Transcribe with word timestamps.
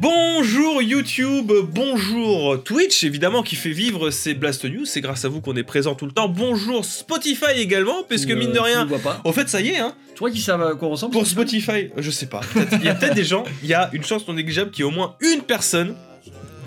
Bonjour 0.00 0.80
YouTube, 0.80 1.50
bonjour 1.74 2.62
Twitch, 2.62 3.02
évidemment 3.02 3.42
qui 3.42 3.56
fait 3.56 3.72
vivre 3.72 4.10
ces 4.10 4.32
Blast 4.34 4.64
News, 4.64 4.84
c'est 4.84 5.00
grâce 5.00 5.24
à 5.24 5.28
vous 5.28 5.40
qu'on 5.40 5.56
est 5.56 5.64
présent 5.64 5.96
tout 5.96 6.06
le 6.06 6.12
temps. 6.12 6.28
Bonjour 6.28 6.84
Spotify 6.84 7.56
également, 7.56 8.04
puisque 8.08 8.28
Tu 8.28 8.34
ne- 8.34 8.38
mine 8.38 8.52
de 8.52 8.60
rien, 8.60 8.86
pas. 9.02 9.20
en 9.24 9.32
fait 9.32 9.48
ça 9.48 9.60
y 9.60 9.70
est, 9.70 9.78
hein, 9.78 9.94
Tu 10.14 10.20
vois 10.20 10.30
qui 10.30 10.40
savent 10.40 10.62
à 10.62 10.74
quoi 10.76 10.86
on 10.86 10.92
ressemble 10.92 11.12
pour 11.14 11.26
Spotify 11.26 11.88
je 11.96 12.10
sais 12.12 12.26
pas, 12.26 12.42
il 12.80 12.84
y 12.84 12.88
a 12.88 12.94
peut-être 12.94 13.14
des 13.16 13.24
gens, 13.24 13.42
il 13.64 13.68
y 13.68 13.74
a 13.74 13.90
une 13.92 14.04
chance 14.04 14.26
non 14.28 14.34
négligeable 14.34 14.70
qu'il 14.70 14.84
y 14.84 14.88
ait 14.88 14.90
au 14.90 14.94
moins 14.94 15.16
une 15.20 15.40
personne 15.40 15.96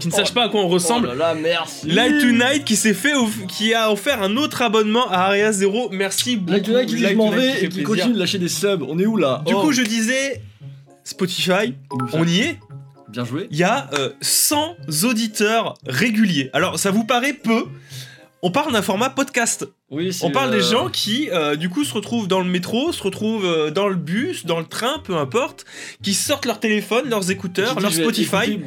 qui 0.02 0.08
ne 0.10 0.14
Oh. 0.14 0.18
sache 0.18 0.34
pas 0.34 0.46
à 0.46 0.50
quoi 0.50 0.62
on 0.62 0.68
ressemble. 0.68 1.08
Oh 1.14 1.16
là 1.16 1.34
là, 1.34 1.40
merci. 1.40 1.88
Light 1.88 2.20
Tonight 2.20 2.66
qui 2.66 2.76
s'est 2.76 2.94
fait, 2.96 3.14
qui 3.48 3.74
a 3.74 3.92
offert 3.94 4.22
un 4.24 4.36
autre 4.36 4.62
abonnement 4.64 5.08
à 5.10 5.20
Aria 5.28 5.52
Zero, 5.54 5.90
merci 5.92 6.36
beaucoup. 6.36 6.52
Light 6.52 6.66
Tonight 6.66 6.90
qui 6.90 6.96
dit 6.96 7.06
je 7.08 7.14
m'en 7.14 7.30
vais 7.30 7.52
et 7.52 7.60
qui 7.60 7.68
plaisir. 7.68 7.84
continue 7.86 8.14
de 8.16 8.20
lâcher 8.20 8.40
des 8.40 8.50
subs. 8.50 8.84
On 8.90 9.00
est 9.00 9.06
où 9.06 9.16
là 9.16 9.42
Du 9.48 9.54
Oh. 9.54 9.62
coup 9.62 9.72
je 9.72 9.84
disais, 9.84 10.42
Spotify, 11.04 11.76
on 12.14 12.28
y 12.28 12.40
est 12.42 12.60
Bien 13.12 13.26
joué. 13.26 13.48
il 13.52 13.58
y 13.58 13.64
a 13.64 13.90
euh, 13.94 14.10
100 14.22 14.78
auditeurs 15.04 15.74
réguliers. 15.86 16.50
Alors 16.54 16.80
ça 16.80 16.92
vous 16.92 17.04
paraît 17.04 17.34
peu 17.34 17.66
On 18.44 18.50
parle 18.52 18.74
d'un 18.74 18.82
format 18.82 19.10
podcast. 19.10 19.68
Oui, 19.92 20.12
c'est, 20.14 20.26
On 20.26 20.32
parle 20.32 20.52
des 20.52 20.66
euh, 20.66 20.72
gens 20.72 20.90
qui, 20.90 21.30
euh, 21.32 21.56
du 21.56 21.70
coup, 21.70 21.84
se 21.84 21.94
retrouvent 21.94 22.28
dans 22.28 22.40
le 22.40 22.50
métro, 22.50 22.92
se 22.92 23.04
retrouvent 23.04 23.46
euh, 23.46 23.70
dans 23.72 23.88
le 23.88 23.96
bus, 23.96 24.46
dans 24.46 24.58
le 24.60 24.66
train, 24.66 25.00
peu 25.04 25.16
importe, 25.16 25.66
qui 26.02 26.14
sortent 26.14 26.46
leur 26.46 26.60
téléphone, 26.60 27.10
leurs 27.10 27.30
écouteurs, 27.30 27.80
leur 27.80 27.92
Spotify, 27.94 28.60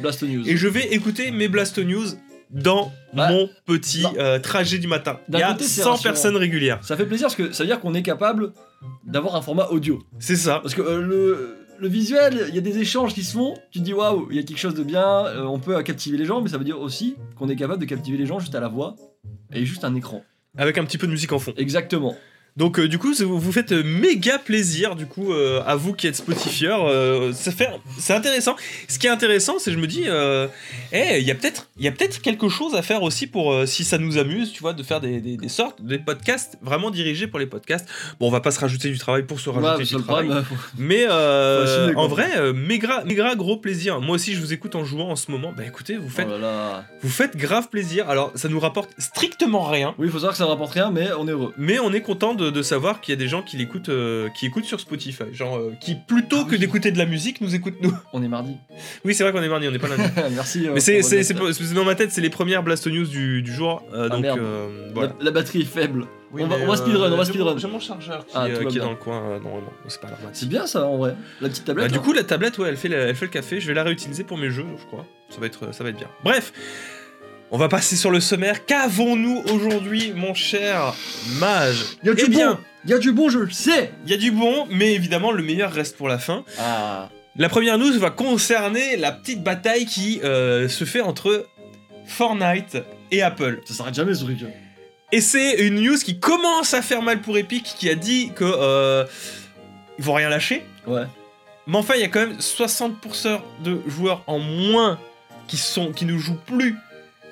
et 0.45 0.55
je 0.55 0.67
vais 0.67 0.93
écouter 0.93 1.31
mes 1.31 1.47
Blast 1.49 1.77
News 1.79 2.05
dans 2.51 2.91
Bah, 3.13 3.29
mon 3.29 3.49
petit 3.65 4.05
euh, 4.17 4.39
trajet 4.39 4.77
du 4.77 4.87
matin. 4.87 5.19
Il 5.29 5.39
y 5.39 5.41
a 5.41 5.51
côté, 5.51 5.65
c'est 5.65 5.81
100 5.81 5.91
rassurant. 5.91 6.03
personnes 6.11 6.37
régulières. 6.37 6.79
Ça 6.83 6.95
fait 6.95 7.05
plaisir 7.05 7.25
parce 7.25 7.35
que 7.35 7.51
ça 7.51 7.63
veut 7.63 7.67
dire 7.67 7.79
qu'on 7.79 7.93
est 7.95 8.03
capable 8.03 8.53
d'avoir 9.05 9.35
un 9.35 9.41
format 9.41 9.67
audio. 9.69 10.03
C'est 10.19 10.35
ça. 10.35 10.59
Parce 10.61 10.75
que 10.75 10.81
euh, 10.81 11.01
le, 11.01 11.57
le 11.77 11.87
visuel, 11.87 12.45
il 12.49 12.55
y 12.55 12.57
a 12.57 12.61
des 12.61 12.77
échanges 12.79 13.13
qui 13.13 13.23
se 13.23 13.33
font. 13.33 13.55
Tu 13.71 13.79
te 13.79 13.83
dis 13.83 13.93
waouh, 13.93 14.27
il 14.29 14.35
y 14.37 14.39
a 14.39 14.43
quelque 14.43 14.57
chose 14.59 14.75
de 14.75 14.83
bien. 14.83 15.25
euh, 15.25 15.43
on 15.43 15.59
peut 15.59 15.81
captiver 15.83 16.17
les 16.17 16.25
gens, 16.25 16.41
mais 16.41 16.49
ça 16.49 16.57
veut 16.57 16.63
dire 16.63 16.79
aussi 16.79 17.15
qu'on 17.37 17.49
est 17.49 17.55
capable 17.55 17.81
de 17.81 17.85
captiver 17.85 18.17
les 18.17 18.25
gens 18.25 18.39
juste 18.39 18.55
à 18.55 18.59
la 18.59 18.67
voix 18.67 18.95
et 19.53 19.65
juste 19.65 19.83
un 19.83 19.95
écran. 19.95 20.23
Avec 20.57 20.77
un 20.77 20.85
petit 20.85 20.97
peu 20.97 21.07
de 21.07 21.11
musique 21.11 21.31
en 21.33 21.39
fond. 21.39 21.53
Exactement. 21.57 22.15
Donc 22.57 22.79
euh, 22.79 22.87
du 22.87 22.97
coup, 22.97 23.13
vous 23.13 23.37
vous 23.37 23.51
faites 23.51 23.73
euh, 23.73 23.83
méga 23.83 24.39
plaisir 24.39 24.95
du 24.95 25.05
coup 25.05 25.33
euh, 25.33 25.61
à 25.65 25.75
vous 25.75 25.91
qui 25.93 26.07
êtes 26.07 26.15
Spotifieurs. 26.15 26.85
euh, 26.87 27.33
c'est 27.33 28.13
intéressant. 28.13 28.55
Ce 28.87 28.97
qui 28.97 29.07
est 29.07 29.09
intéressant, 29.09 29.55
c'est 29.59 29.71
que 29.71 29.75
je 29.75 29.81
me 29.81 29.87
dis, 29.87 30.03
euh, 30.07 30.47
eh, 30.93 31.19
il 31.19 31.25
y 31.27 31.31
a 31.31 31.35
peut-être, 31.35 31.67
il 31.77 31.83
y 31.83 31.87
a 31.89 31.91
peut-être 31.91 32.21
quelque 32.21 32.47
chose 32.47 32.73
à 32.75 32.81
faire 32.81 33.03
aussi 33.03 33.27
pour 33.27 33.53
si 33.67 33.83
ça 33.83 33.97
nous 33.97 34.17
amuse, 34.17 34.53
tu 34.53 34.61
vois, 34.61 34.71
de 34.71 34.83
faire 34.83 35.01
des, 35.01 35.19
des, 35.19 35.35
des 35.35 35.49
sortes, 35.49 35.81
des 35.81 35.99
podcasts 35.99 36.57
vraiment 36.61 36.91
dirigés 36.91 37.27
pour 37.27 37.39
les 37.39 37.45
podcasts. 37.45 37.89
Bon, 38.21 38.27
on 38.27 38.31
va 38.31 38.39
pas 38.39 38.51
se 38.51 38.59
rajouter 38.61 38.89
du 38.89 38.97
travail 38.97 39.23
pour 39.23 39.41
se 39.41 39.49
rajouter 39.49 39.83
du 39.83 40.01
travail. 40.03 40.29
Mais 40.77 41.05
Faut 41.07 41.99
en 41.99 42.07
vrai, 42.07 42.53
méga, 42.53 43.03
méga 43.05 43.35
gros 43.35 43.57
plaisir. 43.57 43.99
Moi 43.99 44.15
aussi, 44.15 44.33
je 44.33 44.39
vous 44.39 44.53
écoute 44.53 44.75
en 44.75 44.85
jouant 44.85 45.09
en 45.09 45.17
ce 45.17 45.29
moment. 45.29 45.53
Bah 45.55 45.63
écoutez, 45.65 45.97
vous 45.97 46.09
faites, 46.09 46.27
oh 46.29 46.33
là 46.33 46.37
là. 46.37 46.85
vous 47.01 47.09
faites 47.09 47.35
grave 47.35 47.67
plaisir. 47.67 48.09
Alors, 48.09 48.31
ça 48.35 48.47
nous 48.47 48.59
rapporte 48.61 48.91
strictement 48.97 49.63
rien. 49.63 49.93
Oui, 49.97 50.07
il 50.07 50.11
faut 50.11 50.19
savoir 50.19 50.31
que 50.31 50.37
ça 50.37 50.45
ne 50.45 50.49
rapporte 50.49 50.73
rien, 50.73 50.89
mais 50.91 51.09
on 51.17 51.27
est 51.27 51.31
heureux. 51.31 51.53
Mais 51.57 51.79
on 51.79 51.91
est 51.91 52.01
content 52.01 52.33
de, 52.33 52.44
de 52.51 52.61
savoir 52.61 53.01
qu'il 53.01 53.13
y 53.13 53.17
a 53.17 53.19
des 53.19 53.27
gens 53.27 53.41
qui 53.41 53.57
l'écoutent, 53.57 53.89
euh, 53.89 54.29
qui 54.29 54.45
écoutent 54.45 54.65
sur 54.65 54.79
Spotify, 54.79 55.23
genre 55.33 55.57
euh, 55.57 55.73
qui 55.81 55.95
plutôt 55.95 56.37
Ah 56.41 56.45
que 56.45 56.51
oui. 56.51 56.59
d'écouter 56.59 56.91
de 56.91 56.97
la 56.97 57.05
musique 57.05 57.41
nous 57.41 57.53
écoutent 57.55 57.81
nous. 57.81 57.93
On 58.13 58.23
est 58.23 58.27
mardi. 58.27 58.55
Oui, 59.03 59.13
c'est 59.13 59.23
vrai 59.23 59.31
qu'on 59.31 59.41
est 59.43 59.49
mardi, 59.49 59.67
on 59.67 59.71
n'est 59.71 59.79
pas 59.79 59.87
lundi. 59.87 60.03
Merci. 60.31 60.67
euh, 60.67 60.71
Mais 60.73 60.79
c'est 60.79 61.01
c'est- 61.01 61.73
dans 61.73 61.85
ma 61.85 61.95
tête, 61.95 62.11
c'est 62.11 62.21
les 62.21 62.29
premières 62.29 62.63
Blast 62.63 62.87
News 62.87 63.05
du, 63.07 63.41
du 63.41 63.53
jour, 63.53 63.83
euh, 63.93 64.05
Ah, 64.05 64.09
donc 64.09 64.21
merde. 64.21 64.39
euh, 64.39 64.89
voilà. 64.93 65.13
la, 65.19 65.25
la 65.25 65.31
batterie 65.31 65.61
est 65.61 65.65
faible. 65.65 66.05
Oui, 66.33 66.41
on 66.43 66.47
va, 66.47 66.57
mais, 66.57 66.63
on 66.63 66.67
va 66.67 66.75
speedrun, 66.75 67.11
on 67.11 67.15
va 67.15 67.23
j'ai 67.23 67.29
speedrun. 67.29 67.53
mon- 67.53 67.57
J'ai 67.57 67.67
mon 67.67 67.79
chargeur 67.79 68.25
qui, 68.25 68.31
Ah, 68.35 68.45
euh, 68.45 68.65
qui 68.65 68.77
est 68.77 68.81
dans 68.81 68.89
le 68.89 68.97
coin. 68.97 69.21
euh, 69.23 69.39
non, 69.39 69.55
non, 69.61 69.63
c'est 69.87 70.01
pas. 70.01 70.09
C'est 70.33 70.49
bien 70.49 70.67
ça 70.67 70.85
en 70.85 70.97
vrai. 70.97 71.15
La 71.39 71.47
petite 71.47 71.63
tablette. 71.63 71.85
Bah, 71.85 71.89
du 71.89 71.95
là. 71.97 72.01
coup, 72.03 72.11
la 72.13 72.23
tablette, 72.23 72.57
ouais, 72.57 72.67
elle 72.67 72.75
fait, 72.77 72.89
la- 72.89 72.97
elle 72.97 73.15
fait 73.15 73.25
le 73.25 73.31
café. 73.31 73.61
Je 73.61 73.67
vais 73.67 73.73
la 73.73 73.83
réutiliser 73.83 74.23
pour 74.25 74.37
mes 74.37 74.49
jeux, 74.49 74.65
je 74.77 74.85
crois. 74.85 75.05
Ça 75.29 75.39
va 75.39 75.45
être, 75.45 75.73
ça 75.73 75.83
va 75.83 75.91
être 75.91 75.97
bien. 75.97 76.09
Bref, 76.25 76.51
on 77.51 77.57
va 77.57 77.67
passer 77.69 77.95
sur 77.95 78.11
le 78.11 78.19
sommaire. 78.19 78.65
Qu'avons-nous 78.65 79.43
aujourd'hui, 79.53 80.13
mon 80.15 80.33
cher 80.33 80.93
mage? 81.39 81.83
Il 82.03 82.07
y 82.07 82.09
a 82.09 82.13
du 82.13 82.23
Eh 82.25 82.29
bien, 82.29 82.53
bon. 82.53 82.59
Il 82.85 82.91
y 82.91 82.93
a 82.93 82.99
du 82.99 83.11
bon, 83.11 83.29
je 83.29 83.39
le 83.39 83.51
sais. 83.51 83.91
il 84.05 84.11
y 84.11 84.13
a 84.13 84.17
du 84.17 84.31
bon, 84.31 84.67
mais 84.69 84.93
évidemment, 84.93 85.31
le 85.31 85.41
meilleur 85.41 85.71
reste 85.71 85.97
pour 85.97 86.07
la 86.07 86.19
fin. 86.19 86.43
Ah. 86.59 87.09
La 87.35 87.49
première 87.49 87.77
news 87.77 87.97
va 87.99 88.11
concerner 88.11 88.95
la 88.95 89.11
petite 89.11 89.43
bataille 89.43 89.85
qui 89.85 90.21
euh, 90.23 90.69
se 90.69 90.85
fait 90.85 91.01
entre 91.01 91.47
Fortnite 92.05 92.77
et 93.11 93.23
Apple. 93.23 93.61
Ça 93.65 93.73
s'arrête 93.73 93.95
jamais 93.95 94.13
ce 94.13 94.23
truc. 94.23 94.37
Et 95.11 95.21
c'est 95.21 95.65
une 95.65 95.81
news 95.81 95.97
qui 95.97 96.19
commence 96.19 96.73
à 96.73 96.81
faire 96.81 97.01
mal 97.01 97.21
pour 97.21 97.37
Epic, 97.37 97.75
qui 97.77 97.89
a 97.89 97.95
dit 97.95 98.31
que 98.35 98.45
euh, 98.45 99.05
ils 99.97 100.03
vont 100.03 100.13
rien 100.13 100.29
lâcher. 100.29 100.63
Ouais. 100.85 101.03
Mais 101.67 101.77
enfin, 101.77 101.95
il 101.95 102.01
y 102.01 102.03
a 102.03 102.07
quand 102.07 102.19
même 102.19 102.37
60% 102.37 103.39
de 103.63 103.81
joueurs 103.87 104.23
en 104.27 104.39
moins 104.39 104.99
qui, 105.47 105.57
sont, 105.57 105.91
qui 105.91 106.05
ne 106.05 106.17
jouent 106.17 106.39
plus 106.45 106.75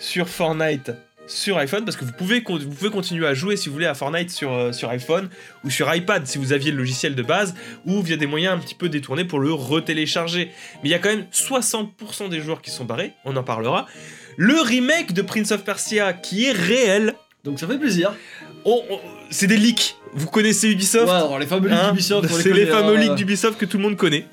sur 0.03 0.27
Fortnite 0.27 0.91
sur 1.25 1.57
iPhone, 1.57 1.85
parce 1.85 1.95
que 1.95 2.03
vous 2.03 2.11
pouvez, 2.11 2.41
vous 2.45 2.59
pouvez 2.69 2.89
continuer 2.91 3.25
à 3.25 3.33
jouer 3.33 3.55
si 3.55 3.69
vous 3.69 3.73
voulez 3.75 3.85
à 3.85 3.93
Fortnite 3.93 4.29
sur, 4.29 4.51
euh, 4.51 4.73
sur 4.73 4.89
iPhone 4.89 5.29
ou 5.63 5.69
sur 5.69 5.93
iPad 5.95 6.27
si 6.27 6.37
vous 6.37 6.51
aviez 6.51 6.69
le 6.71 6.77
logiciel 6.77 7.15
de 7.15 7.23
base, 7.23 7.55
ou 7.85 8.01
via 8.01 8.17
des 8.17 8.25
moyens 8.27 8.55
un 8.55 8.57
petit 8.57 8.75
peu 8.75 8.89
détournés 8.89 9.23
pour 9.23 9.39
le 9.39 9.53
retélécharger. 9.53 10.51
Mais 10.83 10.89
il 10.89 10.91
y 10.91 10.93
a 10.93 10.99
quand 10.99 11.07
même 11.07 11.25
60% 11.31 12.27
des 12.29 12.41
joueurs 12.41 12.61
qui 12.61 12.71
sont 12.71 12.83
barrés, 12.83 13.13
on 13.23 13.37
en 13.37 13.43
parlera. 13.43 13.87
Le 14.35 14.59
remake 14.59 15.13
de 15.13 15.21
Prince 15.21 15.51
of 15.53 15.63
Persia 15.63 16.11
qui 16.11 16.43
est 16.45 16.51
réel, 16.51 17.13
Donc 17.45 17.57
ça 17.57 17.67
fait 17.67 17.77
plaisir. 17.79 18.13
on- 18.65 18.83
on- 18.89 18.99
c'est 19.29 19.47
des 19.47 19.57
leaks. 19.57 19.95
Vous 20.13 20.27
connaissez 20.27 20.69
Ubisoft? 20.71 21.05
Ouais, 21.07 21.11
alors 21.11 21.39
les 21.39 21.47
fameux 21.47 21.69
leaks 21.69 21.79
hein? 21.79 21.91
d'Ubisoft. 21.91 22.29
on 22.29 22.35
C'est 22.35 22.49
les 22.51 22.65
connaît, 22.65 22.65
fameux 22.65 22.97
hein. 22.97 22.99
leaks 22.99 23.15
d'Ubisoft 23.15 23.57
que 23.57 23.65
tout 23.65 23.77
le 23.77 23.83
monde 23.83 23.95
connaît. 23.95 24.25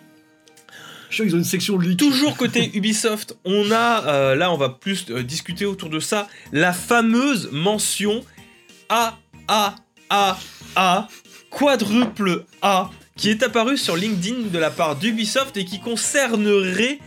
Je 1.11 1.17
sûr 1.17 1.25
qu'ils 1.25 1.35
ont 1.35 1.39
une 1.39 1.45
section. 1.45 1.79
Toujours 1.99 2.37
côté 2.37 2.71
Ubisoft, 2.75 3.37
on 3.45 3.73
a, 3.73 4.07
euh, 4.07 4.35
là 4.37 4.53
on 4.53 4.57
va 4.57 4.69
plus 4.69 5.07
euh, 5.11 5.25
discuter 5.25 5.67
autour 5.67 5.91
de 5.91 5.99
ça, 5.99 6.29
la 6.53 6.73
fameuse 6.73 7.51
mention 7.51 8.25
A, 8.89 9.19
A, 9.49 9.75
A, 10.09 10.39
A, 10.77 11.09
quadruple 11.51 12.45
A, 12.63 12.91
qui 13.17 13.29
est 13.29 13.43
apparue 13.43 13.77
sur 13.77 13.97
LinkedIn 13.97 14.49
de 14.53 14.59
la 14.59 14.71
part 14.71 14.97
d'Ubisoft 14.97 15.57
et 15.57 15.65
qui 15.65 15.81
concernerait 15.81 17.01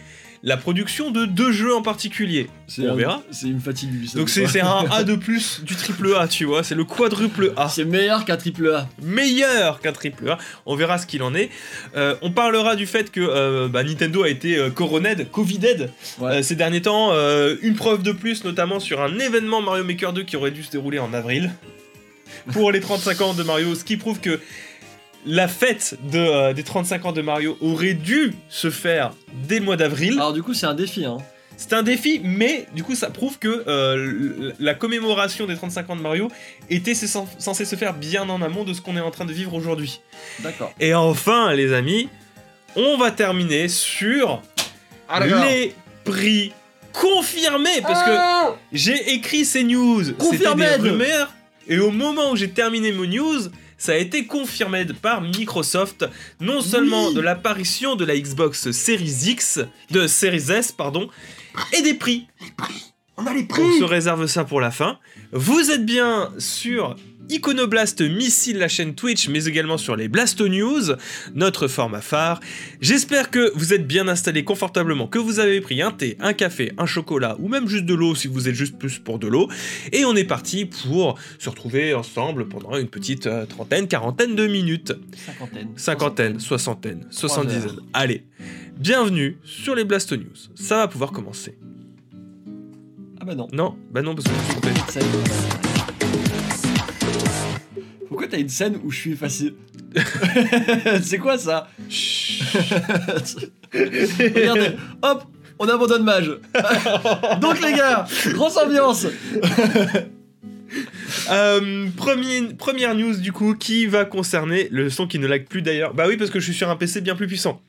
la 0.45 0.57
production 0.57 1.09
de 1.09 1.25
deux 1.25 1.53
jeux 1.53 1.73
en 1.73 1.81
particulier. 1.81 2.47
On 2.79 2.89
un- 2.89 2.95
verra. 2.95 3.23
C'est 3.31 3.47
une 3.47 3.61
fatigue 3.61 3.93
Ubisoft. 3.93 4.17
Donc 4.17 4.29
c'est 4.29 4.59
un 4.59 4.85
A 4.91 5.03
de 5.05 5.15
plus 5.15 5.61
du 5.63 5.73
triple 5.75 6.13
A, 6.19 6.27
tu 6.27 6.43
vois, 6.43 6.63
c'est 6.63 6.75
le 6.75 6.83
quadruple 6.83 7.53
A. 7.55 7.69
C'est 7.69 7.85
meilleur 7.85 8.25
qu'un 8.25 8.35
triple 8.35 8.69
A. 8.75 8.89
meilleur 9.01 9.79
qu'un 9.79 9.93
triple 9.93 10.29
A. 10.29 10.37
On 10.65 10.75
verra 10.75 10.97
ce 10.97 11.07
qu'il 11.07 11.23
en 11.23 11.33
est. 11.33 11.49
Euh, 11.95 12.15
on 12.21 12.31
parlera 12.31 12.75
du 12.75 12.85
fait 12.87 13.09
que 13.09 13.21
euh, 13.21 13.69
bah, 13.69 13.83
Nintendo 13.83 14.23
a 14.23 14.29
été 14.29 14.57
euh, 14.57 14.69
coroned, 14.69 15.29
covided 15.31 15.91
Ouais. 16.19 16.31
euh, 16.39 16.43
ces 16.43 16.55
derniers 16.55 16.81
temps. 16.81 17.11
Une 17.61 17.75
preuve 17.75 18.03
de 18.03 18.11
plus, 18.11 18.43
notamment 18.43 18.79
sur 18.81 19.01
un 19.01 19.17
événement 19.19 19.61
Mario 19.61 19.83
Maker 19.85 20.11
2 20.11 20.23
qui 20.23 20.35
aurait 20.35 20.51
dû 20.51 20.63
se 20.63 20.71
dérouler 20.71 20.99
en 20.99 21.13
avril 21.13 21.51
pour 22.51 22.71
les 22.73 22.81
35 22.81 23.21
ans 23.21 23.33
de 23.33 23.43
Mario, 23.43 23.73
ce 23.75 23.83
qui 23.85 23.95
prouve 23.95 24.19
que 24.19 24.41
la 25.25 25.47
fête 25.47 25.97
de, 26.11 26.19
euh, 26.19 26.53
des 26.53 26.63
35 26.63 27.05
ans 27.05 27.11
de 27.11 27.21
Mario 27.21 27.57
aurait 27.61 27.93
dû 27.93 28.33
se 28.49 28.69
faire 28.69 29.11
dès 29.47 29.59
le 29.59 29.65
mois 29.65 29.77
d'avril. 29.77 30.13
Alors 30.13 30.33
du 30.33 30.43
coup 30.43 30.53
c'est 30.53 30.65
un 30.65 30.73
défi 30.75 31.05
hein. 31.05 31.17
C'est 31.55 31.73
un 31.73 31.83
défi, 31.83 32.19
mais 32.23 32.65
du 32.75 32.83
coup 32.83 32.95
ça 32.95 33.09
prouve 33.11 33.37
que 33.37 33.63
euh, 33.67 34.51
la 34.59 34.73
commémoration 34.73 35.45
des 35.45 35.55
35 35.55 35.89
ans 35.91 35.95
de 35.95 36.01
Mario 36.01 36.27
était 36.69 36.93
cens- 36.93 37.27
censée 37.37 37.63
se 37.65 37.75
faire 37.75 37.93
bien 37.93 38.27
en 38.27 38.41
amont 38.41 38.63
de 38.63 38.73
ce 38.73 38.81
qu'on 38.81 38.97
est 38.97 39.01
en 39.01 39.11
train 39.11 39.25
de 39.25 39.31
vivre 39.33 39.53
aujourd'hui. 39.53 40.01
D'accord. 40.39 40.73
Et 40.79 40.95
enfin, 40.95 41.53
les 41.53 41.71
amis, 41.71 42.09
on 42.75 42.97
va 42.97 43.11
terminer 43.11 43.67
sur 43.67 44.41
Ah, 45.07 45.19
les 45.25 45.75
prix 46.03 46.51
confirmés. 46.91 47.81
Parce 47.83 48.03
que 48.03 48.55
j'ai 48.71 49.13
écrit 49.13 49.45
ces 49.45 49.63
news, 49.63 50.03
c'était 50.03 50.55
des 50.55 50.65
rumeurs. 50.79 51.31
Et 51.67 51.77
au 51.79 51.91
moment 51.91 52.31
où 52.31 52.35
j'ai 52.35 52.49
terminé 52.49 52.91
mes 52.91 53.07
news, 53.07 53.39
ça 53.83 53.91
a 53.91 53.95
été 53.95 54.25
confirmé 54.25 54.85
par 54.85 55.19
Microsoft, 55.19 56.05
non 56.39 56.61
seulement 56.61 57.07
Oui. 57.09 57.15
de 57.15 57.19
l'apparition 57.19 57.97
de 57.97 58.05
la 58.05 58.17
Xbox 58.17 58.71
Series 58.71 59.25
X, 59.27 59.59
de 59.91 60.07
Series 60.07 60.51
S, 60.51 60.71
pardon, 60.71 61.09
et 61.77 61.81
des 61.81 61.93
prix. 61.93 62.27
On 63.17 63.27
a 63.27 63.33
les 63.33 63.45
On 63.51 63.79
se 63.79 63.83
réserve 63.83 64.25
ça 64.27 64.45
pour 64.45 64.61
la 64.61 64.71
fin. 64.71 64.99
Vous 65.35 65.71
êtes 65.71 65.83
bien 65.83 66.29
sur 66.37 66.95
Iconoblast 67.27 68.01
Missile, 68.01 68.59
la 68.59 68.67
chaîne 68.67 68.93
Twitch, 68.93 69.29
mais 69.29 69.45
également 69.45 69.79
sur 69.79 69.95
les 69.95 70.07
Blasto 70.07 70.47
News, 70.47 70.93
notre 71.33 71.67
format 71.67 72.01
phare. 72.01 72.39
J'espère 72.81 73.31
que 73.31 73.51
vous 73.55 73.73
êtes 73.73 73.87
bien 73.87 74.07
installés 74.07 74.43
confortablement, 74.43 75.07
que 75.07 75.17
vous 75.17 75.39
avez 75.39 75.59
pris 75.59 75.81
un 75.81 75.89
thé, 75.89 76.17
un 76.19 76.33
café, 76.33 76.71
un 76.77 76.85
chocolat, 76.85 77.35
ou 77.39 77.47
même 77.47 77.67
juste 77.67 77.85
de 77.85 77.95
l'eau 77.95 78.13
si 78.13 78.27
vous 78.27 78.47
êtes 78.47 78.53
juste 78.53 78.77
plus 78.77 78.99
pour 78.99 79.17
de 79.17 79.25
l'eau. 79.25 79.49
Et 79.91 80.05
on 80.05 80.15
est 80.15 80.23
parti 80.23 80.65
pour 80.65 81.17
se 81.39 81.49
retrouver 81.49 81.95
ensemble 81.95 82.47
pendant 82.47 82.77
une 82.77 82.87
petite 82.87 83.25
euh, 83.25 83.47
trentaine, 83.47 83.87
quarantaine 83.87 84.35
de 84.35 84.45
minutes. 84.45 84.93
Cinquantaine. 85.25 85.69
Cinquantaine, 85.75 86.39
soixantaine, 86.39 87.07
soixante-dizaine. 87.09 87.79
Allez, 87.93 88.23
bienvenue 88.77 89.39
sur 89.43 89.73
les 89.73 89.83
Blasto 89.83 90.15
News. 90.15 90.51
Ça 90.53 90.77
va 90.77 90.87
pouvoir 90.87 91.11
commencer. 91.11 91.57
Ah 93.23 93.25
bah 93.25 93.35
non. 93.35 93.47
Non, 93.53 93.77
bah 93.89 94.01
non, 94.01 94.15
parce 94.15 94.27
que 94.27 94.33
je 94.33 94.51
suis 94.51 94.59
est. 94.59 94.99
Pourquoi 98.09 98.27
t'as 98.27 98.37
une 98.37 98.49
scène 98.49 98.77
où 98.83 98.91
je 98.91 98.97
suis 98.99 99.11
effacé 99.13 99.55
C'est 101.01 101.19
quoi 101.19 101.37
ça 101.37 101.69
Regardez, 103.73 104.71
hop, 105.03 105.23
on 105.57 105.69
abandonne 105.69 106.03
Mage. 106.03 106.31
Donc 107.39 107.61
les 107.61 107.71
gars, 107.77 108.05
grosse 108.33 108.57
ambiance. 108.57 109.07
Euh, 111.31 111.87
premier- 111.95 112.53
première 112.57 112.93
news 112.93 113.15
du 113.15 113.31
coup 113.31 113.55
qui 113.55 113.85
va 113.85 114.03
concerner 114.03 114.67
le 114.69 114.89
son 114.89 115.07
qui 115.07 115.17
ne 115.17 115.27
lag 115.27 115.45
plus 115.47 115.61
d'ailleurs. 115.61 115.93
Bah 115.93 116.05
oui 116.09 116.17
parce 116.17 116.29
que 116.29 116.41
je 116.41 116.45
suis 116.45 116.53
sur 116.53 116.69
un 116.69 116.75
PC 116.75 116.99
bien 116.99 117.15
plus 117.15 117.27
puissant. 117.27 117.61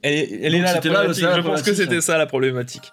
Elle 0.00 0.14
est, 0.14 0.40
elle 0.42 0.54
est 0.54 0.58
là 0.60 0.64
la 0.64 0.74
c'était 0.76 0.88
là, 0.88 0.94
problématique. 0.94 1.20
c'est 1.20 1.26
là 1.28 1.36
la 1.36 1.42
je 1.42 1.46
pense 1.46 1.60
que 1.62 1.74
c'était 1.74 2.00
ça 2.00 2.16
la 2.16 2.24
problématique. 2.24 2.92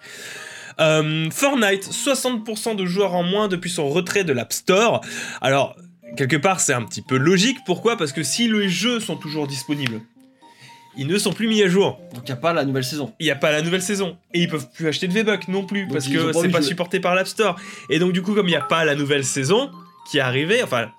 Euh, 0.80 1.30
Fortnite, 1.31 1.89
60% 1.89 2.75
de 2.75 2.86
joueurs 2.86 3.13
en 3.16 3.24
moins 3.24 3.48
depuis 3.48 3.69
son 3.69 3.89
retrait 3.89 4.24
de 4.24 4.33
l'App 4.33 4.54
Store. 4.54 5.01
Alors, 5.42 5.75
quelque 6.18 6.36
part, 6.36 6.60
c'est 6.60 6.74
un 6.74 6.83
petit 6.83 7.01
peu 7.01 7.18
logique. 7.18 7.57
Pourquoi? 7.66 7.98
Parce 7.98 8.12
que 8.12 8.24
si 8.24 8.48
les 8.50 8.69
jeux 8.69 9.00
sont 9.00 9.16
toujours 9.16 9.48
disponibles, 9.48 10.01
ils 10.98 11.07
ne 11.07 11.18
sont 11.18 11.33
plus 11.33 11.48
mis 11.48 11.62
à 11.62 11.68
jour. 11.68 12.00
Donc 12.13 12.24
il 12.24 12.31
n'y 12.31 12.38
a 12.38 12.42
pas 12.42 12.54
la 12.54 12.63
nouvelle 12.63 12.83
saison. 12.83 13.13
Il 13.19 13.25
n'y 13.25 13.31
a 13.31 13.36
pas 13.36 13.51
la 13.51 13.62
nouvelle 13.62 13.81
saison. 13.81 14.18
Et 14.33 14.42
ils 14.44 14.48
peuvent 14.48 14.69
plus 14.74 14.88
acheter 14.88 15.07
de 15.07 15.13
V-Bucks 15.13 15.48
non 15.50 15.66
plus, 15.66 15.83
Donc 15.83 15.94
parce 15.94 16.07
que 16.07 16.31
pas 16.31 16.42
c'est 16.42 16.50
pas 16.50 16.60
jouer. 16.62 16.68
supporté 16.69 17.00
par 17.00 17.16
l'App 17.16 17.27
Store. 17.27 17.57
Et 17.89 18.00
donc, 18.00 18.13
du 18.13 18.22
coup, 18.22 18.33
comme 18.33 18.48
il 18.48 18.51
n'y 18.51 18.56
a 18.56 18.62
pas 18.62 18.86
la 18.86 18.95
nouvelle 18.95 19.25
saison 19.25 19.69
qui 20.10 20.18
est 20.18 20.22
arrivée, 20.22 20.63
enfin, 20.63 20.89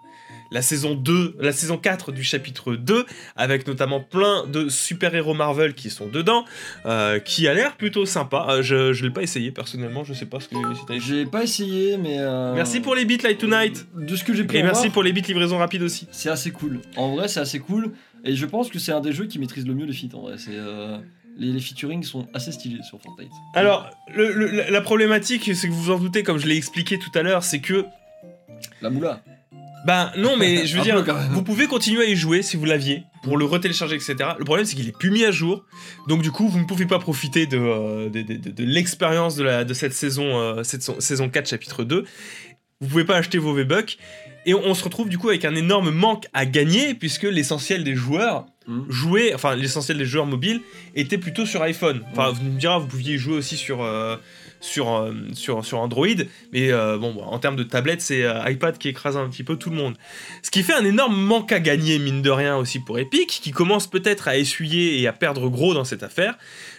la 0.50 0.62
saison 0.62 0.94
2, 0.94 1.36
la 1.40 1.52
saison 1.52 1.76
4 1.78 2.12
du 2.12 2.22
chapitre 2.24 2.74
2, 2.74 3.04
avec 3.36 3.66
notamment 3.66 4.00
plein 4.00 4.46
de 4.46 4.68
super-héros 4.68 5.34
Marvel 5.34 5.74
qui 5.74 5.90
sont 5.90 6.06
dedans, 6.06 6.44
euh, 6.86 7.18
qui 7.18 7.48
a 7.48 7.54
l'air 7.54 7.76
plutôt 7.76 8.06
sympa. 8.06 8.46
Euh, 8.50 8.62
je 8.62 8.92
je 8.92 9.04
l'ai 9.04 9.10
pas 9.10 9.22
essayé 9.22 9.50
personnellement, 9.50 10.04
je 10.04 10.12
sais 10.14 10.26
pas 10.26 10.40
ce 10.40 10.48
que 10.48 10.54
essayé. 10.56 11.00
J'ai 11.00 11.26
pas 11.26 11.42
essayé, 11.44 11.96
mais. 11.98 12.16
euh, 12.18 12.54
Merci 12.54 12.80
pour 12.80 12.94
les 12.94 13.04
bits 13.04 13.18
Light 13.22 13.38
Tonight. 13.38 13.86
De 13.96 14.14
ce 14.16 14.24
que 14.24 14.34
j'ai 14.34 14.44
pu 14.44 14.56
Et 14.56 14.60
en 14.62 14.64
merci 14.64 14.82
voir, 14.82 14.92
pour 14.92 15.02
les 15.02 15.12
bits 15.12 15.22
livraison 15.22 15.58
rapide 15.58 15.82
aussi. 15.82 16.06
C'est 16.12 16.30
assez 16.30 16.50
cool. 16.50 16.80
En 16.96 17.14
vrai, 17.14 17.28
c'est 17.28 17.40
assez 17.40 17.58
cool. 17.58 17.92
Et 18.24 18.34
je 18.34 18.46
pense 18.46 18.68
que 18.70 18.78
c'est 18.78 18.92
un 18.92 19.00
des 19.00 19.12
jeux 19.12 19.26
qui 19.26 19.38
maîtrise 19.38 19.66
le 19.66 19.74
mieux 19.74 19.86
les 19.86 19.92
feats. 19.92 20.14
En 20.16 20.22
vrai, 20.22 20.34
c'est. 20.38 20.52
Les, 21.38 21.52
les 21.52 21.60
featuring 21.60 22.02
sont 22.02 22.26
assez 22.32 22.50
stylés 22.50 22.80
sur 22.82 22.98
Fortnite. 23.02 23.30
Alors, 23.54 23.90
le- 24.14 24.32
le- 24.32 24.46
la- 24.50 24.70
la 24.70 24.80
problématique, 24.80 25.50
c'est 25.54 25.68
que 25.68 25.72
vous 25.72 25.82
vous 25.82 25.90
en 25.92 25.98
doutez, 25.98 26.22
comme 26.22 26.38
je 26.38 26.46
l'ai 26.46 26.56
expliqué 26.56 26.98
tout 26.98 27.10
à 27.14 27.20
l'heure, 27.22 27.42
c'est 27.42 27.60
que 27.60 27.84
La 28.80 28.88
moula. 28.88 29.20
Ben 29.86 30.10
non, 30.16 30.36
mais 30.36 30.66
je 30.66 30.76
veux 30.76 30.82
dire, 30.82 31.04
vous 31.30 31.42
pouvez 31.42 31.66
continuer 31.66 32.02
à 32.02 32.06
y 32.06 32.16
jouer 32.16 32.42
si 32.42 32.56
vous 32.56 32.64
l'aviez, 32.64 33.02
pour 33.22 33.36
le 33.36 33.44
retélécharger, 33.44 33.94
etc. 33.94 34.16
Le 34.38 34.44
problème, 34.44 34.66
c'est 34.66 34.74
qu'il 34.76 34.88
est 34.88 34.96
plus 34.98 35.10
mis 35.10 35.24
à 35.24 35.30
jour, 35.30 35.64
donc 36.08 36.22
du 36.22 36.30
coup, 36.30 36.48
vous 36.48 36.58
ne 36.58 36.64
pouvez 36.64 36.86
pas 36.86 36.98
profiter 36.98 37.46
de, 37.46 37.56
euh, 37.58 38.08
de, 38.08 38.22
de- 38.22 38.34
de- 38.36 38.50
de 38.50 38.64
l'expérience 38.64 39.36
de, 39.36 39.44
la- 39.44 39.64
de 39.64 39.74
cette 39.74 39.92
saison, 39.94 40.38
euh, 40.38 40.62
cette 40.64 40.82
saison 41.00 41.28
4, 41.28 41.48
chapitre 41.48 41.84
2. 41.84 42.04
Vous 42.80 42.88
pouvez 42.88 43.04
pas 43.04 43.16
acheter 43.16 43.38
vos 43.38 43.54
V-Bucks, 43.54 43.96
et 44.44 44.52
on, 44.54 44.62
on 44.66 44.74
se 44.74 44.84
retrouve 44.84 45.08
du 45.08 45.16
coup 45.18 45.28
avec 45.30 45.44
un 45.44 45.54
énorme 45.54 45.90
manque 45.90 46.26
à 46.34 46.44
gagner, 46.46 46.94
puisque 46.94 47.22
l'essentiel 47.24 47.84
des 47.84 47.94
joueurs 47.94 48.46
Hmm. 48.68 48.82
jouaient, 48.88 49.32
enfin 49.32 49.54
l'essentiel 49.54 49.96
des 49.96 50.04
joueurs 50.04 50.26
mobiles 50.26 50.60
était 50.96 51.18
plutôt 51.18 51.46
sur 51.46 51.62
iPhone. 51.62 52.02
Enfin, 52.10 52.32
vous 52.32 52.42
me 52.42 52.58
direz, 52.58 52.80
vous 52.80 52.88
pouviez 52.88 53.14
y 53.14 53.16
jouer 53.16 53.36
aussi 53.36 53.56
sur, 53.56 53.80
euh, 53.84 54.16
sur, 54.60 54.94
euh, 54.94 55.12
sur, 55.34 55.64
sur 55.64 55.78
Android, 55.78 56.06
mais 56.52 56.70
euh, 56.72 56.98
bon, 56.98 57.14
en 57.22 57.38
termes 57.38 57.56
de 57.56 57.62
tablette, 57.62 58.00
c'est 58.00 58.24
euh, 58.24 58.50
iPad 58.50 58.78
qui 58.78 58.88
écrase 58.88 59.16
un 59.16 59.28
petit 59.28 59.44
peu 59.44 59.56
tout 59.56 59.70
le 59.70 59.76
monde. 59.76 59.96
Ce 60.42 60.50
qui 60.50 60.62
fait 60.62 60.74
un 60.74 60.84
énorme 60.84 61.16
manque 61.16 61.52
à 61.52 61.60
gagner, 61.60 61.98
mine 61.98 62.22
de 62.22 62.30
rien, 62.30 62.56
aussi 62.56 62.80
pour 62.80 62.98
Epic, 62.98 63.28
qui 63.28 63.50
commence 63.50 63.86
peut-être 63.86 64.28
à 64.28 64.36
essuyer 64.36 65.00
et 65.00 65.06
à 65.06 65.12
perdre 65.12 65.48
gros 65.48 65.74
dans 65.74 65.84
cette 65.84 66.02
affaire. 66.02 66.36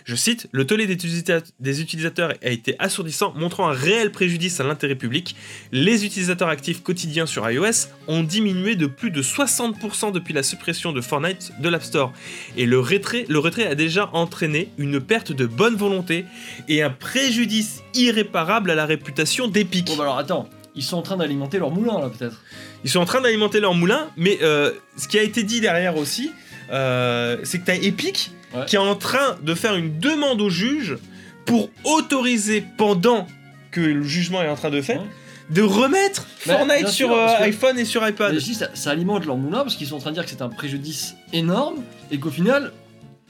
Je 0.07 0.15
cite, 0.15 0.48
le 0.54 0.65
tollé 0.65 0.88
des, 0.88 0.95
utilisa- 0.95 1.44
des 1.59 1.81
utilisateurs 1.81 2.33
a 2.42 2.50
été 2.50 2.77
assourdissant, 2.80 3.33
montrant 3.36 3.68
un 3.68 3.74
réel 3.74 4.09
préjudice 4.13 4.57
à 4.62 4.63
l'intérêt 4.63 4.95
public. 4.95 5.36
Les 5.74 6.06
utilisateurs 6.06 6.48
actifs 6.48 6.81
quotidiens 6.81 7.25
sur 7.25 7.50
iOS 7.51 7.89
ont 8.07 8.24
diminué 8.24 8.75
de 8.77 8.86
plus 8.86 9.12
de 9.12 9.21
60% 9.21 10.13
depuis 10.13 10.33
la 10.33 10.44
suppression 10.44 10.94
de 10.94 11.01
Fortnite 11.01 11.51
de 11.59 11.68
l'App 11.68 11.83
Store. 11.83 12.13
Et 12.56 12.65
le 12.65 12.80
retrait, 12.80 13.25
le 13.27 13.38
retrait 13.39 13.68
a 13.68 13.75
déjà 13.75 14.09
entraîné 14.13 14.69
une 14.77 15.01
perte 15.01 15.33
de 15.33 15.45
bonne 15.45 15.75
volonté 15.75 16.24
et 16.69 16.81
un 16.83 16.89
préjudice 16.89 17.81
irréparable 17.94 18.71
à 18.71 18.75
la 18.75 18.86
réputation 18.86 19.50
d'Epic. 19.50 19.88
Bon, 19.88 19.98
bah 19.98 20.04
alors 20.04 20.19
attends. 20.19 20.48
Ils 20.74 20.83
sont 20.83 20.95
en 20.95 21.01
train 21.01 21.18
d'alimenter 21.18 21.59
leur 21.59 21.71
moulin 21.71 22.00
là, 22.00 22.09
peut-être. 22.09 22.44
Ils 22.86 22.89
sont 22.89 23.00
en 23.00 23.06
train 23.06 23.19
d'alimenter 23.19 23.59
leur 23.59 23.74
moulin, 23.74 24.07
mais 24.15 24.38
euh, 24.42 24.71
ce 24.95 25.09
qui 25.09 25.19
a 25.19 25.24
été 25.24 25.44
dit 25.44 25.59
derrière 25.59 25.98
aussi, 25.98 26.31
euh, 26.71 27.38
c'est 27.44 27.59
que 27.59 27.65
t'as 27.65 27.75
Epic 27.75 28.31
Ouais. 28.53 28.65
qui 28.65 28.75
est 28.77 28.79
en 28.79 28.95
train 28.95 29.35
de 29.44 29.53
faire 29.53 29.75
une 29.75 29.99
demande 29.99 30.39
au 30.41 30.49
juge 30.49 30.97
pour 31.45 31.69
autoriser 31.83 32.63
pendant 32.77 33.27
que 33.71 33.81
le 33.81 34.03
jugement 34.03 34.41
est 34.41 34.47
en 34.49 34.55
train 34.55 34.69
de 34.69 34.81
faire, 34.81 35.01
Ouais. 35.01 35.07
de 35.49 35.61
remettre 35.61 36.25
Mais, 36.45 36.53
Fortnite 36.53 36.88
sur 36.88 37.11
euh, 37.11 37.27
iPhone 37.41 37.77
et 37.77 37.83
sur 37.85 38.07
iPad. 38.07 38.33
Mais 38.33 38.39
je 38.39 38.45
dis, 38.45 38.55
ça, 38.55 38.69
ça 38.73 38.91
alimente 38.91 39.25
leur 39.25 39.35
moulin 39.35 39.59
parce 39.63 39.75
qu'ils 39.75 39.88
sont 39.88 39.97
en 39.97 39.99
train 39.99 40.11
de 40.11 40.15
dire 40.15 40.23
que 40.23 40.29
c'est 40.29 40.41
un 40.41 40.47
préjudice 40.49 41.15
énorme 41.33 41.83
et 42.09 42.19
qu'au 42.19 42.29
final, 42.29 42.71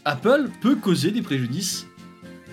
Apple 0.06 0.50
peut 0.62 0.76
causer 0.76 1.10
des 1.10 1.24
préjudices 1.24 1.87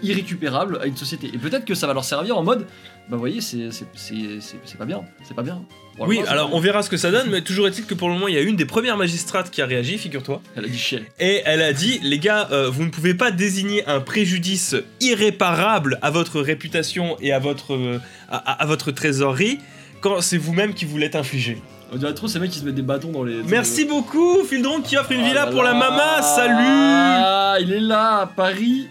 irrécupérables 0.04 0.78
à 0.82 0.86
une 0.86 0.96
société. 0.96 1.30
Et 1.32 1.38
peut-être 1.38 1.64
que 1.64 1.74
ça 1.74 1.86
va 1.86 1.94
leur 1.94 2.04
servir 2.04 2.36
en 2.38 2.42
mode, 2.44 2.66
bah 3.08 3.16
voyez, 3.16 3.40
c'est 3.40 3.70
c'est- 3.72 3.86
c'est- 3.94 4.40
c'est- 4.40 4.56
c'est 4.64 4.78
pas 4.78 4.84
bien, 4.84 5.02
c'est 5.26 5.34
pas 5.34 5.42
bien. 5.42 5.62
Oui, 5.98 6.20
alors 6.26 6.50
on 6.52 6.58
verra 6.60 6.82
ce 6.82 6.90
que 6.90 6.96
ça 6.96 7.10
donne, 7.12 7.30
mais 7.30 7.40
toujours 7.42 7.68
est-il 7.68 7.84
que 7.86 7.94
pour 7.94 8.08
le 8.08 8.14
moment, 8.14 8.26
il 8.28 8.34
y 8.34 8.38
a 8.38 8.40
une 8.40 8.56
des 8.56 8.64
premières 8.64 8.96
magistrates 8.96 9.50
qui 9.50 9.62
a 9.62 9.66
réagi, 9.66 9.96
figure-toi. 9.98 10.42
Elle 10.56 10.64
a 10.64 10.68
dit 10.68 10.78
chier. 10.78 11.04
Et 11.20 11.42
elle 11.44 11.62
a 11.62 11.72
dit, 11.72 12.00
les 12.02 12.18
gars, 12.18 12.48
euh, 12.50 12.68
vous 12.68 12.84
ne 12.84 12.90
pouvez 12.90 13.14
pas 13.14 13.30
désigner 13.30 13.86
un 13.86 14.00
préjudice 14.00 14.74
irréparable 15.00 15.98
à 16.02 16.10
votre 16.10 16.40
réputation 16.40 17.16
et 17.20 17.32
à 17.32 17.38
votre, 17.38 17.74
euh, 17.74 17.98
à, 18.30 18.66
votre 18.66 18.90
trésorerie 18.90 19.58
quand 20.00 20.20
c'est 20.20 20.36
vous-même 20.38 20.74
qui 20.74 20.84
vous 20.84 20.98
l'êtes 20.98 21.14
infligé. 21.16 21.62
On 21.92 21.96
dirait 21.96 22.14
trop 22.14 22.26
ces 22.26 22.40
mecs 22.40 22.50
qui 22.50 22.58
se 22.58 22.64
mettent 22.64 22.74
des 22.74 22.82
bâtons 22.82 23.12
dans 23.12 23.22
les. 23.22 23.42
Merci 23.44 23.84
beaucoup, 23.84 24.42
Fildron 24.44 24.80
qui 24.80 24.96
offre 24.96 25.12
une 25.12 25.20
Ah 25.20 25.28
villa 25.28 25.44
là 25.46 25.50
pour 25.52 25.62
la 25.62 25.74
mama. 25.74 26.22
Salut 26.22 26.54
Ah, 26.58 27.56
il 27.60 27.72
est 27.72 27.80
là, 27.80 28.22
à 28.22 28.26
Paris. 28.26 28.88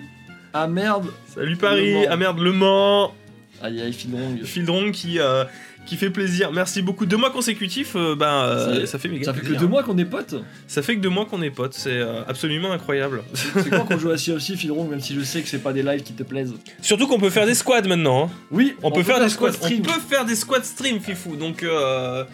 Ah 0.53 0.67
merde. 0.67 1.07
Salut 1.33 1.55
Paris. 1.57 2.05
Ah 2.09 2.15
merde, 2.15 2.39
Le 2.39 2.51
Mans. 2.53 3.13
Aïe 3.61 3.81
aïe, 3.81 3.93
Fildrong. 3.93 4.43
Fildron 4.43 4.91
qui, 4.91 5.19
euh, 5.19 5.45
qui 5.85 5.95
fait 5.95 6.09
plaisir. 6.09 6.51
Merci 6.51 6.81
beaucoup. 6.81 7.05
Deux 7.05 7.15
mois 7.17 7.31
consécutifs, 7.31 7.93
euh, 7.95 8.13
ben, 8.15 8.43
euh, 8.43 8.85
Ça 8.85 8.99
fait 8.99 9.07
méga 9.07 9.23
Ça 9.25 9.33
fait 9.33 9.41
que 9.41 9.53
deux 9.53 9.67
mois 9.67 9.83
qu'on 9.83 9.97
est 9.97 10.05
potes. 10.05 10.35
Ça 10.67 10.81
fait 10.81 10.95
que 10.95 10.99
deux 11.01 11.09
mois 11.09 11.25
qu'on 11.25 11.41
est 11.41 11.49
potes. 11.49 11.73
C'est 11.73 12.01
absolument 12.27 12.71
incroyable. 12.73 13.23
C'est 13.33 13.69
quoi 13.69 13.79
qu'on 13.79 13.97
joue 13.97 14.11
à 14.11 14.17
Sea 14.17 14.33
of 14.33 14.43
Thieves, 14.43 14.57
Fildrong, 14.57 14.89
même 14.89 14.99
si 14.99 15.15
je 15.15 15.21
sais 15.21 15.41
que 15.41 15.47
c'est 15.47 15.59
pas 15.63 15.71
des 15.73 15.81
lives 15.81 16.03
qui 16.03 16.13
te 16.13 16.23
plaisent. 16.23 16.53
Surtout 16.81 17.07
qu'on 17.07 17.19
peut 17.19 17.29
faire 17.29 17.45
des 17.45 17.55
squads 17.55 17.87
maintenant. 17.87 18.25
hein. 18.25 18.29
Oui, 18.51 18.75
On, 18.83 18.91
peut 18.91 19.03
faire 19.03 19.19
des 19.21 19.29
squad 19.29 19.53
squads. 19.53 19.65
On 19.65 19.67
stream. 19.69 19.81
peut 19.83 19.99
faire 20.09 20.25
des 20.25 20.35
squads 20.35 20.63
stream, 20.63 20.99
Fifou. 20.99 21.35
Donc, 21.37 21.63
euh, 21.63 22.25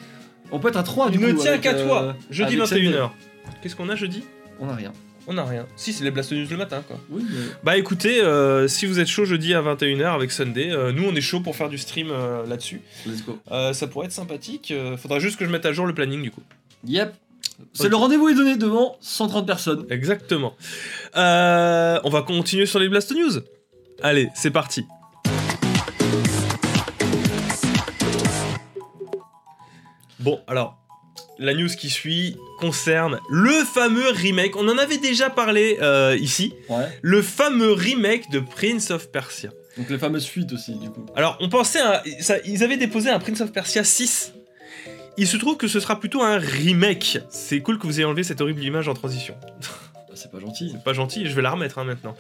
On 0.52 0.58
peut 0.60 0.70
être 0.70 0.78
à 0.78 0.84
3 0.84 1.12
du 1.12 1.20
ne 1.20 1.32
coup. 1.32 1.40
tient 1.42 1.52
avec, 1.52 1.62
qu'à 1.62 1.76
toi. 1.76 2.16
Jeudi 2.32 2.56
avec 2.56 2.68
Sunday. 2.68 2.90
21h. 2.90 3.10
Qu'est-ce 3.62 3.76
qu'on 3.76 3.90
a 3.90 3.96
jeudi? 3.96 4.24
On 4.60 4.68
a 4.68 4.74
rien. 4.76 4.92
On 5.32 5.38
a 5.38 5.46
rien. 5.46 5.68
Si, 5.76 5.94
c'est 5.94 6.04
les 6.04 6.10
Blast 6.10 6.32
News 6.32 6.48
le 6.50 6.58
matin, 6.58 6.84
quoi. 6.88 7.00
Oui, 7.12 7.24
mais. 7.30 7.38
Bah 7.64 7.78
écoutez, 7.78 8.20
euh, 8.20 8.68
si 8.68 8.88
vous 8.88 9.00
êtes 9.00 9.06
chaud 9.08 9.26
jeudi 9.26 9.54
à 9.54 9.62
21h 9.62 10.16
avec 10.16 10.32
Sunday, 10.32 10.72
euh, 10.72 10.92
nous 10.92 11.04
on 11.06 11.14
est 11.14 11.22
chaud 11.22 11.40
pour 11.40 11.56
faire 11.56 11.70
du 11.70 11.78
stream 11.78 12.08
euh, 12.10 12.48
là-dessus. 12.48 12.82
Let's 13.06 13.24
go. 13.24 13.38
Euh, 13.52 13.72
ça 13.74 13.86
pourrait 13.86 14.08
être 14.08 14.12
sympathique. 14.12 14.72
euh, 14.72 14.98
faudra 14.98 15.20
juste 15.20 15.38
que 15.38 15.46
je 15.46 15.52
mette 15.52 15.68
à 15.68 15.72
jour 15.72 15.86
le 15.86 15.94
planning 15.94 16.24
du 16.24 16.32
coup. 16.32 16.42
Yep. 16.86 17.14
C'est 17.74 17.90
le 17.90 17.96
rendez-vous 17.96 18.30
est 18.30 18.34
donné 18.34 18.58
devant 18.58 18.98
130 19.02 19.46
personnes. 19.46 19.86
Exactement. 19.92 20.56
Euh, 21.16 22.00
on 22.04 22.10
va 22.10 22.24
continuer 22.24 22.66
sur 22.66 22.80
les 22.80 22.90
Blast 22.90 23.12
News. 23.16 23.42
Allez, 24.02 24.30
c'est 24.34 24.50
parti. 24.50 24.84
Bon, 30.20 30.40
alors, 30.48 30.79
la 31.40 31.54
news 31.54 31.70
qui 31.70 31.90
suit 31.90 32.36
concerne 32.60 33.20
le 33.30 33.64
fameux 33.64 34.10
remake. 34.12 34.56
On 34.56 34.68
en 34.68 34.78
avait 34.78 34.98
déjà 34.98 35.30
parlé 35.30 35.78
euh, 35.82 36.18
ici. 36.20 36.54
Ouais. 36.70 36.86
Le 37.02 37.22
fameux 37.22 37.72
remake 37.74 38.30
de 38.32 38.40
Prince 38.40 38.92
of 38.92 39.10
Persia. 39.12 39.50
Donc 39.78 39.90
les 39.90 39.98
fameuses 39.98 40.26
fuites 40.26 40.52
aussi, 40.52 40.76
du 40.78 40.90
coup. 40.90 41.06
Alors, 41.16 41.38
on 41.40 41.48
pensait 41.50 41.80
à. 41.80 42.04
ça- 42.20 42.38
ils 42.46 42.64
avaient 42.64 42.78
déposé 42.78 43.10
un 43.10 43.20
Prince 43.20 43.42
of 43.42 43.52
Persia 43.54 43.84
6. 43.84 44.34
Il 45.18 45.28
se 45.28 45.38
trouve 45.38 45.58
que 45.58 45.68
ce 45.68 45.80
sera 45.80 46.00
plutôt 46.00 46.22
un 46.22 46.38
remake. 46.38 47.20
C'est 47.30 47.60
cool 47.62 47.78
que 47.80 47.88
vous 47.88 47.96
ayez 48.00 48.06
enlevé 48.06 48.24
cette 48.24 48.42
horrible 48.42 48.64
image 48.64 48.88
en 48.88 48.94
transition. 48.94 49.36
C'est 50.22 50.32
pas 50.32 50.40
gentil. 50.40 50.70
C'est 50.74 50.84
pas 50.84 50.94
gentil, 50.94 51.26
je 51.28 51.34
vais 51.34 51.42
la 51.42 51.52
remettre 51.52 51.80
hein, 51.80 51.86
maintenant. 51.86 52.16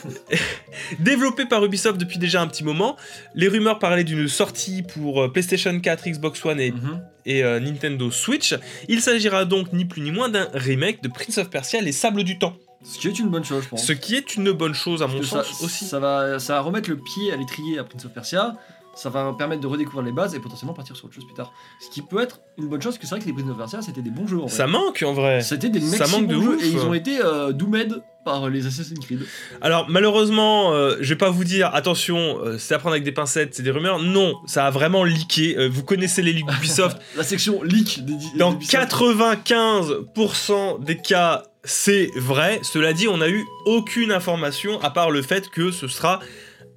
Développé 1.00 1.46
par 1.46 1.64
Ubisoft 1.64 1.98
depuis 1.98 2.18
déjà 2.18 2.40
un 2.42 2.46
petit 2.46 2.64
moment, 2.64 2.96
les 3.34 3.48
rumeurs 3.48 3.78
parlaient 3.78 4.04
d'une 4.04 4.28
sortie 4.28 4.82
pour 4.82 5.22
euh, 5.22 5.28
PlayStation 5.32 5.78
4, 5.78 6.08
Xbox 6.08 6.44
One 6.44 6.60
et, 6.60 6.70
Mhm. 6.72 7.00
et, 7.24 7.42
euh, 7.44 7.60
Nintendo 7.60 8.10
Switch. 8.10 8.54
Il 8.88 9.00
s'agira 9.00 9.44
donc 9.44 9.72
ni 9.72 9.84
plus 9.84 10.02
ni 10.02 10.10
moins 10.12 10.28
d'un 10.28 10.48
remake 10.54 11.02
de 11.02 11.08
Prince 11.08 11.38
of 11.38 11.50
Persia 11.50 11.80
Les 11.80 11.92
Sables 11.92 12.24
du 12.24 12.38
Temps. 12.38 12.56
Ce 12.84 12.98
qui 12.98 13.08
est 13.08 13.18
une 13.18 13.28
bonne 13.30 13.44
chose, 13.44 13.64
je 13.64 13.68
pense. 13.70 13.84
Ce 13.84 13.92
qui 13.92 14.14
est 14.14 14.36
une 14.36 14.52
bonne 14.52 14.74
chose 14.74 15.02
à 15.02 15.06
mon 15.08 15.14
Parce 15.18 15.28
sens 15.30 15.58
ça, 15.58 15.64
aussi. 15.64 15.84
Ça 15.86 15.98
va, 15.98 16.38
ça 16.38 16.54
va 16.54 16.60
remettre 16.60 16.88
le 16.88 16.96
pied 16.96 17.32
à 17.32 17.36
l'étrier 17.36 17.78
à 17.78 17.84
Prince 17.84 18.04
of 18.04 18.12
Persia. 18.12 18.54
Ça 18.96 19.10
va 19.10 19.32
permettre 19.36 19.60
de 19.60 19.66
redécouvrir 19.66 20.02
les 20.04 20.12
bases 20.12 20.34
et 20.34 20.40
potentiellement 20.40 20.74
partir 20.74 20.96
sur 20.96 21.04
autre 21.04 21.14
chose 21.14 21.26
plus 21.26 21.34
tard. 21.34 21.52
Ce 21.80 21.90
qui 21.90 22.02
peut 22.02 22.20
être 22.20 22.40
une 22.58 22.68
bonne 22.68 22.82
chose, 22.82 22.94
parce 22.94 22.98
que 22.98 23.06
c'est 23.06 23.14
vrai 23.14 23.20
que 23.20 23.26
les 23.26 23.32
Prince 23.32 23.50
of 23.50 23.58
Persia 23.58 23.82
c'était 23.82 24.02
des 24.02 24.10
bons 24.10 24.26
jeux 24.26 24.38
en 24.38 24.46
vrai. 24.46 24.56
Ça 24.56 24.66
manque 24.66 25.04
en 25.06 25.12
vrai. 25.12 25.42
C'était 25.42 25.68
des 25.68 25.80
ça 25.80 25.98
maxi 25.98 26.12
manque 26.12 26.26
de 26.28 26.34
bons 26.34 26.42
jeux 26.42 26.56
ouf. 26.56 26.64
et 26.64 26.68
ils 26.68 26.80
ont 26.80 26.94
été 26.94 27.20
euh, 27.20 27.52
doomed 27.52 28.02
par 28.26 28.50
les 28.50 28.66
Assassin's 28.66 28.98
Creed. 28.98 29.20
Alors 29.62 29.86
malheureusement, 29.88 30.72
euh, 30.74 30.96
je 31.00 31.10
vais 31.10 31.16
pas 31.16 31.30
vous 31.30 31.44
dire 31.44 31.72
attention, 31.74 32.38
euh, 32.44 32.58
c'est 32.58 32.74
à 32.74 32.78
prendre 32.78 32.94
avec 32.94 33.04
des 33.04 33.12
pincettes, 33.12 33.54
c'est 33.54 33.62
des 33.62 33.70
rumeurs. 33.70 34.00
Non, 34.00 34.34
ça 34.46 34.66
a 34.66 34.70
vraiment 34.70 35.04
leaké. 35.04 35.56
Euh, 35.56 35.68
vous 35.68 35.84
connaissez 35.84 36.22
les 36.22 36.32
leaks 36.32 36.52
Ubisoft. 36.58 36.98
La 37.16 37.22
section 37.22 37.62
leak 37.62 38.04
des 38.04 38.14
Dans 38.36 38.50
d'Ubisoft. 38.52 38.92
95% 38.92 40.82
des 40.84 40.96
cas, 40.96 41.44
c'est 41.62 42.10
vrai. 42.16 42.58
Cela 42.62 42.92
dit, 42.92 43.06
on 43.06 43.18
n'a 43.18 43.28
eu 43.28 43.44
aucune 43.64 44.10
information 44.10 44.80
à 44.82 44.90
part 44.90 45.12
le 45.12 45.22
fait 45.22 45.48
que 45.48 45.70
ce 45.70 45.86
sera 45.86 46.18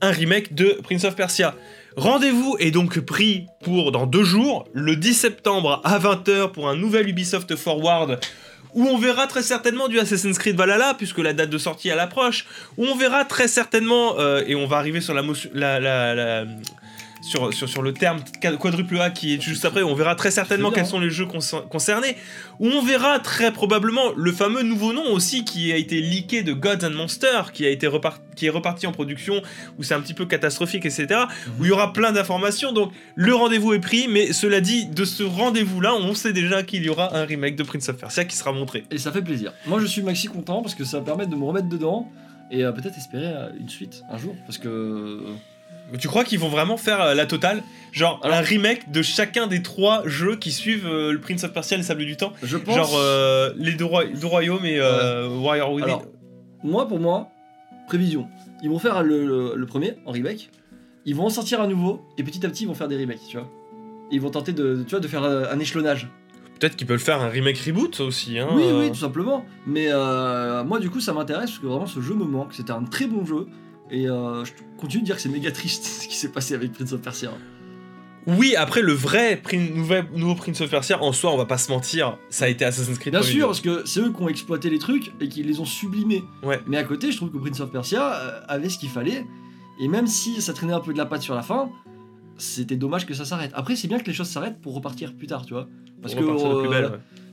un 0.01 0.11
remake 0.11 0.53
de 0.53 0.77
Prince 0.83 1.03
of 1.03 1.15
Persia. 1.15 1.55
Rendez-vous 1.99 2.55
est 2.59 2.71
donc 2.71 2.97
pris 2.99 3.47
pour 3.61 3.91
dans 3.91 4.05
deux 4.05 4.23
jours, 4.23 4.65
le 4.73 4.95
10 4.95 5.13
septembre 5.13 5.81
à 5.83 5.99
20h 5.99 6.51
pour 6.53 6.69
un 6.69 6.75
nouvel 6.77 7.09
Ubisoft 7.09 7.55
Forward 7.57 8.19
où 8.73 8.85
on 8.87 8.97
verra 8.97 9.27
très 9.27 9.41
certainement 9.41 9.87
du 9.89 9.99
Assassin's 9.99 10.37
Creed 10.37 10.55
Valhalla, 10.55 10.93
puisque 10.93 11.17
la 11.17 11.33
date 11.33 11.49
de 11.49 11.57
sortie 11.57 11.89
elle 11.89 11.99
approche, 11.99 12.45
où 12.77 12.85
on 12.85 12.95
verra 12.95 13.25
très 13.25 13.47
certainement, 13.47 14.19
euh, 14.19 14.43
et 14.47 14.55
on 14.55 14.65
va 14.67 14.77
arriver 14.77 15.01
sur 15.01 15.13
la- 15.15 16.45
sur, 17.21 17.53
sur, 17.53 17.67
sur 17.67 17.81
le 17.81 17.93
terme 17.93 18.19
quadruple 18.59 18.99
A 18.99 19.09
qui 19.09 19.33
est 19.33 19.41
juste 19.41 19.65
après, 19.65 19.83
on 19.83 19.93
verra 19.93 20.15
très 20.15 20.31
certainement 20.31 20.71
quels 20.71 20.85
sont 20.85 20.99
les 20.99 21.09
jeux 21.09 21.25
concer- 21.25 21.67
concernés, 21.69 22.15
où 22.59 22.67
on 22.67 22.81
verra 22.81 23.19
très 23.19 23.51
probablement 23.51 24.11
le 24.15 24.31
fameux 24.31 24.63
nouveau 24.63 24.93
nom 24.93 25.11
aussi 25.11 25.43
qui 25.43 25.71
a 25.71 25.75
été 25.75 25.99
leaké 26.01 26.43
de 26.43 26.53
Gods 26.53 26.85
and 26.85 26.91
Monsters, 26.91 27.51
qui, 27.51 27.65
a 27.65 27.69
été 27.69 27.87
repart- 27.87 28.21
qui 28.35 28.45
est 28.45 28.49
reparti 28.49 28.87
en 28.87 28.91
production, 28.91 29.41
où 29.77 29.83
c'est 29.83 29.93
un 29.93 30.01
petit 30.01 30.13
peu 30.13 30.25
catastrophique, 30.25 30.85
etc., 30.85 31.07
où 31.59 31.65
il 31.65 31.67
y 31.67 31.71
aura 31.71 31.91
plein 31.93 32.11
d'informations, 32.11 32.71
donc 32.71 32.91
le 33.15 33.33
rendez-vous 33.35 33.73
est 33.73 33.79
pris, 33.79 34.07
mais 34.09 34.31
cela 34.33 34.61
dit, 34.61 34.85
de 34.85 35.03
ce 35.05 35.23
rendez-vous-là, 35.23 35.93
on 35.95 36.13
sait 36.15 36.33
déjà 36.33 36.63
qu'il 36.63 36.83
y 36.83 36.89
aura 36.89 37.15
un 37.17 37.25
remake 37.25 37.55
de 37.55 37.63
Prince 37.63 37.89
of 37.89 37.97
Persia 37.97 38.23
qui 38.25 38.35
sera 38.37 38.51
montré. 38.53 38.85
Et 38.91 38.97
ça 38.97 39.11
fait 39.11 39.21
plaisir. 39.21 39.51
Moi, 39.65 39.79
je 39.81 39.85
suis 39.85 40.01
maxi 40.01 40.27
content 40.27 40.61
parce 40.61 40.75
que 40.75 40.83
ça 40.85 40.99
va 40.99 41.03
permettre 41.05 41.29
de 41.31 41.35
me 41.35 41.43
remettre 41.43 41.67
dedans 41.67 42.09
et 42.51 42.63
euh, 42.63 42.71
peut-être 42.71 42.97
espérer 42.97 43.27
euh, 43.27 43.49
une 43.59 43.69
suite 43.69 44.03
un 44.09 44.17
jour. 44.17 44.35
Parce 44.45 44.57
que. 44.57 44.67
euh, 44.69 45.19
Tu 45.97 46.07
crois 46.07 46.23
qu'ils 46.23 46.39
vont 46.39 46.49
vraiment 46.49 46.77
faire 46.77 47.01
euh, 47.01 47.13
la 47.15 47.25
totale? 47.25 47.63
Genre 47.91 48.19
Alors- 48.23 48.37
un 48.37 48.41
remake 48.41 48.91
de 48.91 49.01
chacun 49.01 49.47
des 49.47 49.61
trois 49.63 50.03
jeux 50.05 50.35
qui 50.35 50.51
suivent 50.51 50.85
euh, 50.87 51.11
le 51.11 51.19
Prince 51.19 51.43
of 51.43 51.53
Persia 51.53 51.75
et 51.75 51.79
le 51.79 51.85
Sable 51.85 52.05
du 52.05 52.15
Temps? 52.17 52.33
Je 52.43 52.57
pense. 52.57 52.75
Genre 52.75 52.91
euh, 52.95 53.53
les 53.57 53.73
deux, 53.73 53.85
roi- 53.85 54.05
deux 54.05 54.27
royaumes 54.27 54.65
et 54.65 54.77
euh, 54.79 55.27
Warrior 55.29 55.71
Within. 55.73 55.87
Alors, 55.87 56.03
moi, 56.63 56.87
pour 56.87 56.99
moi, 56.99 57.29
prévision. 57.87 58.27
Ils 58.61 58.69
vont 58.69 58.79
faire 58.79 59.01
le, 59.03 59.25
le- 59.25 59.53
le 59.55 59.65
premier 59.65 59.95
en 60.05 60.11
remake. 60.11 60.51
Ils 61.05 61.15
vont 61.15 61.25
en 61.25 61.29
sortir 61.29 61.61
un 61.61 61.67
nouveau 61.67 62.05
et 62.17 62.23
petit 62.23 62.45
à 62.45 62.49
petit, 62.49 62.63
ils 62.65 62.67
vont 62.67 62.75
faire 62.75 62.87
des 62.89 62.97
remakes, 62.97 63.21
tu 63.29 63.37
vois. 63.37 63.49
Et 64.11 64.15
ils 64.15 64.21
vont 64.21 64.29
tenter 64.29 64.51
de, 64.53 64.83
tu 64.83 64.91
vois, 64.91 64.99
de 64.99 65.07
faire 65.07 65.23
un 65.23 65.59
échelonnage. 65.59 66.07
Peut-être 66.59 66.75
qu'ils 66.75 66.87
peuvent 66.87 66.99
faire 66.99 67.21
un 67.21 67.29
remake 67.29 67.57
reboot 67.59 68.01
aussi. 68.01 68.37
Hein, 68.37 68.49
Oui, 68.53 68.63
oui, 68.73 68.89
tout 68.89 68.97
simplement. 68.99 69.45
Mais 69.65 69.87
moi, 70.65 70.79
du 70.79 70.89
coup, 70.89 70.99
ça 70.99 71.13
m'intéresse 71.13 71.51
parce 71.51 71.59
que 71.59 71.67
vraiment, 71.67 71.85
ce 71.87 72.01
jeu 72.01 72.13
me 72.15 72.25
manque. 72.25 72.53
C'était 72.53 72.71
un 72.71 72.83
très 72.83 73.07
bon 73.07 73.25
jeu. 73.25 73.47
Et 73.91 74.07
euh, 74.07 74.45
je 74.45 74.51
continue 74.77 75.01
de 75.01 75.05
dire 75.05 75.15
que 75.15 75.21
c'est 75.21 75.29
méga 75.29 75.51
triste 75.51 75.83
ce 76.03 76.07
qui 76.07 76.15
s'est 76.15 76.31
passé 76.31 76.53
avec 76.53 76.71
Prince 76.73 76.93
of 76.93 77.01
Persia. 77.01 77.31
Oui, 78.27 78.55
après 78.55 78.81
le 78.81 78.93
vrai 78.93 79.41
nouveau 80.13 80.35
Prince 80.35 80.61
of 80.61 80.69
Persia, 80.69 81.01
en 81.01 81.11
soi, 81.11 81.33
on 81.33 81.37
va 81.37 81.45
pas 81.45 81.57
se 81.57 81.71
mentir, 81.71 82.17
ça 82.29 82.45
a 82.45 82.47
été 82.47 82.65
Assassin's 82.65 82.99
Creed. 82.99 83.13
Bien 83.13 83.23
sûr, 83.23 83.47
parce 83.47 83.61
que 83.61 83.83
c'est 83.85 84.01
eux 84.01 84.11
qui 84.11 84.21
ont 84.21 84.29
exploité 84.29 84.69
les 84.69 84.77
trucs 84.77 85.11
et 85.19 85.29
qui 85.29 85.41
les 85.41 85.59
ont 85.59 85.65
sublimés. 85.65 86.23
Ouais. 86.43 86.59
Mais 86.67 86.77
à 86.77 86.83
côté, 86.83 87.11
je 87.11 87.17
trouve 87.17 87.31
que 87.31 87.37
Prince 87.37 87.59
of 87.59 87.71
Persia 87.71 88.13
euh, 88.13 88.41
avait 88.47 88.69
ce 88.69 88.77
qu'il 88.77 88.89
fallait. 88.89 89.25
Et 89.79 89.87
même 89.87 90.05
si 90.05 90.41
ça 90.41 90.53
traînait 90.53 90.73
un 90.73 90.81
peu 90.81 90.93
de 90.93 90.97
la 90.97 91.05
patte 91.05 91.21
sur 91.21 91.33
la 91.33 91.41
fin, 91.41 91.71
c'était 92.37 92.75
dommage 92.75 93.05
que 93.05 93.13
ça 93.13 93.25
s'arrête. 93.25 93.51
Après, 93.55 93.75
c'est 93.75 93.87
bien 93.87 93.99
que 93.99 94.05
les 94.05 94.13
choses 94.13 94.27
s'arrêtent 94.27 94.59
pour 94.61 94.75
repartir 94.75 95.15
plus 95.15 95.27
tard, 95.27 95.45
tu 95.45 95.53
vois. 95.53 95.67
Parce 96.01 96.13
Pour 96.13 96.23
que 96.23 96.55
de 96.55 96.59
plus 96.61 96.69
belle, 96.69 96.85
euh, 96.85 96.89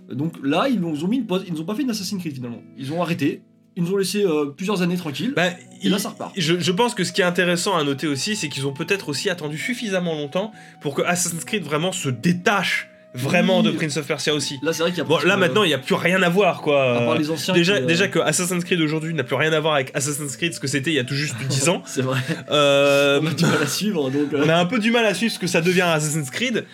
ouais. 0.09 0.15
donc 0.15 0.35
là, 0.43 0.69
ils 0.69 0.81
nous 0.81 1.05
ont 1.05 1.09
mis 1.09 1.19
une 1.19 1.27
pause. 1.27 1.45
Ils 1.47 1.53
nous 1.53 1.61
ont 1.61 1.65
pas 1.65 1.75
fait 1.75 1.83
une 1.83 1.91
Assassin's 1.91 2.21
Creed 2.21 2.35
finalement. 2.35 2.63
Ils 2.79 2.93
ont 2.93 3.03
arrêté. 3.03 3.43
Ils 3.77 3.83
nous 3.85 3.93
ont 3.93 3.97
laissé 3.99 4.25
euh, 4.25 4.47
plusieurs 4.57 4.81
années 4.83 4.97
tranquilles. 4.97 5.33
Bah, 5.37 5.49
et 5.49 5.53
il- 5.83 5.91
là, 5.91 5.99
ça 5.99 6.09
repart. 6.09 6.33
Je, 6.37 6.59
je 6.59 6.73
pense 6.73 6.95
que 6.95 7.05
ce 7.05 7.13
qui 7.13 7.21
est 7.21 7.25
intéressant 7.25 7.77
à 7.77 7.85
noter 7.85 8.07
aussi, 8.07 8.35
c'est 8.37 8.49
qu'ils 8.49 8.67
ont 8.67 8.73
peut-être 8.73 9.09
aussi 9.11 9.29
attendu 9.31 9.59
suffisamment 9.59 10.15
longtemps 10.15 10.53
pour 10.81 10.95
que 10.95 11.03
Assassin's 11.03 11.45
Creed 11.45 11.63
vraiment 11.63 11.93
se 11.93 12.09
détache 12.09 12.89
vraiment 13.15 13.59
Oui. 13.61 13.65
de 13.67 13.71
Prince 13.71 13.97
of 13.97 14.07
Persia 14.07 14.35
aussi. 14.35 14.59
Là, 14.63 14.75
c'est 14.75 14.83
vrai 14.83 14.91
qu'il 14.91 14.99
y 14.99 15.01
a 15.01 15.05
Bon, 15.05 15.19
là 15.25 15.35
euh, 15.35 15.37
maintenant, 15.39 15.63
il 15.65 15.69
n'y 15.69 15.75
a 15.75 15.79
plus 15.79 15.95
rien 15.95 16.23
à 16.23 16.29
voir, 16.29 16.61
quoi. 16.61 16.97
à 16.99 17.01
part 17.01 17.19
les 17.19 17.31
anciens. 17.31 17.55
Déjà, 17.55 17.77
qui, 17.79 17.83
euh, 17.83 17.87
déjà 17.87 18.09
que 18.09 18.19
Assassin's 18.19 18.63
Creed 18.63 18.79
aujourd'hui 18.81 19.15
n'a 19.15 19.25
plus 19.25 19.37
rien 19.37 19.53
à 19.55 19.61
voir 19.61 19.75
avec 19.75 19.91
Assassin's 19.95 20.37
Creed 20.37 20.53
ce 20.53 20.61
que 20.61 20.67
c'était 20.67 20.91
il 20.91 20.95
y 20.97 20.99
a 20.99 21.05
tout 21.05 21.15
juste 21.15 21.35
10 21.49 21.69
ans. 21.71 21.83
c'est 21.87 22.03
vrai. 22.03 22.19
Euh, 22.51 23.21
On 23.23 23.27
a 23.27 23.31
du 23.33 23.45
mal 23.45 23.63
à 23.63 23.67
suivre, 23.67 24.11
donc. 24.11 24.29
on 24.35 24.49
a 24.51 24.57
un 24.57 24.67
peu 24.67 24.79
du 24.79 24.91
mal 24.91 25.07
à 25.07 25.15
suivre 25.15 25.33
ce 25.33 25.39
que 25.39 25.47
ça 25.47 25.63
devient 25.63 25.83
Assassin's 25.83 26.31
Creed. 26.31 26.65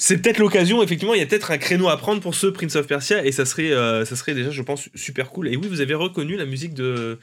C'est 0.00 0.18
peut-être 0.22 0.38
l'occasion, 0.38 0.80
effectivement, 0.80 1.12
il 1.14 1.18
y 1.18 1.22
a 1.22 1.26
peut-être 1.26 1.50
un 1.50 1.58
créneau 1.58 1.88
à 1.88 1.96
prendre 1.96 2.20
pour 2.20 2.36
ce 2.36 2.46
Prince 2.46 2.76
of 2.76 2.86
Persia 2.86 3.26
et 3.26 3.32
ça 3.32 3.44
serait, 3.44 3.72
euh, 3.72 4.04
ça 4.04 4.14
serait 4.14 4.32
déjà, 4.32 4.50
je 4.52 4.62
pense, 4.62 4.88
super 4.94 5.30
cool. 5.30 5.48
Et 5.48 5.56
oui, 5.56 5.66
vous 5.68 5.80
avez 5.80 5.94
reconnu 5.94 6.36
la 6.36 6.44
musique 6.46 6.72
de 6.72 7.18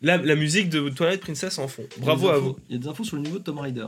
la, 0.00 0.16
la 0.16 0.34
musique 0.34 0.70
de 0.70 0.88
Twilight 0.88 1.20
Princess 1.20 1.58
en 1.58 1.68
fond. 1.68 1.84
a 1.98 2.00
Bravo 2.00 2.28
à 2.30 2.36
infos- 2.36 2.40
vous. 2.40 2.56
Il 2.70 2.76
y 2.76 2.78
a 2.78 2.80
des 2.82 2.88
infos 2.88 3.04
sur 3.04 3.16
le 3.16 3.22
niveau 3.22 3.38
de 3.38 3.44
Tomb 3.44 3.58
Raider. 3.58 3.84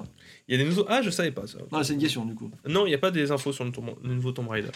Il 0.49 0.53
y 0.53 0.61
a 0.61 0.63
des 0.63 0.69
nouveaux. 0.69 0.85
Ah, 0.87 1.01
je 1.03 1.09
savais 1.09 1.31
pas 1.31 1.47
ça. 1.47 1.57
Non, 1.73 1.83
c'est 1.83 1.95
une 1.95 1.99
question 1.99 2.27
du 2.27 2.35
coup. 2.35 2.51
Non, 2.69 2.85
il 2.85 2.91
n'y 2.91 2.95
a 2.95 2.99
pas 2.99 3.11
des 3.11 3.31
infos 3.31 3.53
sur 3.55 3.65
le, 3.65 3.73
Tomb- 3.73 3.97
le 4.05 4.15
nouveau 4.15 4.33
Tomb 4.33 4.49
Raider. 4.49 4.69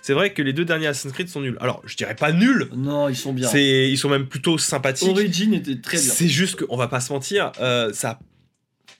C'est 0.00 0.14
vrai 0.14 0.32
que 0.32 0.40
les 0.40 0.54
deux 0.54 0.64
derniers 0.64 0.86
Assassin's 0.86 1.12
Creed 1.12 1.28
sont 1.28 1.42
nuls. 1.42 1.58
Alors, 1.60 1.82
je 1.84 1.94
dirais 1.96 2.16
pas 2.16 2.32
nuls. 2.32 2.68
Non, 2.74 3.10
ils 3.10 3.14
sont 3.16 3.34
bien. 3.34 3.46
C'est, 3.46 3.90
ils 3.90 3.98
sont 3.98 4.08
même 4.08 4.26
plutôt 4.26 4.56
sympathiques. 4.56 5.10
Origin 5.10 5.52
était 5.52 5.78
très 5.80 5.98
bien. 5.98 6.12
C'est 6.12 6.28
juste 6.28 6.64
qu'on 6.64 6.76
va 6.78 6.88
pas 6.88 7.00
se 7.00 7.12
mentir, 7.12 7.52
euh, 7.60 7.92
ça 7.92 8.18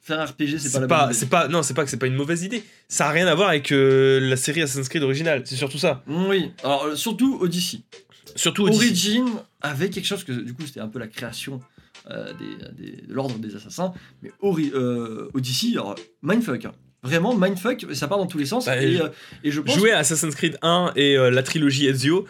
Faire 0.05 0.19
un 0.21 0.25
RPG, 0.27 0.59
c'est 0.59 0.73
pas 0.73 0.81
la 0.81 0.87
pas, 0.89 0.99
bonne 1.03 1.11
idée. 1.11 1.19
c'est 1.19 1.29
pas, 1.29 1.47
non, 1.49 1.63
c'est 1.63 1.75
pas 1.75 1.85
que 1.85 1.91
c'est 1.91 1.97
pas 1.97 2.07
une 2.09 2.17
mauvaise 2.17 2.43
idée. 2.43 2.65
Ça 2.89 3.07
a 3.07 3.11
rien 3.13 3.27
à 3.29 3.35
voir 3.37 3.51
avec 3.51 3.71
euh, 3.71 4.19
la 4.21 4.37
série 4.37 4.61
Assassin's 4.63 4.89
Creed 4.89 5.03
originale. 5.05 5.43
C'est 5.45 5.55
surtout 5.55 5.79
ça. 5.79 6.03
Oui, 6.09 6.51
alors 6.65 6.85
euh, 6.87 6.97
surtout 6.97 7.39
Odyssey. 7.41 7.79
Surtout 8.35 8.65
Odyssey. 8.65 8.85
Origin 9.21 9.27
avait 9.61 9.91
quelque 9.91 10.07
chose 10.07 10.25
que 10.25 10.33
du 10.33 10.55
coup 10.55 10.63
c'était 10.67 10.81
un 10.81 10.89
peu 10.89 10.99
la 10.99 11.07
création 11.07 11.61
euh, 12.11 12.33
des, 12.35 12.85
des- 12.91 13.03
de 13.03 13.15
l'ordre 13.15 13.37
des 13.39 13.55
assassins, 13.55 13.93
mais 14.23 14.33
Ori- 14.41 14.73
euh, 14.75 15.31
Odyssey, 15.35 15.73
alors, 15.75 15.95
mindfuck. 16.23 16.65
hein. 16.65 16.73
Vraiment 17.05 17.37
mindfuck, 17.37 17.85
ça 17.95 18.07
part 18.09 18.19
dans 18.19 18.27
tous 18.27 18.39
les 18.39 18.47
sens. 18.47 18.67
Bah, 18.67 18.81
et, 18.81 19.01
euh, 19.01 19.09
et 19.45 19.51
je 19.51 19.61
pense. 19.61 19.77
Jouer 19.77 19.91
à 19.93 19.99
Assassin's 19.99 20.35
Creed 20.37 20.57
1 20.63 20.93
et 20.97 21.17
la 21.17 21.43
trilogie 21.43 21.87
Ezio. 21.87 22.27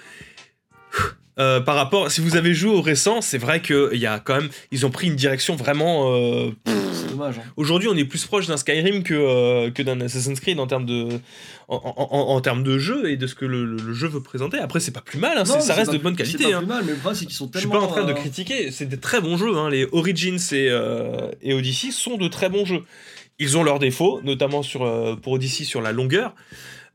Euh, 1.38 1.60
par 1.60 1.76
rapport, 1.76 2.10
si 2.10 2.20
vous 2.20 2.36
avez 2.36 2.52
joué 2.54 2.70
au 2.70 2.82
récent, 2.82 3.20
c'est 3.22 3.38
vrai 3.38 3.60
que 3.62 3.90
il 3.94 4.00
y 4.00 4.06
a 4.06 4.18
quand 4.18 4.34
même, 4.36 4.48
ils 4.70 4.84
ont 4.84 4.90
pris 4.90 5.06
une 5.06 5.16
direction 5.16 5.56
vraiment. 5.56 6.12
euh, 6.14 6.50
C'est 6.66 7.08
dommage. 7.10 7.38
hein. 7.38 7.42
Aujourd'hui, 7.56 7.88
on 7.90 7.96
est 7.96 8.04
plus 8.04 8.24
proche 8.26 8.46
d'un 8.46 8.56
Skyrim 8.58 9.02
que, 9.02 9.14
euh, 9.14 9.70
que 9.70 9.82
d'un 9.82 10.00
Assassin's 10.02 10.38
Creed 10.40 10.60
en 10.60 10.66
termes 10.66 10.84
de, 10.84 11.08
en, 11.68 11.76
en- 11.76 12.08
en- 12.10 12.34
en 12.36 12.40
termes 12.42 12.62
de 12.62 12.78
jeu 12.78 13.10
et 13.10 13.16
de 13.16 13.26
ce 13.26 13.34
que 13.34 13.46
le, 13.46 13.64
le- 13.64 13.82
le 13.82 13.92
jeu 13.94 14.08
veut 14.08 14.22
présenter. 14.22 14.58
Après, 14.58 14.78
c'est 14.80 14.90
pas 14.92 15.00
plus 15.00 15.18
mal, 15.18 15.38
hein, 15.38 15.44
c'est- 15.46 15.54
Non, 15.54 15.60
ça 15.60 15.66
c'est 15.68 15.72
reste 15.80 15.92
de 15.92 15.98
bonne 15.98 16.14
C'est 16.18 16.24
qualité. 16.24 16.50
pas 16.52 16.58
hein. 16.58 16.62
mal, 16.62 16.82
mais 16.84 16.92
le 16.92 16.98
problème 16.98 17.18
c'est 17.18 17.26
qu'ils 17.26 17.34
sont 17.34 17.50
Je 17.54 17.58
suis 17.60 17.68
pas 17.68 17.80
en 17.80 17.86
train 17.88 18.04
de 18.04 18.12
critiquer, 18.12 18.70
c'est 18.70 18.86
des 18.86 18.98
très 18.98 19.20
bons 19.22 19.36
jeux. 19.38 19.56
hein. 19.56 19.70
Les 19.70 19.86
Origins 19.92 20.38
et, 20.52 20.70
et 21.42 21.54
Odyssey 21.54 21.90
sont 21.92 22.18
de 22.18 22.28
très 22.28 22.48
bons 22.50 22.64
jeux. 22.66 22.82
Ils 23.38 23.56
ont 23.56 23.62
leurs 23.62 23.78
défauts, 23.78 24.20
notamment 24.22 24.62
sur, 24.62 25.18
pour 25.22 25.32
Odyssey 25.32 25.64
sur 25.64 25.80
la 25.80 25.92
longueur, 25.92 26.34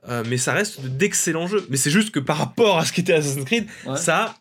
euh, 0.08 0.24
mais 0.28 0.38
ça 0.38 0.54
reste 0.54 0.82
de- 0.82 0.88
d'excellents 0.88 1.48
jeux. 1.48 1.66
Mais 1.70 1.78
c'est 1.78 1.92
juste 1.92 2.12
que 2.12 2.20
par 2.20 2.38
rapport 2.38 2.78
à 2.78 2.86
ce 2.86 2.92
qu'était 2.94 3.14
Assassin's 3.14 3.46
Creed, 3.46 3.66
ouais. 3.86 3.98
ça 3.98 4.36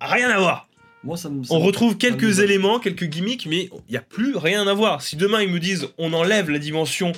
a 0.00 0.08
rien 0.08 0.28
à 0.30 0.38
voir. 0.38 0.66
Moi, 1.02 1.16
ça 1.16 1.30
me. 1.30 1.42
ça 1.44 1.54
On 1.54 1.60
retrouve 1.60 1.92
me 1.94 1.98
quelques 1.98 2.40
éléments, 2.40 2.78
quelques 2.78 3.06
gimmicks, 3.06 3.46
mais 3.46 3.70
il 3.88 3.92
n'y 3.92 3.96
a 3.96 4.02
plus 4.02 4.36
rien 4.36 4.66
à 4.66 4.74
voir. 4.74 5.00
Si 5.00 5.16
demain 5.16 5.40
ils 5.40 5.50
me 5.50 5.58
disent 5.58 5.88
on 5.96 6.12
enlève 6.12 6.50
la 6.50 6.58
dimension, 6.58 7.12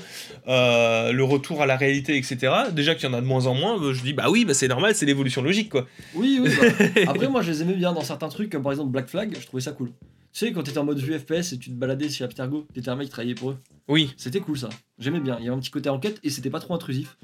euh, 0.46 1.10
le 1.10 1.24
retour 1.24 1.62
à 1.62 1.66
la 1.66 1.76
réalité, 1.76 2.16
etc., 2.16 2.52
déjà 2.72 2.94
qu'il 2.94 3.08
y 3.08 3.12
en 3.12 3.14
a 3.14 3.20
de 3.20 3.26
moins 3.26 3.46
en 3.46 3.54
moins, 3.54 3.82
euh, 3.82 3.92
je 3.92 4.02
dis 4.02 4.12
bah 4.12 4.26
oui, 4.30 4.44
bah 4.44 4.54
c'est 4.54 4.68
normal, 4.68 4.94
c'est 4.94 5.04
l'évolution 5.06 5.42
logique 5.42 5.68
quoi. 5.70 5.88
Oui, 6.14 6.38
oui. 6.40 6.50
bah, 6.60 7.02
Après, 7.08 7.28
moi, 7.28 7.42
je 7.42 7.50
les 7.50 7.62
aimais 7.62 7.74
bien 7.74 7.92
dans 7.92 8.04
certains 8.04 8.28
trucs, 8.28 8.50
comme 8.52 8.62
par 8.62 8.70
exemple 8.70 8.92
Black 8.92 9.08
Flag, 9.08 9.36
je 9.40 9.46
trouvais 9.46 9.62
ça 9.62 9.72
cool. 9.72 9.88
Tu 10.32 10.38
sais, 10.46 10.52
quand 10.52 10.62
t'étais 10.62 10.78
en 10.78 10.84
mode 10.84 10.98
vue 10.98 11.18
FPS 11.18 11.52
et 11.52 11.58
tu 11.58 11.68
te 11.70 11.74
baladais 11.74 12.08
chez 12.08 12.24
Abstergo, 12.24 12.66
t'étais 12.72 12.88
un 12.88 12.96
mec 12.96 13.06
qui 13.08 13.10
travaillait 13.12 13.34
pour 13.34 13.50
eux. 13.50 13.58
Oui, 13.88 14.14
C'était 14.16 14.40
cool 14.40 14.56
ça. 14.58 14.70
J'aimais 14.98 15.20
bien. 15.20 15.36
Il 15.40 15.44
y 15.44 15.48
avait 15.48 15.56
un 15.56 15.60
petit 15.60 15.70
côté 15.70 15.90
enquête 15.90 16.20
et 16.22 16.30
c'était 16.30 16.48
pas 16.48 16.60
trop 16.60 16.72
intrusif. 16.72 17.18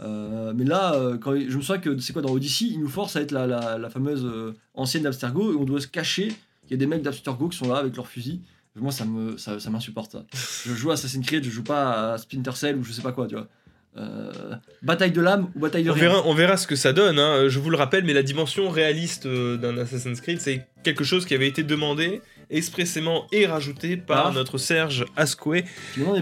Euh, 0.00 0.52
mais 0.56 0.64
là, 0.64 0.94
euh, 0.94 1.18
quand 1.18 1.34
je 1.36 1.56
me 1.56 1.60
souviens 1.62 1.78
que 1.78 1.98
c'est 1.98 2.12
quoi 2.12 2.22
dans 2.22 2.32
Odyssey, 2.32 2.66
ils 2.66 2.80
nous 2.80 2.88
forcent 2.88 3.16
à 3.16 3.20
être 3.20 3.30
la, 3.32 3.46
la, 3.46 3.78
la 3.78 3.90
fameuse 3.90 4.24
euh, 4.24 4.54
ancienne 4.74 5.02
d'Abstergo 5.04 5.52
et 5.52 5.56
on 5.56 5.64
doit 5.64 5.80
se 5.80 5.86
cacher. 5.86 6.28
Il 6.66 6.70
y 6.70 6.74
a 6.74 6.76
des 6.76 6.86
mecs 6.86 7.02
d'Abstergo 7.02 7.48
qui 7.48 7.58
sont 7.58 7.68
là 7.68 7.76
avec 7.78 7.94
leurs 7.96 8.06
fusils. 8.08 8.40
Moi, 8.74 8.90
ça 8.90 9.04
me 9.04 9.36
ça, 9.36 9.60
ça 9.60 9.68
m'insupporte 9.68 10.12
ça. 10.12 10.24
Je 10.66 10.72
joue 10.74 10.90
à 10.90 10.94
Assassin's 10.94 11.26
Creed, 11.26 11.44
je 11.44 11.50
joue 11.50 11.62
pas 11.62 12.12
à 12.14 12.18
Splinter 12.18 12.52
Cell 12.56 12.76
ou 12.78 12.84
je 12.84 12.92
sais 12.92 13.02
pas 13.02 13.12
quoi, 13.12 13.26
tu 13.26 13.34
vois. 13.34 13.46
Bataille 14.82 15.12
de 15.12 15.20
l'âme 15.20 15.48
ou 15.54 15.60
bataille 15.60 15.84
de 15.84 15.90
on 15.90 15.94
rien. 15.94 16.04
verra, 16.04 16.22
on 16.24 16.32
verra 16.34 16.56
ce 16.56 16.66
que 16.66 16.76
ça 16.76 16.94
donne. 16.94 17.18
hein. 17.18 17.48
Je 17.48 17.58
vous 17.58 17.68
le 17.68 17.76
rappelle, 17.76 18.04
mais 18.04 18.14
la 18.14 18.22
dimension 18.22 18.70
réaliste 18.70 19.26
d'un 19.28 19.76
Assassin's 19.76 20.22
Creed, 20.22 20.40
c'est 20.40 20.66
quelque 20.82 21.04
chose 21.04 21.26
qui 21.26 21.34
avait 21.34 21.46
été 21.48 21.62
demandé 21.62 22.22
expressément 22.52 23.26
et 23.32 23.46
rajouté 23.46 23.96
par 23.96 24.28
Ah. 24.28 24.32
notre 24.32 24.58
Serge 24.58 25.04
Ascoué 25.16 25.64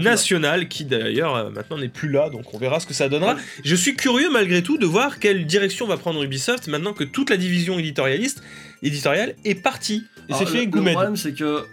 national, 0.00 0.68
qui 0.68 0.84
d'ailleurs 0.84 1.34
euh, 1.36 1.50
maintenant 1.50 1.76
n'est 1.78 1.88
plus 1.88 2.08
là, 2.10 2.30
donc 2.30 2.54
on 2.54 2.58
verra 2.58 2.80
ce 2.80 2.86
que 2.86 2.94
ça 2.94 3.08
donnera. 3.08 3.36
Je 3.64 3.74
suis 3.76 3.94
curieux 3.96 4.30
malgré 4.30 4.62
tout 4.62 4.78
de 4.78 4.86
voir 4.86 5.18
quelle 5.18 5.44
direction 5.46 5.86
va 5.86 5.96
prendre 5.96 6.22
Ubisoft 6.22 6.68
maintenant 6.68 6.92
que 6.92 7.04
toute 7.04 7.30
la 7.30 7.36
division 7.36 7.78
éditorialiste 7.78 8.42
éditoriale 8.82 9.34
est 9.44 9.54
partie. 9.56 10.04
Et 10.28 10.34
c'est 10.34 10.46
fait 10.46 10.64
le- 10.64 10.70
problème, 10.70 11.16
c'est 11.16 11.34
que 11.34 11.64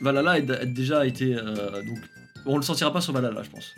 Valhalla 0.00 0.32
a 0.32 0.34
a 0.34 0.64
déjà 0.64 1.06
été. 1.06 1.34
euh, 1.34 1.82
donc, 1.82 1.98
on 2.46 2.56
le 2.56 2.62
sentira 2.62 2.92
pas 2.92 3.00
sur 3.00 3.12
Valhalla, 3.12 3.42
je 3.42 3.50
pense. 3.50 3.74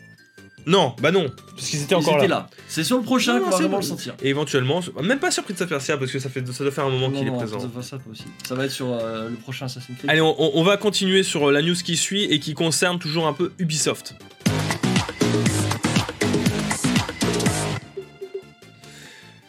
Non, 0.67 0.95
bah 1.01 1.11
non, 1.11 1.31
parce 1.57 1.69
qu'ils 1.69 1.83
étaient 1.83 1.95
Ils 1.95 1.99
encore 1.99 2.19
étaient 2.19 2.29
là. 2.29 2.47
là. 2.51 2.51
C'est 2.69 2.85
sur 2.85 2.97
le 2.99 3.03
prochain 3.03 3.35
Non, 3.39 3.45
qu'on 3.45 3.51
va 3.51 3.51
c'est 3.53 3.63
vraiment 3.63 3.77
bon. 3.77 3.83
le 3.83 3.87
sentir. 3.87 4.15
Et 4.23 4.29
éventuellement, 4.29 4.81
même 5.03 5.19
pas 5.19 5.31
sur 5.31 5.43
Prince 5.43 5.61
of 5.63 5.69
Persia 5.69 5.97
parce 5.97 6.13
que 6.13 6.19
ça, 6.19 6.29
fait, 6.29 6.47
ça 6.53 6.63
doit 6.65 6.73
faire 6.73 6.85
un 6.85 6.91
moment 6.91 7.11
qu'il 7.11 7.27
est 7.27 7.31
présent. 7.31 7.59
Ça, 7.61 7.67
va- 7.75 7.83
ça 7.83 7.97
va 7.97 8.03
aussi. 8.11 8.25
Ça 8.47 8.55
va 8.55 8.65
être 8.67 8.71
sur 8.71 8.93
euh, 8.93 9.29
le 9.31 9.37
prochain 9.37 9.67
Assassin's 9.67 9.97
Creed. 9.99 10.11
Allez, 10.11 10.21
on, 10.21 10.35
on- 10.41 10.53
on 10.61 10.63
va 10.63 10.77
continuer 10.77 11.23
sur 11.23 11.49
euh, 11.49 11.53
la 11.53 11.63
news 11.63 11.75
qui 11.75 11.97
suit 11.97 12.25
et 12.25 12.39
qui 12.41 12.55
concerne 12.55 12.99
toujours 12.99 13.27
un 13.27 13.33
peu 13.33 13.53
Ubisoft. 13.59 14.15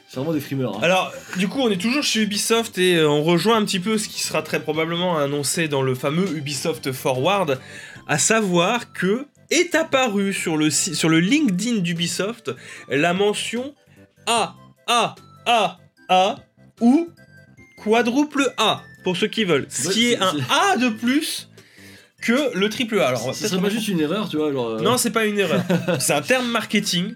C'est 0.08 0.18
vraiment 0.18 0.34
des 0.34 0.41
frimeurs. 0.41 0.75
hein. 0.75 0.80
Alors, 0.82 1.13
du 1.38 1.48
coup, 1.48 1.62
on 1.62 1.70
est 1.70 1.80
toujours 1.82 2.03
chez 2.03 2.22
Ubisoft 2.22 2.77
et 2.77 2.96
euh, 2.98 3.10
on 3.10 3.24
rejoint 3.24 3.56
un 3.58 3.63
petit 3.63 3.80
peu 3.80 3.98
ce 3.98 4.10
qui 4.10 4.22
sera 4.22 4.41
très 4.41 4.60
probablement 4.62 5.18
annoncé 5.18 5.70
dans 5.70 5.82
le 5.82 5.96
fameux 5.96 6.36
Ubisoft 6.36 6.91
Forward, 6.91 7.60
à 8.08 8.18
savoir 8.18 8.91
que 8.91 9.25
est 9.51 9.75
apparu 9.75 10.34
sur 10.34 10.58
le, 10.58 10.70
sur 10.70 11.10
le 11.10 11.20
LinkedIn 11.20 11.77
d'Ubisoft 11.81 12.51
la 12.89 13.13
mention 13.13 13.75
A, 14.25 14.55
A, 14.88 15.15
A, 15.46 15.77
A 16.10 16.36
ou 16.79 17.10
quadruple 17.84 18.53
A, 18.58 18.84
pour 19.03 19.17
ceux 19.17 19.27
qui 19.27 19.43
veulent. 19.43 19.67
Ce 19.70 19.89
qui 19.89 20.12
est 20.12 20.17
un 20.17 20.34
A 20.50 20.77
de 20.77 20.89
plus 20.89 21.50
que 22.22 22.55
le 22.55 22.70
triple 22.70 23.00
A. 23.00 23.08
Alors, 23.10 23.25
peut-être 23.25 23.36
serait 23.50 23.62
pas 23.62 23.70
juste 23.70 23.88
une 23.88 24.00
erreur, 24.00 24.29
tu 24.29 24.38
vois, 24.38 24.51
genre. 24.51 24.67
euh, 24.70 24.81
Non, 24.81 24.98
c'est 24.98 25.10
pas 25.12 25.25
une 25.25 25.39
erreur. 25.39 25.63
c'est 26.00 26.13
un 26.13 26.22
terme 26.22 26.48
marketing 26.50 27.15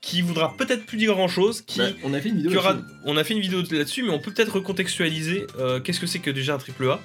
qui 0.00 0.22
voudra 0.22 0.56
peut-être 0.56 0.86
plus 0.86 0.96
dire 0.96 1.12
grand-chose, 1.14 1.60
qui... 1.62 1.78
bah, 1.78 1.88
on 2.04 2.14
a 2.14 2.20
fait 2.20 2.30
une 2.30 2.36
vidéo 2.38 2.50
Qu'il 2.50 2.56
y 2.56 2.58
aura- 2.58 2.72
là-dessus. 2.72 2.88
on 3.04 3.16
a 3.16 3.22
fait 3.24 3.34
une 3.34 3.40
vidéo 3.40 3.62
là-dessus, 3.70 4.02
mais 4.02 4.10
on 4.10 4.18
peut 4.18 4.32
peut-être 4.32 4.54
recontextualiser 4.54 5.46
euh, 5.58 5.78
qu'est-ce 5.80 6.00
que 6.00 6.06
c'est 6.06 6.18
que 6.20 6.30
déjà 6.30 6.54
un 6.54 6.58
triple 6.58 6.88
A. 6.90 7.00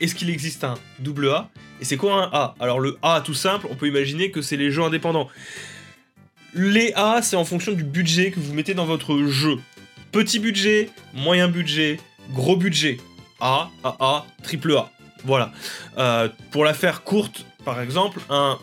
Est-ce 0.00 0.14
qu'il 0.14 0.30
existe 0.30 0.64
un 0.64 0.74
double 0.98 1.30
A 1.30 1.48
Et 1.80 1.84
c'est 1.84 1.96
quoi 1.96 2.14
un 2.14 2.30
A? 2.32 2.54
Alors 2.60 2.80
le 2.80 2.98
A, 3.02 3.22
tout 3.24 3.34
simple, 3.34 3.66
on 3.70 3.74
peut 3.74 3.88
imaginer 3.88 4.30
que 4.30 4.42
c'est 4.42 4.56
les 4.56 4.70
jeux 4.70 4.82
indépendants. 4.82 5.28
Les 6.54 6.92
A, 6.94 7.20
c'est 7.22 7.36
en 7.36 7.44
fonction 7.44 7.72
du 7.72 7.84
budget 7.84 8.30
que 8.30 8.40
vous 8.40 8.52
mettez 8.52 8.74
dans 8.74 8.86
votre 8.86 9.24
jeu. 9.26 9.58
Petit 10.12 10.38
budget, 10.38 10.90
moyen 11.14 11.48
budget, 11.48 11.98
gros 12.32 12.56
budget. 12.56 12.98
A, 13.40 13.70
AA, 13.84 14.26
triple 14.42 14.76
A. 14.76 14.90
Voilà. 15.24 15.52
Euh, 15.98 16.28
pour 16.50 16.64
la 16.64 16.74
faire 16.74 17.02
courte, 17.02 17.44
par 17.64 17.80
exemple, 17.80 18.20
un 18.30 18.58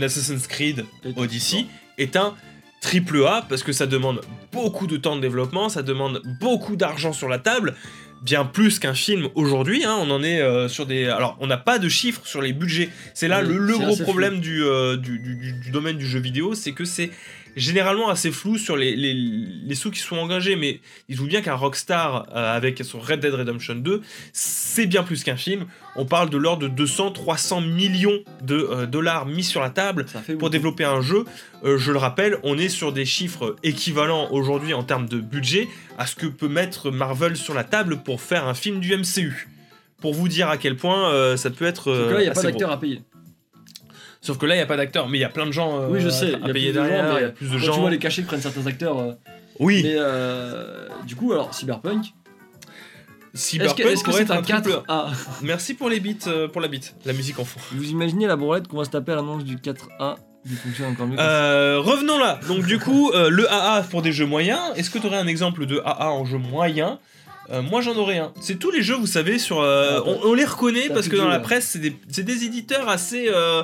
Assassin's 0.00 0.46
Creed. 0.46 0.84
Odyssey 1.16 1.66
est 1.98 2.16
un 2.16 2.34
triple 2.80 3.24
A 3.26 3.44
parce 3.48 3.62
que 3.62 3.72
ça 3.72 3.86
demande 3.86 4.20
beaucoup 4.52 4.86
de 4.86 4.96
temps 4.96 5.16
de 5.16 5.20
développement, 5.20 5.68
ça 5.68 5.82
demande 5.82 6.22
beaucoup 6.40 6.76
d'argent 6.76 7.12
sur 7.12 7.28
la 7.28 7.38
table, 7.38 7.74
bien 8.22 8.44
plus 8.44 8.78
qu'un 8.78 8.94
film 8.94 9.28
aujourd'hui. 9.34 9.84
hein, 9.84 9.96
on 10.00 10.10
en 10.10 10.22
est 10.22 10.40
euh, 10.40 10.68
sur 10.68 10.86
des. 10.86 11.06
Alors, 11.06 11.36
on 11.40 11.46
n'a 11.46 11.56
pas 11.56 11.78
de 11.78 11.88
chiffres 11.88 12.22
sur 12.24 12.40
les 12.42 12.52
budgets. 12.52 12.88
C'est 13.14 13.28
là 13.28 13.42
Oui, 13.42 13.54
le, 13.54 13.78
gros 13.78 13.96
problème 13.96 14.40
du, 14.40 14.62
euh, 14.64 14.96
du, 14.96 15.18
du- 15.18 15.34
du- 15.36 15.52
du 15.52 15.70
domaine 15.70 15.96
du 15.96 16.06
jeu 16.06 16.18
vidéo, 16.20 16.54
c'est 16.54 16.72
que 16.72 16.84
c'est 16.84 17.10
généralement 17.58 18.08
assez 18.08 18.30
flou 18.30 18.56
sur 18.56 18.76
les, 18.76 18.96
les, 18.96 19.14
les 19.14 19.74
sous 19.74 19.90
qui 19.90 20.00
sont 20.00 20.16
engagés. 20.16 20.56
Mais 20.56 20.80
il 21.08 21.16
se 21.16 21.22
bien 21.22 21.42
qu'un 21.42 21.54
Rockstar 21.54 22.26
euh, 22.34 22.56
avec 22.56 22.82
son 22.84 22.98
Red 22.98 23.20
Dead 23.20 23.34
Redemption 23.34 23.74
2, 23.74 24.02
c'est 24.32 24.86
bien 24.86 25.02
plus 25.02 25.22
qu'un 25.22 25.36
film. 25.36 25.66
On 25.96 26.04
parle 26.04 26.30
de 26.30 26.38
l'ordre 26.38 26.68
de 26.68 26.84
200-300 26.84 27.66
millions 27.66 28.18
de 28.42 28.56
euh, 28.56 28.86
dollars 28.86 29.26
mis 29.26 29.44
sur 29.44 29.60
la 29.60 29.70
table 29.70 30.06
pour 30.06 30.34
beaucoup. 30.34 30.48
développer 30.48 30.84
un 30.84 31.00
jeu, 31.00 31.24
euh, 31.64 31.78
je 31.78 31.92
le 31.92 31.98
rappelle, 31.98 32.38
on 32.42 32.58
est 32.58 32.68
sur 32.68 32.92
des 32.92 33.04
chiffres 33.04 33.56
équivalents 33.62 34.28
aujourd'hui 34.30 34.74
en 34.74 34.82
termes 34.82 35.08
de 35.08 35.20
budget 35.20 35.68
à 35.98 36.06
ce 36.06 36.14
que 36.16 36.26
peut 36.26 36.48
mettre 36.48 36.90
Marvel 36.90 37.36
sur 37.36 37.54
la 37.54 37.64
table 37.64 38.02
pour 38.02 38.20
faire 38.20 38.46
un 38.46 38.54
film 38.54 38.80
du 38.80 38.96
MCU. 38.96 39.48
Pour 40.00 40.14
vous 40.14 40.28
dire 40.28 40.48
à 40.48 40.58
quel 40.58 40.76
point 40.76 41.36
ça 41.36 41.50
peut 41.50 41.64
être. 41.64 41.86
Que 41.86 42.14
là, 42.14 42.20
il 42.20 42.22
n'y 42.22 42.28
a 42.28 42.32
pas 42.32 42.42
d'acteur 42.42 42.70
à 42.70 42.78
payer. 42.78 43.00
Sauf 44.20 44.36
que 44.38 44.46
là, 44.46 44.54
il 44.54 44.58
n'y 44.58 44.62
a 44.62 44.66
pas 44.66 44.76
d'acteur, 44.76 45.08
mais 45.08 45.18
il 45.18 45.20
y 45.20 45.24
a 45.24 45.28
plein 45.28 45.46
de 45.46 45.52
gens 45.52 45.80
euh, 45.80 45.88
Oui, 45.88 46.00
je 46.00 46.08
sais, 46.08 46.26
il 46.26 46.32
y 46.32 46.34
à 46.34 46.46
a 46.48 46.52
payer 46.52 46.72
derrière, 46.72 47.18
il 47.18 47.22
y 47.22 47.24
a 47.24 47.28
plus 47.30 47.46
de 47.46 47.52
Quand 47.52 47.58
gens. 47.58 47.74
tu 47.74 47.80
vois 47.80 47.90
les 47.90 47.98
cachets 47.98 48.22
que 48.22 48.26
prennent 48.26 48.40
certains 48.40 48.66
acteurs. 48.66 48.98
euh, 48.98 49.12
Oui, 49.60 49.82
Mais 49.84 49.94
euh, 49.96 50.88
du 51.06 51.14
coup, 51.16 51.32
alors, 51.32 51.54
Cyberpunk. 51.54 52.06
Cyberpunk 53.34 53.80
est-ce 53.86 54.02
que 54.04 54.12
c'est 54.12 54.22
être 54.22 54.30
un 54.32 54.42
triple 54.42 54.70
4 54.70 54.84
A. 54.88 54.94
A 55.08 55.12
Merci 55.42 55.74
pour 55.74 55.88
les 55.88 56.00
beats, 56.00 56.26
euh, 56.26 56.48
pour 56.48 56.60
la 56.60 56.68
beat, 56.68 56.94
la 57.04 57.12
musique 57.12 57.38
en 57.38 57.44
fond. 57.44 57.60
Vous 57.72 57.90
imaginez 57.90 58.26
la 58.26 58.36
branlette 58.36 58.66
qu'on 58.68 58.78
va 58.78 58.84
se 58.84 58.90
taper 58.90 59.12
à 59.12 59.16
l'annonce 59.16 59.44
du 59.44 59.56
4A 59.56 60.16
qui 60.46 60.54
fonctionne 60.54 60.92
encore 60.92 61.06
mieux 61.06 61.16
Euh, 61.20 61.78
revenons 61.80 62.18
là. 62.18 62.40
Donc 62.48 62.64
du 62.64 62.78
coup, 62.78 63.10
euh, 63.12 63.28
le 63.28 63.50
AA 63.52 63.82
pour 63.90 64.02
des 64.02 64.12
jeux 64.12 64.24
moyens. 64.26 64.60
Est-ce 64.76 64.88
que 64.90 64.98
tu 64.98 65.06
aurais 65.06 65.18
un 65.18 65.26
exemple 65.26 65.66
de 65.66 65.80
AA 65.84 66.10
en 66.10 66.24
jeu 66.24 66.38
moyen 66.38 66.98
Euh, 67.50 67.60
moi 67.62 67.80
j'en 67.82 67.94
aurais 67.96 68.18
un. 68.18 68.32
C'est 68.40 68.58
tous 68.58 68.70
les 68.70 68.82
jeux, 68.82 68.96
vous 68.96 69.06
savez, 69.06 69.38
sur. 69.38 69.60
euh, 69.60 69.98
Ah, 69.98 70.02
on, 70.06 70.30
on 70.30 70.34
les 70.34 70.44
reconnaît 70.46 70.88
parce 70.88 71.08
que 71.08 71.16
dans 71.16 71.28
la 71.28 71.38
presse, 71.40 71.66
c'est 71.68 71.78
des, 71.78 71.90
des 72.22 72.44
éditeurs 72.44 72.88
assez 72.88 73.28
euh, 73.28 73.62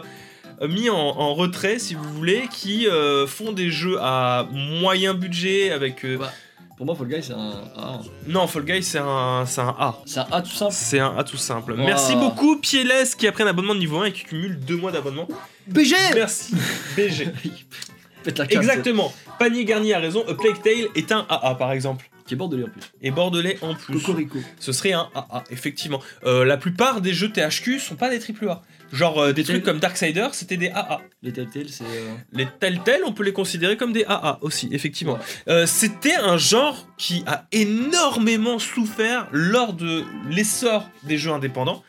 mis 0.68 0.90
en, 0.90 0.96
en 0.96 1.34
retrait, 1.34 1.78
si 1.78 1.94
vous 1.94 2.04
voulez, 2.14 2.48
qui 2.52 2.86
euh, 2.88 3.26
font 3.26 3.52
des 3.52 3.70
jeux 3.70 3.98
à 4.00 4.46
moyen 4.52 5.14
budget 5.14 5.70
avec. 5.70 6.04
euh, 6.04 6.18
Bah, 6.18 6.32
Pour 6.76 6.86
moi, 6.86 6.94
Fall 6.94 7.08
Guy, 7.08 7.22
c'est 7.22 7.32
un 7.32 7.62
A. 7.76 8.00
Non, 8.26 8.46
Fall 8.46 8.64
Guy, 8.64 8.82
c'est 8.82 8.98
un, 8.98 9.44
c'est 9.46 9.60
un 9.60 9.74
A. 9.78 9.98
C'est 10.06 10.20
un 10.20 10.26
A 10.32 10.42
tout 10.42 10.50
simple. 10.50 10.72
C'est 10.74 10.98
un 11.00 11.16
A 11.16 11.24
tout 11.24 11.36
simple. 11.36 11.74
Merci 11.76 12.16
beaucoup, 12.16 12.56
Piélès, 12.58 13.14
qui 13.14 13.26
a 13.26 13.32
pris 13.32 13.42
un 13.42 13.46
abonnement 13.48 13.74
de 13.74 13.80
niveau 13.80 13.98
1 13.98 14.06
et 14.06 14.12
qui 14.12 14.24
cumule 14.24 14.58
deux 14.60 14.76
mois 14.76 14.90
d'abonnement. 14.92 15.28
BG 15.66 15.94
Merci, 16.14 16.54
BG. 16.96 17.28
Carte. 18.34 18.52
Exactement. 18.52 19.12
Panier 19.38 19.64
Garni 19.66 19.92
a 19.92 19.98
raison. 19.98 20.24
A 20.26 20.34
Plague 20.34 20.62
Tale 20.62 20.88
est 20.94 21.12
un 21.12 21.26
AA 21.28 21.54
par 21.56 21.72
exemple. 21.72 22.08
Qui 22.26 22.32
est 22.32 22.36
bordelais 22.38 22.64
en 22.64 22.68
plus. 22.70 22.80
Et 23.02 23.10
Bordelais 23.10 23.58
en 23.60 23.74
plus. 23.74 23.98
Cocorico. 24.00 24.38
Ce 24.58 24.72
serait 24.72 24.94
un 24.94 25.10
AA, 25.14 25.44
effectivement. 25.50 26.00
Euh, 26.24 26.46
la 26.46 26.56
plupart 26.56 27.02
des 27.02 27.12
jeux 27.12 27.30
THQ 27.30 27.78
sont 27.80 27.96
pas 27.96 28.08
des 28.08 28.18
AAA. 28.18 28.62
Genre 28.92 29.18
euh, 29.20 29.32
des 29.32 29.42
trucs 29.44 29.64
comme 29.64 29.78
Darksider, 29.80 30.28
c'était 30.32 30.56
des 30.56 30.68
AA. 30.68 31.00
Les 31.22 31.32
Telltale, 31.32 31.68
c'est. 31.68 31.84
euh, 31.84 32.14
Les 32.32 32.46
Telltale, 32.60 33.00
on 33.04 33.12
peut 33.12 33.24
les 33.24 33.32
considérer 33.32 33.76
comme 33.76 33.92
des 33.92 34.04
AA 34.04 34.38
aussi, 34.42 34.68
effectivement. 34.72 35.14
Ouais. 35.14 35.20
Euh, 35.48 35.66
c'était 35.66 36.14
un 36.14 36.36
genre 36.36 36.86
qui 36.96 37.24
a 37.26 37.46
énormément 37.50 38.58
souffert 38.58 39.26
lors 39.32 39.72
de 39.72 40.04
l'essor 40.30 40.88
des 41.02 41.18
jeux 41.18 41.32
indépendants 41.32 41.82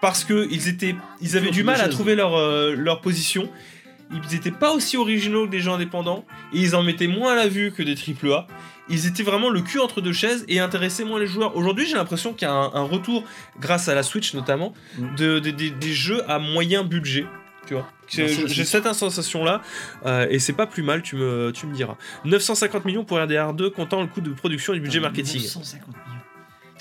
parce 0.00 0.22
que 0.24 0.46
ils 0.50 0.68
étaient, 0.68 0.94
ils 1.20 1.36
avaient 1.36 1.50
du 1.50 1.64
mal 1.64 1.80
à 1.80 1.88
trouver 1.88 2.14
leur, 2.14 2.38
leur 2.76 3.00
position. 3.00 3.48
Ils 4.12 4.34
étaient 4.36 4.50
pas 4.50 4.72
aussi 4.72 4.96
originaux 4.96 5.46
que 5.46 5.50
des 5.50 5.60
jeux 5.60 5.70
indépendants 5.72 6.24
et 6.52 6.58
ils 6.60 6.76
en 6.76 6.82
mettaient 6.82 7.06
moins 7.08 7.32
à 7.32 7.36
la 7.36 7.48
vue 7.48 7.72
que 7.72 7.82
des 7.82 7.94
AAA. 7.94 8.46
Ils 8.88 9.06
étaient 9.06 9.22
vraiment 9.22 9.48
le 9.50 9.62
cul 9.62 9.78
entre 9.80 10.00
deux 10.00 10.12
chaises 10.12 10.44
et 10.48 10.60
intéressaient 10.60 11.04
moins 11.04 11.18
les 11.18 11.26
joueurs. 11.26 11.56
Aujourd'hui, 11.56 11.86
j'ai 11.86 11.94
l'impression 11.94 12.32
qu'il 12.34 12.46
y 12.46 12.50
a 12.50 12.54
un, 12.54 12.74
un 12.74 12.82
retour, 12.82 13.24
grâce 13.58 13.88
à 13.88 13.94
la 13.94 14.02
Switch 14.02 14.34
notamment, 14.34 14.74
Mm. 14.98 15.14
de, 15.16 15.38
de- 15.38 15.50
de- 15.50 15.68
des 15.70 15.92
jeux 15.92 16.22
à 16.30 16.38
moyen 16.38 16.82
budget. 16.84 17.26
Tu 17.66 17.72
vois, 17.72 17.88
J'ai- 18.08 18.64
cette 18.66 18.92
sensation-là 18.92 19.62
euh, 20.04 20.26
et 20.28 20.38
c'est 20.38 20.52
pas 20.52 20.66
plus 20.66 20.82
mal, 20.82 21.00
tu 21.00 21.16
me, 21.16 21.50
tu 21.52 21.66
me 21.66 21.74
diras. 21.74 21.96
950 22.26 22.84
millions 22.84 23.04
pour 23.04 23.16
RDR2, 23.18 23.70
comptant 23.70 24.02
le 24.02 24.06
coût 24.06 24.20
de 24.20 24.30
production 24.34 24.74
et 24.74 24.76
du 24.76 24.82
budget 24.82 25.00
marketing. 25.00 25.40
950 25.40 25.88
millions. 25.88 26.13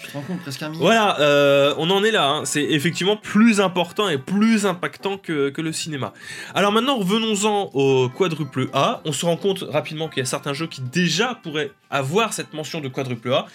Tu 0.04 0.10
te 0.10 0.14
rends 0.14 0.22
compte, 0.22 0.42
presque 0.42 0.62
un 0.62 0.70
million. 0.70 0.82
Voilà, 0.82 1.20
euh, 1.22 1.74
on 1.78 1.90
en 1.90 2.04
est 2.04 2.12
là. 2.12 2.28
hein. 2.28 2.46
C'est 2.46 2.64
effectivement 2.64 3.16
plus 3.18 3.62
important 3.62 4.10
et 4.10 4.18
plus 4.18 4.66
impactant 4.66 5.18
que, 5.18 5.50
que 5.50 5.62
le 5.62 5.72
cinéma. 5.72 6.14
Alors 6.54 6.72
maintenant, 6.72 6.98
revenons-en 6.98 7.72
au 7.74 8.10
quadruple 8.10 8.68
A. 8.74 9.02
On 9.06 9.12
se 9.12 9.26
rend 9.26 9.38
compte 9.38 9.64
rapidement 9.68 10.10
qu'il 10.10 10.20
y 10.20 10.22
a 10.22 10.26
certains 10.26 10.54
jeux 10.54 10.68
qui 10.68 10.82
déjà 10.82 11.40
pourraient 11.42 11.72
avoir 11.90 12.34
cette 12.34 12.54
mention 12.54 12.82
de 12.82 12.88
quadruple 12.90 13.32
A. 13.34 13.46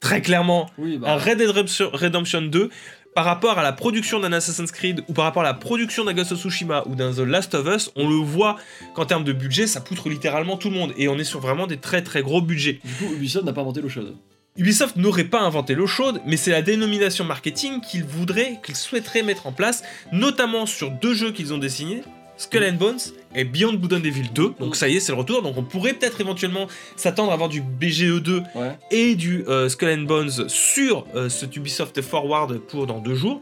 Très 0.00 0.20
clairement, 0.22 0.70
Oui, 0.78 0.98
bah. 0.98 1.12
un 1.12 1.16
Red 1.16 1.38
Dead 1.38 1.48
Redemption- 1.50 1.90
Redemption 1.92 2.42
2 2.42 2.70
par 3.14 3.24
rapport 3.24 3.58
à 3.58 3.62
la 3.62 3.72
production 3.72 4.20
d'un 4.20 4.30
Assassin's 4.34 4.70
Creed 4.70 5.02
ou 5.08 5.14
par 5.14 5.24
rapport 5.24 5.40
à 5.42 5.46
la 5.46 5.54
production 5.54 6.04
d'un 6.04 6.12
Ghost 6.12 6.32
of 6.32 6.38
Tsushima 6.38 6.82
ou 6.84 6.94
d'un 6.94 7.12
The 7.14 7.20
Last 7.20 7.54
of 7.54 7.66
Us, 7.66 7.90
on 7.96 8.06
le 8.06 8.16
voit 8.16 8.56
qu'en 8.94 9.06
termes 9.06 9.24
de 9.24 9.32
budget, 9.32 9.66
ça 9.66 9.80
poutre 9.80 10.10
littéralement 10.10 10.58
tout 10.58 10.68
le 10.68 10.74
monde 10.76 10.92
et 10.98 11.08
on 11.08 11.18
est 11.18 11.24
sur 11.24 11.40
vraiment 11.40 11.66
des 11.66 11.78
très 11.78 12.02
très 12.02 12.20
gros 12.20 12.42
budgets. 12.42 12.78
Du 12.84 12.92
coup, 12.92 13.10
Ubisoft 13.14 13.46
n'a 13.46 13.54
pas 13.54 13.62
inventé 13.62 13.80
l'eau 13.80 13.88
chaude. 13.88 14.14
Ubisoft 14.58 14.96
n'aurait 14.96 15.24
pas 15.24 15.40
inventé 15.40 15.74
l'eau 15.74 15.86
chaude, 15.86 16.20
mais 16.26 16.36
c'est 16.36 16.50
la 16.50 16.62
dénomination 16.62 17.24
marketing 17.24 17.80
qu'ils 17.80 18.04
voudraient, 18.04 18.58
qu'ils 18.64 18.76
souhaiteraient 18.76 19.22
mettre 19.22 19.46
en 19.46 19.52
place, 19.52 19.82
notamment 20.12 20.66
sur 20.66 20.90
deux 20.90 21.14
jeux 21.14 21.32
qu'ils 21.32 21.52
ont 21.52 21.58
dessinés, 21.58 22.02
Skull 22.38 22.64
and 22.64 22.74
Bones 22.74 22.98
et 23.34 23.44
Beyond 23.44 23.74
Good 23.74 23.94
and 23.94 24.04
Evil 24.04 24.28
2. 24.34 24.54
Donc 24.60 24.76
ça 24.76 24.88
y 24.88 24.96
est, 24.96 25.00
c'est 25.00 25.12
le 25.12 25.18
retour. 25.18 25.40
Donc 25.42 25.56
on 25.56 25.62
pourrait 25.62 25.94
peut-être 25.94 26.20
éventuellement 26.20 26.66
s'attendre 26.96 27.30
à 27.30 27.34
avoir 27.34 27.48
du 27.48 27.62
BGE2 27.62 28.42
Ouais. 28.54 28.76
et 28.90 29.14
du 29.14 29.44
euh, 29.48 29.68
Skull 29.70 29.88
and 29.88 30.02
Bones 30.02 30.48
sur 30.48 31.06
euh, 31.14 31.28
cet 31.30 31.56
Ubisoft 31.56 32.00
Forward 32.02 32.58
pour 32.58 32.86
dans 32.86 32.98
deux 32.98 33.14
jours. 33.14 33.40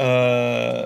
Euh, 0.00 0.84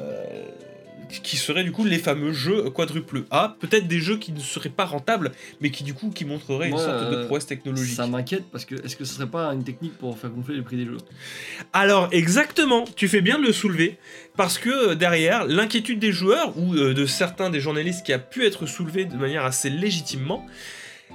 qui 1.22 1.36
seraient 1.36 1.64
du 1.64 1.72
coup 1.72 1.84
les 1.84 1.98
fameux 1.98 2.32
jeux 2.32 2.70
quadruple 2.70 3.24
A, 3.30 3.56
peut-être 3.60 3.86
des 3.86 4.00
jeux 4.00 4.16
qui 4.16 4.32
ne 4.32 4.40
seraient 4.40 4.68
pas 4.68 4.84
rentables, 4.84 5.32
mais 5.60 5.70
qui 5.70 5.84
du 5.84 5.94
coup 5.94 6.10
qui 6.10 6.24
montreraient 6.24 6.68
une 6.68 6.78
sorte 6.78 7.10
de 7.10 7.16
euh, 7.16 7.26
prouesse 7.26 7.46
technologique. 7.46 7.96
Ça 7.96 8.06
m'inquiète 8.06 8.44
parce 8.50 8.64
que 8.64 8.74
est-ce 8.84 8.96
que 8.96 9.04
ce 9.04 9.14
serait 9.14 9.26
pas 9.26 9.48
une 9.52 9.64
technique 9.64 9.96
pour 9.98 10.18
faire 10.18 10.30
gonfler 10.30 10.56
les 10.56 10.62
prix 10.62 10.76
des 10.76 10.86
jeux? 10.86 10.98
Alors 11.72 12.08
exactement, 12.12 12.84
tu 12.96 13.08
fais 13.08 13.20
bien 13.20 13.38
de 13.38 13.44
le 13.44 13.52
soulever, 13.52 13.98
parce 14.36 14.58
que 14.58 14.90
euh, 14.90 14.94
derrière, 14.94 15.44
l'inquiétude 15.46 15.98
des 15.98 16.12
joueurs, 16.12 16.56
ou 16.56 16.74
euh, 16.74 16.94
de 16.94 17.06
certains 17.06 17.50
des 17.50 17.60
journalistes 17.60 18.04
qui 18.04 18.12
a 18.12 18.18
pu 18.18 18.46
être 18.46 18.66
soulevée 18.66 19.04
de 19.04 19.16
manière 19.16 19.44
assez 19.44 19.70
légitimement, 19.70 20.46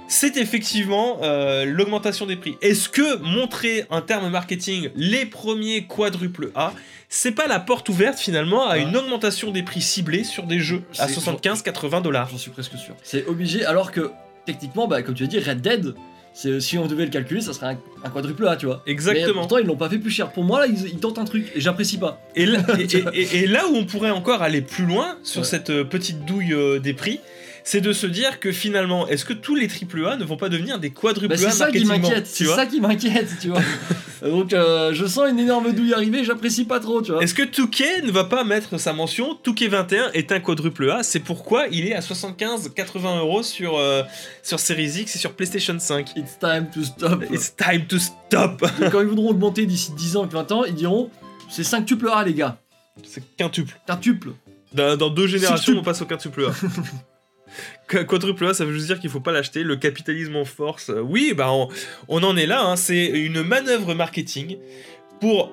c'est 0.08 0.36
effectivement 0.36 1.18
euh, 1.22 1.64
l'augmentation 1.64 2.26
des 2.26 2.36
prix. 2.36 2.56
Est-ce 2.62 2.88
que 2.88 3.16
montrer 3.22 3.84
un 3.90 4.00
terme 4.00 4.28
marketing 4.30 4.90
les 4.94 5.26
premiers 5.26 5.84
quadruple 5.84 6.50
A, 6.54 6.72
c'est 7.08 7.32
pas 7.32 7.46
la 7.46 7.60
porte 7.60 7.88
ouverte 7.88 8.18
finalement 8.18 8.68
à 8.68 8.78
une 8.78 8.96
augmentation 8.96 9.50
des 9.50 9.62
prix 9.62 9.80
ciblés 9.82 10.24
sur 10.24 10.44
des 10.44 10.60
jeux 10.60 10.82
à 10.98 11.08
C'est- 11.08 11.14
75-80 11.20 12.02
dollars? 12.02 12.28
J'en 12.30 12.38
suis 12.38 12.50
presque 12.50 12.76
sûr. 12.76 12.94
C'est 13.02 13.26
obligé, 13.26 13.64
alors 13.64 13.90
que 13.92 14.10
techniquement, 14.44 14.86
bah, 14.88 15.02
comme 15.02 15.14
tu 15.14 15.24
as 15.24 15.28
dit, 15.28 15.38
Red 15.38 15.60
Dead, 15.60 15.94
si 16.60 16.76
on 16.78 16.86
devait 16.86 17.04
le 17.06 17.10
calculer, 17.10 17.40
ça 17.40 17.52
serait 17.54 17.66
un, 17.68 17.78
un 18.04 18.10
quadruple 18.10 18.46
A, 18.46 18.56
tu 18.56 18.66
vois. 18.66 18.82
Mais 18.86 18.92
Exactement. 18.92 19.40
pourtant, 19.40 19.56
ils 19.58 19.66
l'ont 19.66 19.76
pas 19.76 19.88
fait 19.88 19.98
plus 19.98 20.10
cher. 20.10 20.30
Pour 20.32 20.44
moi, 20.44 20.60
là, 20.60 20.66
ils, 20.66 20.86
ils 20.88 20.98
tentent 20.98 21.18
un 21.18 21.24
truc 21.24 21.50
et 21.54 21.60
j'apprécie 21.60 21.96
pas. 21.98 22.20
Et 22.34 22.44
là, 22.44 22.58
et- 22.78 22.82
et- 22.96 23.04
et- 23.14 23.36
et 23.38 23.46
là 23.46 23.66
où 23.68 23.74
on 23.74 23.84
pourrait 23.86 24.10
encore 24.10 24.42
aller 24.42 24.60
plus 24.60 24.84
loin 24.84 25.16
sur 25.22 25.40
Ouais. 25.40 25.46
cette 25.46 25.70
euh, 25.70 25.82
petite 25.84 26.24
douille 26.26 26.52
euh, 26.52 26.78
des 26.78 26.92
prix, 26.92 27.20
c'est 27.66 27.80
de 27.80 27.92
se 27.92 28.06
dire 28.06 28.38
que 28.38 28.52
finalement, 28.52 29.08
est-ce 29.08 29.24
que 29.24 29.32
tous 29.32 29.56
les 29.56 29.66
AAA 29.66 30.18
ne 30.18 30.24
vont 30.24 30.36
pas 30.36 30.48
devenir 30.48 30.78
des 30.78 30.90
quadruple 30.90 31.26
Bah, 31.26 31.34
A 31.34 31.50
c'est 31.50 31.50
ça 31.50 31.72
qui 31.72 31.84
m'inquiète, 31.84 32.32
tu 32.32 32.44
c'est 32.44 32.54
ça 32.54 32.64
qui 32.64 32.80
m'inquiète, 32.80 33.28
tu 33.40 33.48
vois. 33.48 33.60
Donc 34.22 34.52
euh, 34.52 34.94
je 34.94 35.04
sens 35.04 35.28
une 35.28 35.40
énorme 35.40 35.72
douille 35.72 35.92
arriver, 35.92 36.22
j'apprécie 36.22 36.64
pas 36.64 36.78
trop, 36.78 37.02
tu 37.02 37.10
vois. 37.10 37.24
Est-ce 37.24 37.34
que 37.34 37.42
Touquet 37.42 38.02
ne 38.02 38.12
va 38.12 38.22
pas 38.22 38.44
mettre 38.44 38.78
sa 38.78 38.92
mention 38.92 39.34
Touquet 39.34 39.66
21 39.66 40.12
est 40.12 40.30
un 40.30 40.38
quadruple 40.38 40.88
A, 40.90 41.02
c'est 41.02 41.18
pourquoi 41.18 41.66
il 41.72 41.88
est 41.88 41.94
à 41.94 41.98
75-80 41.98 43.18
euros 43.18 43.42
sur, 43.42 43.76
euh, 43.76 44.04
sur 44.44 44.60
Series 44.60 45.00
X 45.00 45.16
et 45.16 45.18
sur 45.18 45.32
PlayStation 45.32 45.76
5. 45.76 46.12
It's 46.14 46.38
time 46.38 46.70
to 46.72 46.84
stop. 46.84 47.24
It's 47.32 47.52
time 47.56 47.86
to 47.88 47.98
stop 47.98 48.64
quand 48.92 49.00
ils 49.00 49.08
voudront 49.08 49.30
augmenter 49.30 49.66
d'ici 49.66 49.90
10 49.96 50.18
ans 50.18 50.24
et 50.24 50.32
20 50.32 50.52
ans, 50.52 50.64
ils 50.64 50.74
diront 50.74 51.10
c'est 51.50 51.64
5 51.64 51.84
tuples 51.84 52.10
A 52.12 52.22
les 52.22 52.34
gars. 52.34 52.58
C'est 53.02 53.24
quintuple. 53.36 53.76
Quintuple. 53.88 54.34
Dans, 54.72 54.96
dans 54.96 55.10
deux 55.10 55.26
générations, 55.26 55.74
on 55.76 55.82
passe 55.82 56.00
au 56.00 56.06
quintuple 56.06 56.46
A. 56.46 56.52
Qu- 57.88 58.04
Quadruple 58.04 58.46
A, 58.46 58.54
ça 58.54 58.64
veut 58.64 58.72
juste 58.74 58.86
dire 58.86 59.00
qu'il 59.00 59.10
faut 59.10 59.20
pas 59.20 59.32
l'acheter. 59.32 59.62
Le 59.62 59.76
capitalisme 59.76 60.36
en 60.36 60.44
force. 60.44 60.90
Oui, 61.02 61.32
bah 61.36 61.50
on, 61.52 61.68
on 62.08 62.22
en 62.22 62.36
est 62.36 62.46
là. 62.46 62.62
hein. 62.64 62.76
C'est 62.76 63.06
une 63.06 63.42
manœuvre 63.42 63.94
marketing 63.94 64.56
pour. 65.20 65.52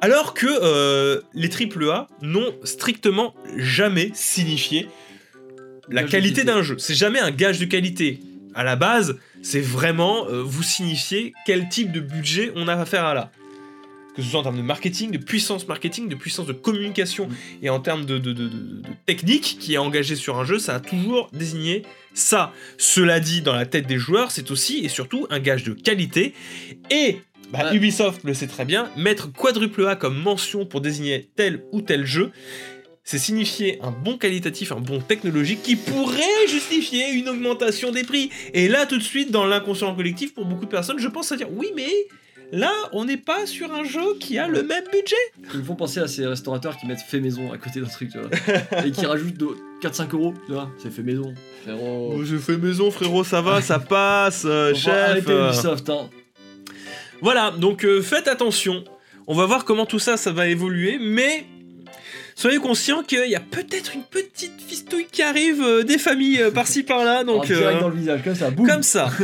Alors 0.00 0.34
que 0.34 0.46
euh, 0.46 1.22
les 1.32 1.48
triple 1.48 1.88
A 1.90 2.08
n'ont 2.20 2.52
strictement 2.64 3.34
jamais 3.56 4.10
signifié 4.14 4.88
la 5.88 6.02
Gage 6.02 6.10
qualité. 6.10 6.44
d'un 6.44 6.62
jeu. 6.62 6.76
C'est 6.78 6.94
jamais 6.94 7.20
un 7.20 7.30
gage 7.30 7.58
de 7.58 7.64
qualité. 7.64 8.20
À 8.54 8.64
la 8.64 8.76
base, 8.76 9.16
c'est 9.42 9.60
vraiment 9.60 10.26
euh, 10.28 10.42
vous 10.42 10.62
signifier 10.62 11.32
quel 11.46 11.68
type 11.68 11.90
de 11.90 12.00
budget 12.00 12.52
on 12.54 12.68
a 12.68 12.74
affaire 12.74 13.04
à 13.04 13.14
là. 13.14 13.30
Que 14.16 14.22
ce 14.22 14.28
soit 14.30 14.40
en 14.40 14.42
termes 14.44 14.56
de 14.56 14.62
marketing, 14.62 15.10
de 15.10 15.18
puissance 15.18 15.66
marketing, 15.66 16.08
de 16.08 16.14
puissance 16.14 16.46
de 16.46 16.52
communication 16.52 17.28
et 17.62 17.68
en 17.70 17.80
termes 17.80 18.04
de, 18.04 18.18
de- 18.18 18.32
de- 18.32 18.48
de- 18.48 18.80
de 18.80 18.88
technique 19.06 19.56
qui 19.58 19.74
est 19.74 19.78
engagée 19.78 20.14
sur 20.16 20.38
un 20.38 20.44
jeu, 20.44 20.58
ça 20.58 20.76
a 20.76 20.80
toujours 20.80 21.28
désigné 21.32 21.82
ça. 22.14 22.52
Cela 22.78 23.18
dit, 23.18 23.42
dans 23.42 23.54
la 23.54 23.66
tête 23.66 23.86
des 23.88 23.98
joueurs, 23.98 24.30
c'est 24.30 24.50
aussi 24.52 24.84
et 24.84 24.88
surtout 24.88 25.26
un 25.30 25.40
gage 25.40 25.64
de 25.64 25.72
qualité. 25.72 26.32
Et 26.90 27.18
bah, 27.50 27.70
Ouais. 27.70 27.76
Ubisoft 27.76 28.22
le 28.24 28.34
sait 28.34 28.46
très 28.46 28.64
bien, 28.64 28.88
mettre 28.96 29.32
quadruple 29.32 29.86
A 29.86 29.96
comme 29.96 30.16
mention 30.16 30.64
pour 30.64 30.80
désigner 30.80 31.28
tel 31.36 31.64
ou 31.72 31.80
tel 31.82 32.06
jeu, 32.06 32.30
c'est 33.02 33.18
signifier 33.18 33.78
un 33.82 33.90
bon 33.90 34.16
qualitatif, 34.16 34.72
un 34.72 34.80
bon 34.80 35.00
technologique 35.00 35.62
qui 35.62 35.76
pourrait 35.76 36.46
justifier 36.48 37.10
une 37.10 37.28
augmentation 37.28 37.90
des 37.90 38.02
prix. 38.04 38.30
Et 38.54 38.66
là, 38.68 38.86
tout 38.86 38.96
de 38.96 39.02
suite, 39.02 39.30
dans 39.30 39.44
l'inconscient 39.44 39.94
collectif, 39.94 40.32
pour 40.34 40.46
beaucoup 40.46 40.64
de 40.64 40.70
personnes, 40.70 40.98
je 40.98 41.08
pense 41.08 41.30
à 41.32 41.36
dire 41.36 41.48
oui, 41.52 41.66
mais 41.76 41.88
là, 42.54 42.72
on 42.92 43.04
n'est 43.04 43.16
pas 43.16 43.46
sur 43.46 43.72
un 43.72 43.84
jeu 43.84 44.14
qui 44.20 44.38
a 44.38 44.48
le 44.48 44.62
même 44.62 44.84
budget. 44.92 45.16
Ils 45.52 45.60
me 45.60 45.64
font 45.64 45.74
penser 45.74 46.00
à 46.00 46.08
ces 46.08 46.26
restaurateurs 46.26 46.76
qui 46.78 46.86
mettent 46.86 47.00
fait 47.00 47.20
maison 47.20 47.52
à 47.52 47.58
côté 47.58 47.80
d'un 47.80 47.86
truc, 47.86 48.10
tu 48.10 48.18
vois. 48.18 48.30
et 48.84 48.90
qui 48.90 49.04
rajoutent 49.04 49.36
de 49.36 49.48
4-5 49.82 50.12
euros, 50.14 50.34
tu 50.46 50.52
vois. 50.52 50.70
C'est 50.78 50.90
fait 50.90 51.02
maison. 51.02 51.34
Frérot. 51.62 52.14
Oh, 52.16 52.24
J'ai 52.24 52.38
fait 52.38 52.56
maison, 52.56 52.90
frérot, 52.90 53.24
ça 53.24 53.40
va, 53.42 53.60
ça 53.60 53.78
passe, 53.80 54.44
euh, 54.46 54.70
Faut 54.70 54.80
chef. 54.80 54.94
arrêter 54.94 55.30
euh. 55.32 55.48
Ubisoft, 55.48 55.90
hein. 55.90 56.08
Voilà, 57.20 57.50
donc 57.52 57.84
euh, 57.84 58.02
faites 58.02 58.28
attention. 58.28 58.84
On 59.26 59.34
va 59.34 59.46
voir 59.46 59.64
comment 59.64 59.86
tout 59.86 59.98
ça, 59.98 60.16
ça 60.16 60.32
va 60.32 60.46
évoluer, 60.48 60.98
mais 61.00 61.46
soyez 62.34 62.58
conscients 62.58 63.02
qu'il 63.02 63.28
y 63.28 63.34
a 63.36 63.40
peut-être 63.40 63.94
une 63.94 64.02
petite 64.02 64.60
fistouille 64.66 65.06
qui 65.10 65.22
arrive 65.22 65.62
euh, 65.62 65.82
des 65.82 65.98
familles 65.98 66.42
euh, 66.42 66.50
par-ci 66.50 66.82
par-là, 66.82 67.24
donc 67.24 67.44
Alors, 67.50 67.58
direct 67.60 67.76
euh, 67.76 67.80
dans 67.80 67.88
le 67.88 67.96
visage, 67.96 68.20
comme 68.24 68.34
ça, 68.34 68.50
boum. 68.50 68.66
comme 68.68 68.82
ça. 68.82 69.10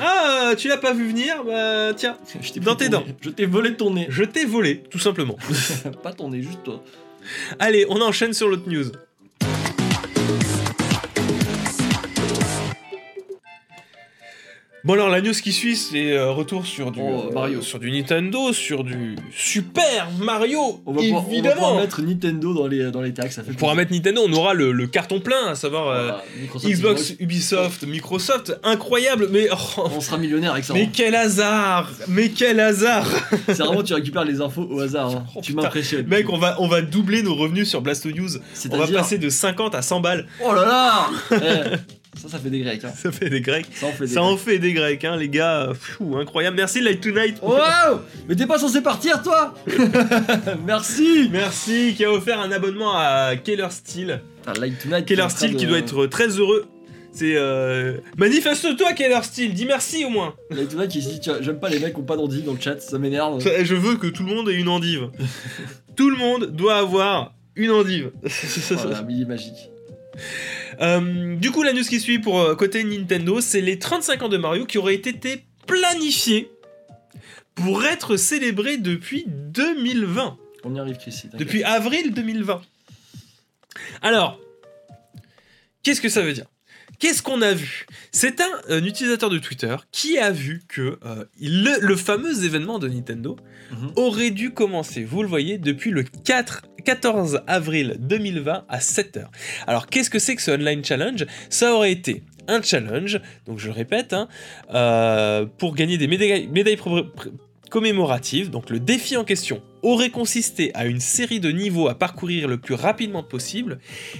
Ah, 0.00 0.52
tu 0.56 0.68
l'as 0.68 0.76
pas 0.78 0.92
vu 0.92 1.08
venir 1.08 1.44
Bah 1.44 1.92
tiens, 1.96 2.16
Je 2.40 2.52
t'ai 2.52 2.60
dans 2.60 2.74
pris 2.74 2.86
tes 2.86 2.90
ton 2.90 3.00
dents. 3.00 3.06
nez. 3.06 3.14
Je 3.20 3.30
t'ai 3.30 3.46
volé 3.46 3.74
ton 3.74 3.92
nez. 3.92 4.06
je 4.10 4.24
t'ai 4.24 4.44
volé, 4.44 4.82
tout 4.90 4.98
simplement. 4.98 5.36
pas 6.02 6.12
ton 6.12 6.30
nez, 6.30 6.42
juste 6.42 6.62
toi. 6.64 6.82
Allez, 7.58 7.86
on 7.88 8.00
enchaîne 8.00 8.32
sur 8.32 8.48
l'autre 8.48 8.68
news. 8.68 8.90
Bon 14.82 14.94
alors 14.94 15.10
la 15.10 15.20
news 15.20 15.32
qui 15.34 15.52
suit 15.52 15.76
c'est 15.76 16.12
euh, 16.12 16.30
retour 16.30 16.64
sur 16.64 16.90
du 16.90 17.00
Oh, 17.02 17.26
euh, 17.28 17.32
Mario. 17.34 17.60
sur 17.60 17.78
du 17.78 17.90
Nintendo, 17.90 18.50
sur 18.54 18.82
du 18.82 19.14
Super 19.36 20.08
Mario 20.18 20.80
On 20.86 20.92
va, 20.92 21.02
pouvoir, 21.02 21.22
on 21.22 21.26
va 21.26 21.32
évidemment. 21.34 21.54
pouvoir 21.54 21.76
mettre 21.76 22.00
Nintendo 22.00 22.54
dans 22.54 22.66
les, 22.66 22.90
dans 22.90 23.02
les 23.02 23.12
taxes. 23.12 23.36
Ça 23.36 23.42
fait 23.42 23.50
On 23.50 23.54
pourra 23.56 23.74
mettre 23.74 23.92
Nintendo, 23.92 24.22
on 24.26 24.32
aura 24.32 24.54
le, 24.54 24.72
le 24.72 24.86
carton 24.86 25.20
plein, 25.20 25.48
à 25.48 25.54
savoir 25.54 25.88
euh, 25.88 26.12
Voilà, 26.52 26.70
Xbox, 26.74 27.12
Ubisoft, 27.20 27.82
Microsoft, 27.82 28.58
incroyable, 28.64 29.28
mais 29.30 29.48
oh, 29.52 29.82
On 29.94 30.00
sera 30.00 30.16
millionnaire 30.16 30.52
avec 30.52 30.64
ça. 30.64 30.72
mais 30.72 30.84
hein. 30.84 30.90
quel 30.90 31.14
hasard, 31.14 31.90
mais 32.08 32.30
quel 32.30 32.58
hasard, 32.58 33.06
C'est 33.48 33.58
vraiment, 33.58 33.82
tu 33.82 33.92
récupères 33.92 34.24
les 34.24 34.40
infos 34.40 34.66
au 34.70 34.80
hasard. 34.80 35.10
hein. 35.10 35.26
Oh, 35.36 35.40
tu 35.42 35.52
m'impressionnes. 35.52 36.06
mec, 36.06 36.30
on 36.30 36.38
va 36.38 36.56
on 36.58 36.68
va 36.68 36.80
doubler 36.80 37.22
nos 37.22 37.34
revenus 37.34 37.68
sur 37.68 37.82
Blasto 37.82 38.10
News, 38.10 38.30
on 38.72 38.76
va 38.78 38.86
passer 38.86 39.18
de 39.18 39.28
50 39.28 39.74
à 39.74 39.82
100 39.82 40.00
balles, 40.00 40.26
Oh 40.42 40.54
là 40.54 40.64
là 40.64 41.10
Eh, 41.32 41.76
Ça, 42.16 42.28
ça 42.28 42.38
fait 42.38 42.50
des 42.50 42.58
grecs. 42.60 42.84
Hein. 42.84 42.92
ça 42.96 43.12
fait 43.12 43.30
des 43.30 43.40
grecs, 43.40 43.66
Ça 43.72 43.86
en 43.86 43.92
fait 43.92 44.06
des 44.06 44.14
ça 44.14 44.22
en 44.22 44.34
grecs. 44.34 44.44
fait 44.44 44.58
des 44.58 44.72
grecs, 44.72 45.04
hein, 45.04 45.16
les 45.16 45.28
gars, 45.28 45.72
Pfiou, 45.72 46.16
incroyable, 46.16 46.56
merci 46.56 46.80
Light 46.80 47.00
Tonight, 47.00 47.36
Wow 47.40 48.00
Mais 48.28 48.34
t'es 48.34 48.46
pas 48.46 48.58
censé 48.58 48.80
partir, 48.82 49.22
toi? 49.22 49.54
Merci 50.66 51.28
merci 51.32 51.94
qui 51.96 52.04
a 52.04 52.10
offert 52.12 52.40
un 52.40 52.50
abonnement 52.50 52.92
à 52.96 53.36
Keller 53.36 53.68
Steel, 53.70 54.20
Light 54.58 54.78
Tonight. 54.82 55.06
Keller 55.06 55.28
Steel 55.28 55.54
qui 55.56 55.66
doit 55.66 55.78
être 55.78 56.06
très 56.06 56.28
heureux. 56.28 56.66
C'est 57.12 57.34
euh... 57.36 57.98
manifeste-toi 58.16 58.92
Keller 58.92 59.22
Steel, 59.22 59.54
dis 59.54 59.64
merci 59.66 60.04
au 60.04 60.10
moins. 60.10 60.34
Light 60.50 60.68
Tonight 60.68 60.90
qui 60.90 61.02
se 61.02 61.08
dit 61.08 61.20
J'aime 61.40 61.58
pas 61.60 61.68
les 61.68 61.78
mecs 61.78 61.94
qui 61.94 62.00
ont 62.00 62.04
pas 62.04 62.16
d'endive 62.16 62.44
dans 62.44 62.54
le 62.54 62.60
chat, 62.60 62.80
ça 62.80 62.98
m'énerve. 62.98 63.40
Je 63.40 63.74
veux 63.74 63.96
que 63.96 64.08
tout 64.08 64.24
le 64.24 64.34
monde 64.34 64.48
ait 64.48 64.54
une 64.54 64.68
endive. 64.68 65.10
tout 65.96 66.10
le 66.10 66.16
monde 66.16 66.46
doit 66.46 66.76
avoir 66.76 67.34
une 67.56 67.70
endive. 67.70 68.10
Voilà, 68.70 69.02
midi 69.02 69.24
magique. 69.26 69.70
Euh, 70.80 71.36
du 71.36 71.50
coup, 71.50 71.62
la 71.62 71.72
news 71.72 71.82
qui 71.82 72.00
suit 72.00 72.18
pour 72.18 72.40
euh, 72.40 72.54
côté 72.54 72.82
Nintendo, 72.84 73.40
c'est 73.40 73.60
les 73.60 73.78
35 73.78 74.22
ans 74.22 74.28
de 74.28 74.36
Mario 74.36 74.64
qui 74.66 74.78
auraient 74.78 74.94
été 74.94 75.44
planifiés 75.66 76.50
pour 77.54 77.84
être 77.84 78.16
célébrés 78.16 78.78
depuis 78.78 79.24
2020. 79.26 80.38
On 80.64 80.74
y 80.74 80.78
arrive, 80.78 80.96
Chris. 80.96 81.12
t'inquiète. 81.22 81.38
Depuis 81.38 81.62
avril 81.64 82.12
2020. 82.14 82.62
Alors, 84.02 84.40
qu'est-ce 85.82 86.00
que 86.00 86.08
ça 86.08 86.22
veut 86.22 86.32
dire? 86.32 86.46
Qu'est-ce 86.98 87.22
qu'on 87.22 87.40
a 87.42 87.54
vu? 87.54 87.86
C'est 88.12 88.40
un, 88.40 88.50
un 88.68 88.84
utilisateur 88.84 89.30
de 89.30 89.38
Twitter 89.38 89.74
qui 89.92 90.18
a 90.18 90.30
vu 90.30 90.62
que 90.68 90.98
euh, 91.04 91.24
le, 91.40 91.80
le 91.80 91.96
fameux 91.96 92.44
événement 92.44 92.78
de 92.78 92.88
Nintendo 92.88 93.36
Mhm. 93.72 93.92
aurait 93.94 94.30
dû 94.32 94.50
commencer, 94.52 95.04
vous 95.04 95.22
le 95.22 95.28
voyez, 95.28 95.56
depuis 95.56 95.92
le 95.92 96.02
4, 96.02 96.62
14 96.84 97.42
avril 97.46 97.96
2020 98.00 98.64
à 98.68 98.78
7h. 98.80 99.26
Alors 99.68 99.86
qu'est-ce 99.86 100.10
que 100.10 100.18
c'est 100.18 100.34
que 100.34 100.42
ce 100.42 100.50
online 100.50 100.84
challenge? 100.84 101.24
Ça 101.50 101.72
aurait 101.72 101.92
été 101.92 102.24
un 102.48 102.60
challenge, 102.62 103.20
donc 103.46 103.60
je 103.60 103.70
répète, 103.70 104.12
hein, 104.12 104.26
euh, 104.74 105.46
pour 105.46 105.76
gagner 105.76 105.98
des 105.98 106.08
médailles, 106.08 106.48
médailles 106.48 106.76
commémoratives. 107.70 108.50
Donc 108.50 108.68
le 108.68 108.78
défi 108.80 109.16
en 109.16 109.24
question 109.24 109.62
aurait 109.82 110.10
consisté 110.10 110.70
à 110.74 110.84
une 110.86 111.00
série 111.00 111.40
de 111.40 111.50
niveaux 111.50 111.88
à 111.88 111.94
parcourir 111.94 112.46
le 112.48 112.58
plus 112.58 112.74
rapidement 112.74 113.22
possible 113.22 113.78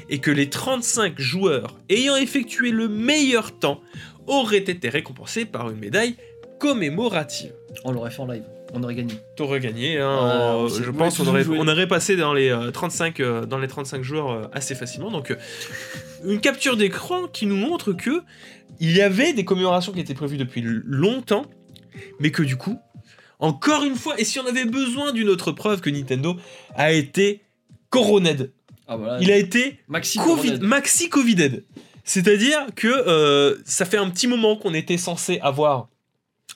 et 0.09 0.19
que 0.19 0.31
les 0.31 0.49
35 0.49 1.19
joueurs 1.21 1.77
ayant 1.91 2.17
effectué 2.17 2.71
le 2.71 2.89
meilleur 2.89 3.59
temps 3.59 3.81
auraient 4.27 4.57
été 4.59 4.89
récompensés 4.89 5.45
par 5.45 5.69
une 5.71 5.79
médaille 5.79 6.17
commémorative. 6.59 7.53
On 7.85 7.93
l'aurait 7.93 8.11
fait 8.11 8.21
en 8.23 8.27
live. 8.27 8.45
On 8.73 8.83
aurait 8.85 8.95
gagné. 8.95 9.15
T'aurais 9.37 9.59
gagné, 9.59 9.99
hein, 9.99 10.19
Ah, 10.21 10.55
euh, 10.55 10.69
je 10.69 10.85
ouais, 10.91 10.97
pense 10.97 11.17
qu'on 11.19 11.27
aurait, 11.27 11.43
joué. 11.43 11.59
on 11.61 11.67
aurait 11.67 11.89
passé 11.89 12.15
dans 12.17 12.33
les, 12.33 12.51
euh, 12.51 12.71
35, 12.71 13.19
euh, 13.19 13.45
dans 13.45 13.59
les 13.59 13.67
35 13.67 14.05
joueurs 14.05 14.31
euh, 14.31 14.45
assez 14.53 14.77
facilement. 14.77 15.11
Donc, 15.11 15.33
euh, 15.33 15.37
une 16.25 16.39
capture 16.41 16.77
d'écran 16.77 17.27
qui 17.27 17.47
nous 17.47 17.57
montre 17.57 17.93
que 17.93 18.23
il 18.79 18.97
y 18.97 19.01
avait 19.01 19.33
des 19.33 19.45
commémorations 19.45 19.93
qui 19.93 19.99
étaient 19.99 20.15
prévues 20.15 20.37
depuis 20.37 20.63
longtemps, 20.65 21.47
mais 22.21 22.31
que 22.31 22.45
du 22.45 22.57
coup, 22.57 22.79
encore 23.41 23.83
une 23.85 23.97
fois, 23.97 24.19
et 24.21 24.25
si 24.25 24.39
on 24.39 24.47
avait 24.47 24.65
besoin 24.67 25.13
d'une 25.13 25.29
autre 25.29 25.51
preuve 25.53 25.81
que 25.81 25.91
Nintendo 25.91 26.37
a 26.77 26.93
été 26.93 27.41
coroned, 27.91 28.53
Ah 28.87 28.97
voilà. 28.97 29.19
il 29.21 29.31
a 29.33 29.37
été 29.37 29.81
Maxi 29.89 30.19
Covid, 30.19 30.49
Coronel. 30.51 30.61
maxi 30.63 31.09
Covided. 31.09 31.65
C'est-à-dire 32.05 32.67
que 32.77 32.87
euh, 32.89 33.57
ça 33.65 33.85
fait 33.85 33.97
un 33.99 34.09
petit 34.11 34.27
moment 34.27 34.57
qu'on 34.57 34.75
était 34.75 34.97
censé 34.99 35.39
avoir 35.43 35.89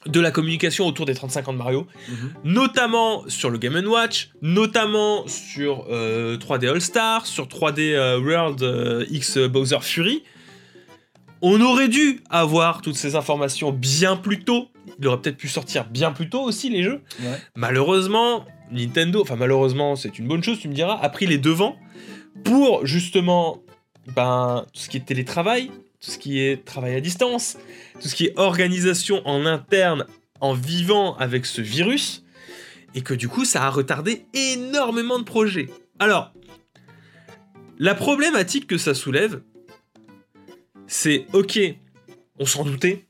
de 0.06 0.20
la 0.20 0.30
communication 0.30 0.86
autour 0.86 1.06
des 1.06 1.14
35 1.14 1.48
ans 1.48 1.52
de 1.54 1.58
Mario, 1.58 1.86
Mhm. 2.08 2.34
notamment 2.44 3.24
sur 3.28 3.48
le 3.48 3.56
Game 3.58 3.74
Watch, 3.86 4.30
notamment 4.42 5.26
sur 5.28 5.86
euh, 5.88 6.36
3D 6.36 6.68
All 6.68 6.80
Star, 6.80 7.24
sur 7.26 7.46
3D 7.46 7.94
euh, 7.94 8.20
World 8.20 8.62
euh, 8.62 9.06
X 9.10 9.38
Bowser 9.38 9.78
Fury. 9.80 10.22
On 11.40 11.60
aurait 11.60 11.88
dû 11.88 12.20
avoir 12.30 12.82
toutes 12.82 12.96
ces 12.96 13.16
informations 13.16 13.70
bien 13.70 14.16
plus 14.16 14.40
tôt. 14.44 14.68
Il 14.98 15.06
aurait 15.08 15.20
peut-être 15.20 15.36
pu 15.36 15.48
sortir 15.48 15.86
bien 15.86 16.12
plus 16.12 16.28
tôt 16.28 16.42
aussi 16.42 16.70
les 16.70 16.82
jeux. 16.82 17.02
Ouais. 17.20 17.38
Malheureusement, 17.56 18.44
Nintendo, 18.70 19.20
enfin 19.22 19.36
malheureusement, 19.36 19.96
c'est 19.96 20.18
une 20.18 20.28
bonne 20.28 20.42
chose, 20.42 20.58
tu 20.60 20.68
me 20.68 20.74
diras, 20.74 20.98
a 21.00 21.08
pris 21.08 21.26
les 21.26 21.38
devants 21.38 21.76
pour 22.44 22.86
justement 22.86 23.62
ben, 24.14 24.64
tout 24.72 24.80
ce 24.80 24.88
qui 24.88 24.96
est 24.96 25.06
télétravail, 25.06 25.68
tout 26.00 26.10
ce 26.10 26.18
qui 26.18 26.40
est 26.40 26.64
travail 26.64 26.94
à 26.94 27.00
distance, 27.00 27.56
tout 28.00 28.08
ce 28.08 28.14
qui 28.14 28.26
est 28.26 28.38
organisation 28.38 29.26
en 29.26 29.46
interne 29.46 30.06
en 30.40 30.52
vivant 30.52 31.16
avec 31.16 31.46
ce 31.46 31.60
virus, 31.60 32.24
et 32.94 33.02
que 33.02 33.14
du 33.14 33.28
coup 33.28 33.44
ça 33.44 33.64
a 33.64 33.70
retardé 33.70 34.26
énormément 34.34 35.18
de 35.18 35.24
projets. 35.24 35.68
Alors, 35.98 36.32
la 37.78 37.94
problématique 37.94 38.66
que 38.66 38.78
ça 38.78 38.94
soulève, 38.94 39.42
c'est 40.86 41.26
ok, 41.32 41.58
on 42.38 42.46
s'en 42.46 42.64
doutait, 42.64 43.06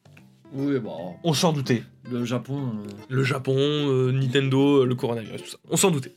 Oui, 0.54 0.78
bon, 0.78 1.16
on 1.24 1.34
s'en 1.34 1.52
doutait. 1.52 1.82
le 2.10 2.24
Japon. 2.24 2.72
euh, 2.86 2.88
Le 3.08 3.24
Japon, 3.24 3.56
euh, 3.58 4.12
Nintendo, 4.12 4.82
euh, 4.82 4.86
le 4.86 4.94
coronavirus, 4.94 5.42
tout 5.42 5.50
ça. 5.50 5.58
On 5.68 5.76
s'en 5.76 5.90
doutait. 5.90 6.12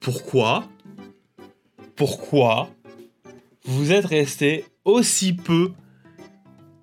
Pourquoi 0.00 0.68
Pourquoi 1.96 2.70
vous 3.64 3.92
êtes 3.92 4.04
resté 4.06 4.64
aussi 4.84 5.32
peu 5.32 5.72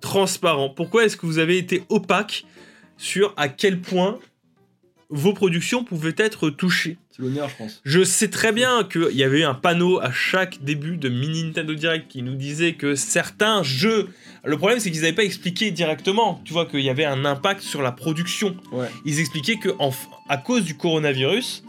transparent? 0.00 0.68
Pourquoi 0.68 1.04
est-ce 1.04 1.16
que 1.16 1.26
vous 1.26 1.38
avez 1.38 1.58
été 1.58 1.84
opaque 1.88 2.44
sur 2.96 3.32
à 3.36 3.48
quel 3.48 3.80
point 3.80 4.18
vos 5.10 5.32
productions 5.32 5.84
pouvaient 5.84 6.14
être 6.16 6.50
touchées? 6.50 6.98
C'est 7.10 7.22
l'honneur, 7.22 7.48
je 7.50 7.56
pense. 7.56 7.80
Je 7.84 8.02
sais 8.02 8.28
très 8.30 8.52
bien 8.52 8.84
qu'il 8.84 9.14
y 9.16 9.22
avait 9.22 9.40
eu 9.40 9.44
un 9.44 9.54
panneau 9.54 10.00
à 10.00 10.10
chaque 10.10 10.64
début 10.64 10.96
de 10.96 11.08
mini 11.08 11.44
Nintendo 11.44 11.74
Direct 11.74 12.08
qui 12.08 12.22
nous 12.22 12.34
disait 12.34 12.74
que 12.74 12.94
certains 12.94 13.62
jeux. 13.62 14.08
Le 14.44 14.56
problème, 14.58 14.80
c'est 14.80 14.90
qu'ils 14.90 15.02
n'avaient 15.02 15.12
pas 15.14 15.24
expliqué 15.24 15.70
directement, 15.70 16.40
tu 16.44 16.52
vois, 16.52 16.66
qu'il 16.66 16.80
y 16.80 16.90
avait 16.90 17.04
un 17.04 17.24
impact 17.24 17.60
sur 17.60 17.80
la 17.80 17.92
production. 17.92 18.56
Ouais. 18.72 18.88
Ils 19.04 19.20
expliquaient 19.20 19.56
que, 19.56 19.68
en 19.78 19.92
à 20.28 20.36
cause 20.36 20.64
du 20.64 20.76
coronavirus, 20.76 21.62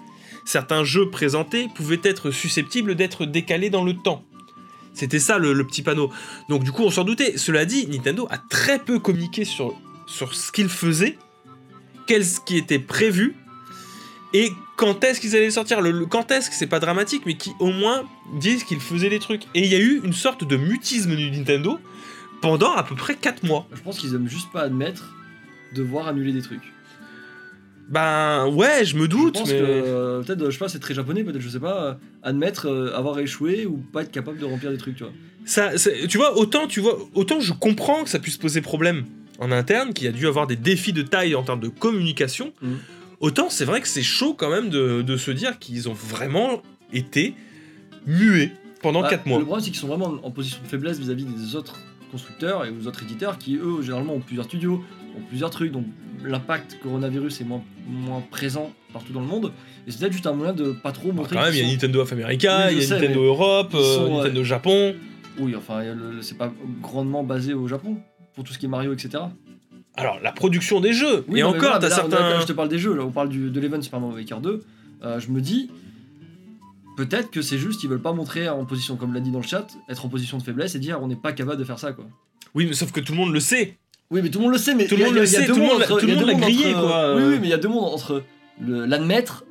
certains 0.46 0.84
jeux 0.84 1.10
présentés 1.12 1.68
pouvaient 1.76 2.02
être 2.04 2.32
susceptibles 2.32 2.96
d'être 2.96 3.26
décalés 3.26 3.70
dans 3.70 3.84
le 3.84 3.94
temps. 3.94 4.24
C'était 4.96 5.20
ça 5.20 5.38
le, 5.38 5.54
le 5.54 5.66
petit 5.68 5.84
panneau. 5.84 6.12
Donc, 6.50 6.64
du 6.64 6.72
coup, 6.72 6.84
on 6.84 6.90
s'en 6.90 7.04
doutait. 7.04 7.38
Cela 7.38 7.66
dit, 7.66 7.88
Nintendo 7.88 8.28
a 8.32 8.38
très 8.38 8.80
peu 8.80 9.00
communiqué 9.00 9.46
sur, 9.46 9.80
sur 10.08 10.34
ce 10.34 10.52
qu'ils 10.52 10.70
faisaient, 10.70 11.18
qu'est-ce 12.08 12.40
qui 12.42 12.58
était 12.58 12.80
prévu, 12.80 13.36
et 14.34 14.52
quand 14.78 15.04
est-ce 15.04 15.22
qu'ils 15.22 15.36
allaient 15.36 15.52
sortir. 15.52 15.80
Le, 15.80 15.92
le- 15.92 16.06
quand 16.08 16.32
est-ce 16.32 16.50
que 16.50 16.56
c'est 16.56 16.66
pas 16.68 16.80
dramatique, 16.80 17.24
mais 17.28 17.36
qui 17.38 17.52
au 17.60 17.72
moins 17.72 18.04
disent 18.40 18.64
qu'ils 18.64 18.80
faisaient 18.80 19.10
des 19.10 19.20
trucs. 19.20 19.44
Et 19.54 19.60
il 19.62 19.68
y 19.68 19.76
a 19.76 19.80
eu 19.80 20.02
une 20.04 20.14
sorte 20.14 20.44
de 20.44 20.58
mutisme 20.58 21.16
du 21.16 21.30
Nintendo 21.30 21.80
pendant 22.44 22.74
à 22.74 22.84
peu 22.84 22.96
près 22.96 23.16
4 23.16 23.44
mois. 23.44 23.68
Je 23.74 23.82
pense 23.82 23.98
qu'ils 24.00 24.14
aiment 24.16 24.30
juste 24.30 24.52
pas 24.52 24.62
admettre 24.62 25.14
devoir 25.76 26.08
annuler 26.08 26.32
des 26.34 26.42
trucs. 26.42 26.72
Ben 27.90 28.48
ouais, 28.48 28.86
je 28.86 28.96
me 28.96 29.04
Je 29.04 29.08
doute, 29.08 29.34
pense 29.36 29.50
mais. 29.50 29.60
que 29.60 29.64
euh, 29.66 30.22
peut-être, 30.24 30.46
je 30.46 30.52
sais 30.52 30.58
pas, 30.58 30.70
c'est 30.70 30.80
très 30.80 30.94
japonais, 30.94 31.24
peut-être, 31.24 31.42
je 31.42 31.50
sais 31.50 31.60
pas, 31.60 31.84
euh, 31.84 31.94
admettre 32.24 32.68
euh, 32.70 32.96
avoir 32.96 33.20
échoué 33.20 33.66
ou 33.66 33.78
pas 33.78 34.04
être 34.04 34.12
capable 34.12 34.40
de 34.40 34.46
remplir 34.46 34.72
des 34.72 34.78
trucs, 34.78 34.96
tu 34.96 35.04
vois. 35.04 35.12
Ça, 35.46 35.72
tu 36.08 36.18
vois, 36.18 36.38
autant, 36.38 36.68
tu 36.68 36.80
vois, 36.80 36.98
autant 37.14 37.42
je 37.42 37.52
comprends 37.52 38.04
que 38.04 38.10
ça 38.10 38.20
puisse 38.20 38.38
poser 38.38 38.62
problème 38.62 39.04
en 39.40 39.52
interne, 39.52 39.94
qu'il 39.94 40.06
y 40.06 40.08
a 40.08 40.14
dû 40.14 40.28
avoir 40.28 40.48
des 40.48 40.56
défis 40.56 40.94
de 40.94 41.02
taille 41.02 41.36
en 41.36 41.44
termes 41.44 41.60
de 41.60 41.68
communication. 41.68 42.54
Mhm. 42.62 42.78
Autant 43.20 43.50
c'est 43.50 43.66
vrai 43.66 43.82
que 43.82 43.88
c'est 43.88 44.04
chaud 44.04 44.34
quand 44.34 44.50
même 44.50 44.70
de, 44.70 45.02
de 45.02 45.18
se 45.18 45.32
dire 45.32 45.60
qu'ils 45.60 45.90
ont 45.90 45.94
vraiment 45.94 46.62
été 46.94 47.34
muets 48.08 48.52
pendant 48.82 49.02
Bah, 49.02 49.10
4 49.10 49.26
mois. 49.26 49.40
Le 49.40 49.46
problème, 49.46 49.64
c'est 49.64 49.72
qu'ils 49.72 49.80
sont 49.80 49.88
vraiment 49.88 50.16
en 50.24 50.32
position 50.32 50.60
de 50.64 50.68
faiblesse 50.70 51.00
vis-à-vis 51.00 51.26
des 51.26 51.56
autres 51.56 51.76
constructeurs 52.14 52.64
et 52.64 52.72
des 52.72 52.86
autres 52.88 53.02
éditeurs 53.02 53.40
qui, 53.40 53.56
eux, 53.58 53.82
généralement, 53.82 54.14
ont 54.14 54.20
plusieurs 54.20 54.46
studios, 54.46 54.84
ont 55.18 55.22
plusieurs 55.28 55.50
trucs, 55.50 55.72
donc 55.72 55.86
l'impact 56.24 56.78
coronavirus 56.82 57.42
est 57.42 57.44
moins, 57.44 57.64
moins 57.88 58.22
présent 58.32 58.72
partout 58.94 59.12
dans 59.14 59.20
le 59.22 59.26
monde. 59.26 59.52
Et 59.88 59.92
c'est 59.92 60.00
peut-être 60.00 60.14
juste 60.14 60.28
un 60.28 60.34
moyen 60.34 60.54
de 60.54 60.72
pas 60.72 60.92
trop 60.92 61.12
montrer. 61.12 61.36
Quand 61.36 61.42
même, 61.42 61.54
il 61.56 61.62
y 61.62 61.68
a 61.68 61.68
Nintendo 61.68 62.02
of 62.02 62.14
America, 62.14 62.72
il 62.72 62.78
y 62.78 62.82
a 62.82 62.86
sais, 62.86 62.94
Nintendo 63.00 63.24
Europe, 63.24 63.74
euh, 63.74 64.10
Nintendo 64.10 64.44
Japon. 64.44 64.96
Oui, 65.40 65.56
enfin, 65.56 65.82
c'est 66.22 66.38
pas 66.38 66.54
grandement 66.82 67.24
basé 67.24 67.56
au 67.56 67.68
Japon 67.68 67.98
pour 68.36 68.44
tout 68.44 68.54
ce 68.54 68.60
qui 68.60 68.68
est 68.68 68.70
Mario, 68.70 68.94
etc. 68.94 69.24
Alors, 69.96 70.20
la 70.24 70.32
production 70.32 70.80
des 70.80 70.94
jeux. 70.94 71.26
Oui, 71.28 71.40
et 71.40 71.42
non, 71.44 71.50
encore, 71.50 71.62
voilà, 71.62 71.80
t'as 71.80 71.88
mais 71.88 71.90
là, 71.90 71.96
certains. 71.96 72.40
Je 72.42 72.46
te 72.46 72.54
parle 72.54 72.70
des 72.70 72.80
jeux, 72.80 72.96
là, 72.96 73.04
on 73.04 73.12
parle 73.12 73.30
du, 73.30 73.50
de 73.50 73.60
l'event 73.60 73.82
Super 73.82 74.00
Mario 74.00 74.16
Maker 74.18 74.40
2. 74.40 74.64
euh, 75.04 75.20
je 75.20 75.30
me 75.30 75.42
dis, 75.42 75.70
peut-être 76.98 77.32
que 77.32 77.42
c'est 77.42 77.58
juste, 77.58 77.84
ils 77.84 77.90
veulent 77.90 78.02
pas 78.02 78.14
montrer 78.14 78.48
en 78.50 78.66
position, 78.66 78.96
comme 78.96 79.14
l'a 79.14 79.20
dit 79.20 79.32
dans 79.32 79.40
le 79.42 79.48
chat, 79.48 79.68
être 79.90 80.06
en 80.06 80.10
position 80.10 80.38
de 80.38 80.44
faiblesse 80.44 80.76
et 80.76 80.80
dire 80.80 81.00
on 81.02 81.08
n'est 81.08 81.16
pas 81.16 81.34
capable 81.34 81.58
de 81.60 81.64
faire 81.66 81.80
ça, 81.80 81.94
quoi. 81.94 82.06
Oui, 82.56 82.66
mais 82.68 82.74
sauf 82.74 82.92
que 82.92 83.00
tout 83.00 83.14
le 83.14 83.18
monde 83.18 83.34
le 83.34 83.40
sait. 83.40 83.78
Oui, 84.12 84.22
mais 84.22 84.30
tout 84.30 84.38
le 84.40 84.44
monde 84.44 84.54
le 84.54 84.60
sait, 84.60 84.76
mais 84.76 84.86
Tout 84.86 84.96
le 84.98 85.06
monde 85.06 85.16
le 85.16 85.26
sait, 85.26 85.42
deux 85.42 85.54
tout 85.54 85.60
le 85.60 85.66
mondes 85.66 85.72
monde 85.80 86.28
l'a- 86.28 86.34
grillé, 86.36 86.74
entre- 86.76 86.82
quoi. 86.82 87.16
Oui, 87.16 87.24
oui, 87.24 87.38
mais 87.40 87.48
il 87.48 87.50
y 87.50 87.54
a 87.54 87.58
deux 87.58 87.68
mondes 87.70 87.92
entre 87.94 88.24
l'admettre 88.62 89.44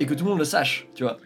et 0.00 0.06
que 0.06 0.14
tout 0.14 0.24
le 0.24 0.30
monde 0.30 0.38
le 0.38 0.44
sache, 0.44 0.86
tu 0.94 1.02
vois. 1.04 1.18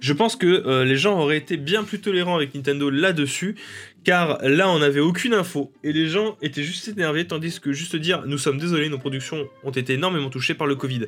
Je 0.00 0.12
pense 0.12 0.36
que 0.36 0.46
euh, 0.46 0.84
les 0.84 0.96
gens 0.96 1.18
auraient 1.20 1.36
été 1.38 1.56
bien 1.56 1.84
plus 1.84 2.00
tolérants 2.00 2.36
avec 2.36 2.54
Nintendo 2.54 2.90
là-dessus, 2.90 3.54
car 4.02 4.38
là 4.42 4.68
on 4.70 4.78
n'avait 4.78 5.00
aucune 5.00 5.32
info 5.34 5.72
et 5.82 5.92
les 5.92 6.08
gens 6.08 6.36
étaient 6.42 6.62
juste 6.62 6.88
énervés, 6.88 7.26
tandis 7.26 7.60
que 7.60 7.72
juste 7.72 7.96
dire 7.96 8.24
nous 8.26 8.38
sommes 8.38 8.58
désolés, 8.58 8.88
nos 8.88 8.98
productions 8.98 9.46
ont 9.62 9.70
été 9.70 9.94
énormément 9.94 10.30
touchées 10.30 10.54
par 10.54 10.66
le 10.66 10.74
Covid. 10.74 11.06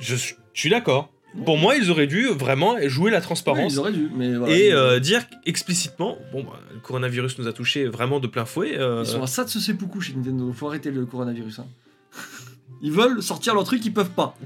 Je 0.00 0.14
suis 0.54 0.70
d'accord. 0.70 1.10
Pour 1.44 1.58
moi, 1.58 1.74
ils 1.76 1.90
auraient 1.90 2.06
dû 2.06 2.26
vraiment 2.28 2.76
jouer 2.86 3.10
la 3.10 3.18
Oui, 3.18 3.22
transparence 3.24 3.72
ils 3.72 3.78
auraient 3.78 3.92
dû, 3.92 4.08
mais 4.16 4.34
voilà. 4.36 4.54
et 4.54 4.72
euh, 4.72 5.00
dire 5.00 5.22
explicitement 5.46 6.16
bon, 6.32 6.44
bah, 6.44 6.60
le 6.72 6.78
coronavirus 6.80 7.38
nous 7.38 7.48
a 7.48 7.52
touchés 7.52 7.86
vraiment 7.86 8.20
de 8.20 8.26
plein 8.28 8.44
fouet. 8.44 8.78
euh, 8.78 9.02
ils 9.04 9.10
sont 9.10 9.22
à 9.22 9.26
ça 9.26 9.44
de 9.44 9.48
se 9.50 9.58
seppuku 9.58 10.00
chez 10.00 10.14
Nintendo, 10.14 10.52
faut 10.52 10.68
arrêter 10.68 10.90
le 10.90 11.04
coronavirus. 11.06 11.58
hein. 11.60 11.66
Ils 12.82 12.92
veulent 12.92 13.22
sortir 13.22 13.54
leur 13.54 13.64
truc, 13.64 13.84
ils 13.84 13.92
peuvent 13.92 14.10
pas. 14.10 14.36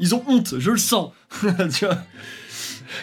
Ils 0.00 0.14
ont 0.14 0.22
honte, 0.26 0.54
je 0.58 0.70
le 0.70 0.78
sens. 0.78 1.12
tu 1.78 1.84
vois. 1.86 1.98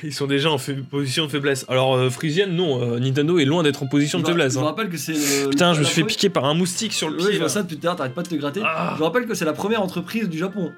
ils 0.04 0.14
sont 0.14 0.28
déjà 0.28 0.52
en 0.52 0.58
position 0.90 1.26
de 1.26 1.32
faiblesse. 1.32 1.66
Alors, 1.70 1.96
euh, 1.96 2.10
Frisienne, 2.10 2.56
non, 2.56 2.82
euh, 2.96 3.00
Nintendo 3.00 3.40
est 3.40 3.46
loin 3.46 3.64
d'être 3.64 3.84
en 3.84 3.88
position 3.88 4.20
de 4.20 4.26
Je 4.26 4.30
faiblesse. 4.32 4.54
Je 4.54 4.60
hein. 4.60 4.64
rappelle 4.64 4.90
que 4.90 4.98
c'est. 4.98 5.14
Putain, 5.50 5.74
je 5.74 5.80
me 5.80 5.86
suis 5.86 5.96
fait 6.02 6.04
piquer 6.08 6.30
par 6.30 6.46
un 6.46 6.54
moustique 6.56 6.92
sur 6.94 7.10
le 7.10 7.16
Oui, 7.18 7.24
pied. 7.24 7.34
je 7.34 7.40
vois 7.40 7.50
ça 7.50 7.64
depuis 7.64 7.78
l'heure, 7.82 7.96
t'arrêtes 7.96 8.14
pas 8.14 8.24
de 8.24 8.28
te 8.30 8.36
gratter. 8.36 8.62
Ah. 8.66 8.96
Je 8.98 9.04
rappelle 9.04 9.26
que 9.26 9.34
c'est 9.34 9.46
la 9.46 9.54
première 9.54 9.82
entreprise 9.82 10.28
du 10.30 10.38
Japon. 10.38 10.72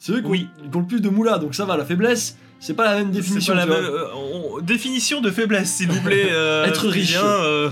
C'est 0.00 0.12
eux 0.12 0.20
qui, 0.22 0.26
Oui. 0.28 0.48
ont, 0.74 0.78
le 0.80 0.86
plus 0.86 1.00
de 1.00 1.08
moula, 1.08 1.38
donc 1.38 1.54
ça 1.54 1.64
va, 1.66 1.76
la 1.76 1.84
faiblesse, 1.84 2.36
c'est 2.58 2.74
pas 2.74 2.84
la 2.86 2.96
même 2.96 3.10
définition. 3.12 3.52
pas 3.54 3.60
la 3.60 3.66
tu 3.66 3.70
vois. 3.72 3.80
même, 3.82 3.90
euh, 3.94 4.14
on- 4.14 4.60
définition 4.60 5.20
de 5.20 5.30
faiblesse, 5.30 5.70
s'il 5.74 5.88
vous 5.92 6.00
plaît. 6.00 6.26
euh, 6.32 6.64
Être 6.64 6.88
riche. 6.88 7.14
Euh, 7.22 7.70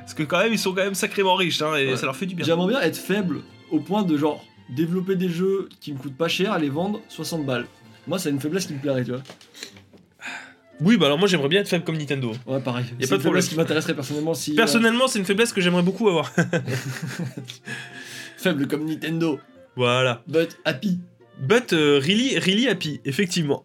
parce 0.00 0.14
que 0.14 0.22
quand 0.22 0.38
même, 0.38 0.52
ils 0.54 0.58
sont 0.58 0.70
quand 0.72 0.84
même 0.84 0.94
sacrément 0.94 1.34
riches, 1.34 1.60
hein, 1.60 1.74
et 1.76 1.90
Ouais. 1.90 1.96
ça 1.96 2.06
leur 2.06 2.16
fait 2.16 2.26
du 2.26 2.34
bien. 2.34 2.46
J'aimerais 2.46 2.68
bien 2.68 2.80
être 2.80 2.96
faible 2.96 3.40
au 3.70 3.80
point 3.80 4.02
de 4.04 4.16
genre 4.16 4.42
développer 4.70 5.16
des 5.16 5.28
jeux 5.28 5.68
qui 5.80 5.92
me 5.92 5.98
coûtent 5.98 6.16
pas 6.16 6.28
cher 6.28 6.58
les 6.58 6.70
vendre 6.70 7.00
60 7.08 7.44
balles. 7.44 7.66
Moi, 8.06 8.18
c'est 8.18 8.30
une 8.30 8.40
faiblesse 8.40 8.66
qui 8.66 8.72
me 8.74 8.78
plairait, 8.80 9.04
tu 9.04 9.10
vois. 9.10 9.20
Oui, 10.80 10.96
bah 10.96 11.06
alors 11.06 11.18
moi 11.18 11.28
j'aimerais 11.28 11.48
bien 11.48 11.60
être 11.60 11.68
faible 11.68 11.84
comme 11.84 11.96
Nintendo. 11.96 12.32
Ouais, 12.46 12.58
pareil. 12.58 12.84
Y 12.84 12.88
a 12.88 12.90
C'est 13.02 13.08
pas 13.10 13.14
une 13.14 13.18
de 13.18 13.22
faiblesse 13.22 13.46
problème. 13.46 13.48
qui 13.48 13.56
m'intéresserait 13.56 13.94
personnellement 13.94 14.34
si. 14.34 14.54
Personnellement, 14.54 15.06
c'est 15.06 15.18
une 15.20 15.24
faiblesse 15.24 15.52
que 15.52 15.60
j'aimerais 15.60 15.82
beaucoup 15.82 16.08
avoir. 16.08 16.32
faible 18.36 18.66
comme 18.66 18.84
Nintendo, 18.86 19.38
voilà. 19.76 20.22
but 20.26 20.56
happy. 20.64 20.98
But 21.42 21.72
euh, 21.72 21.98
really, 22.00 22.38
really 22.38 22.68
happy, 22.68 23.00
effectivement. 23.04 23.64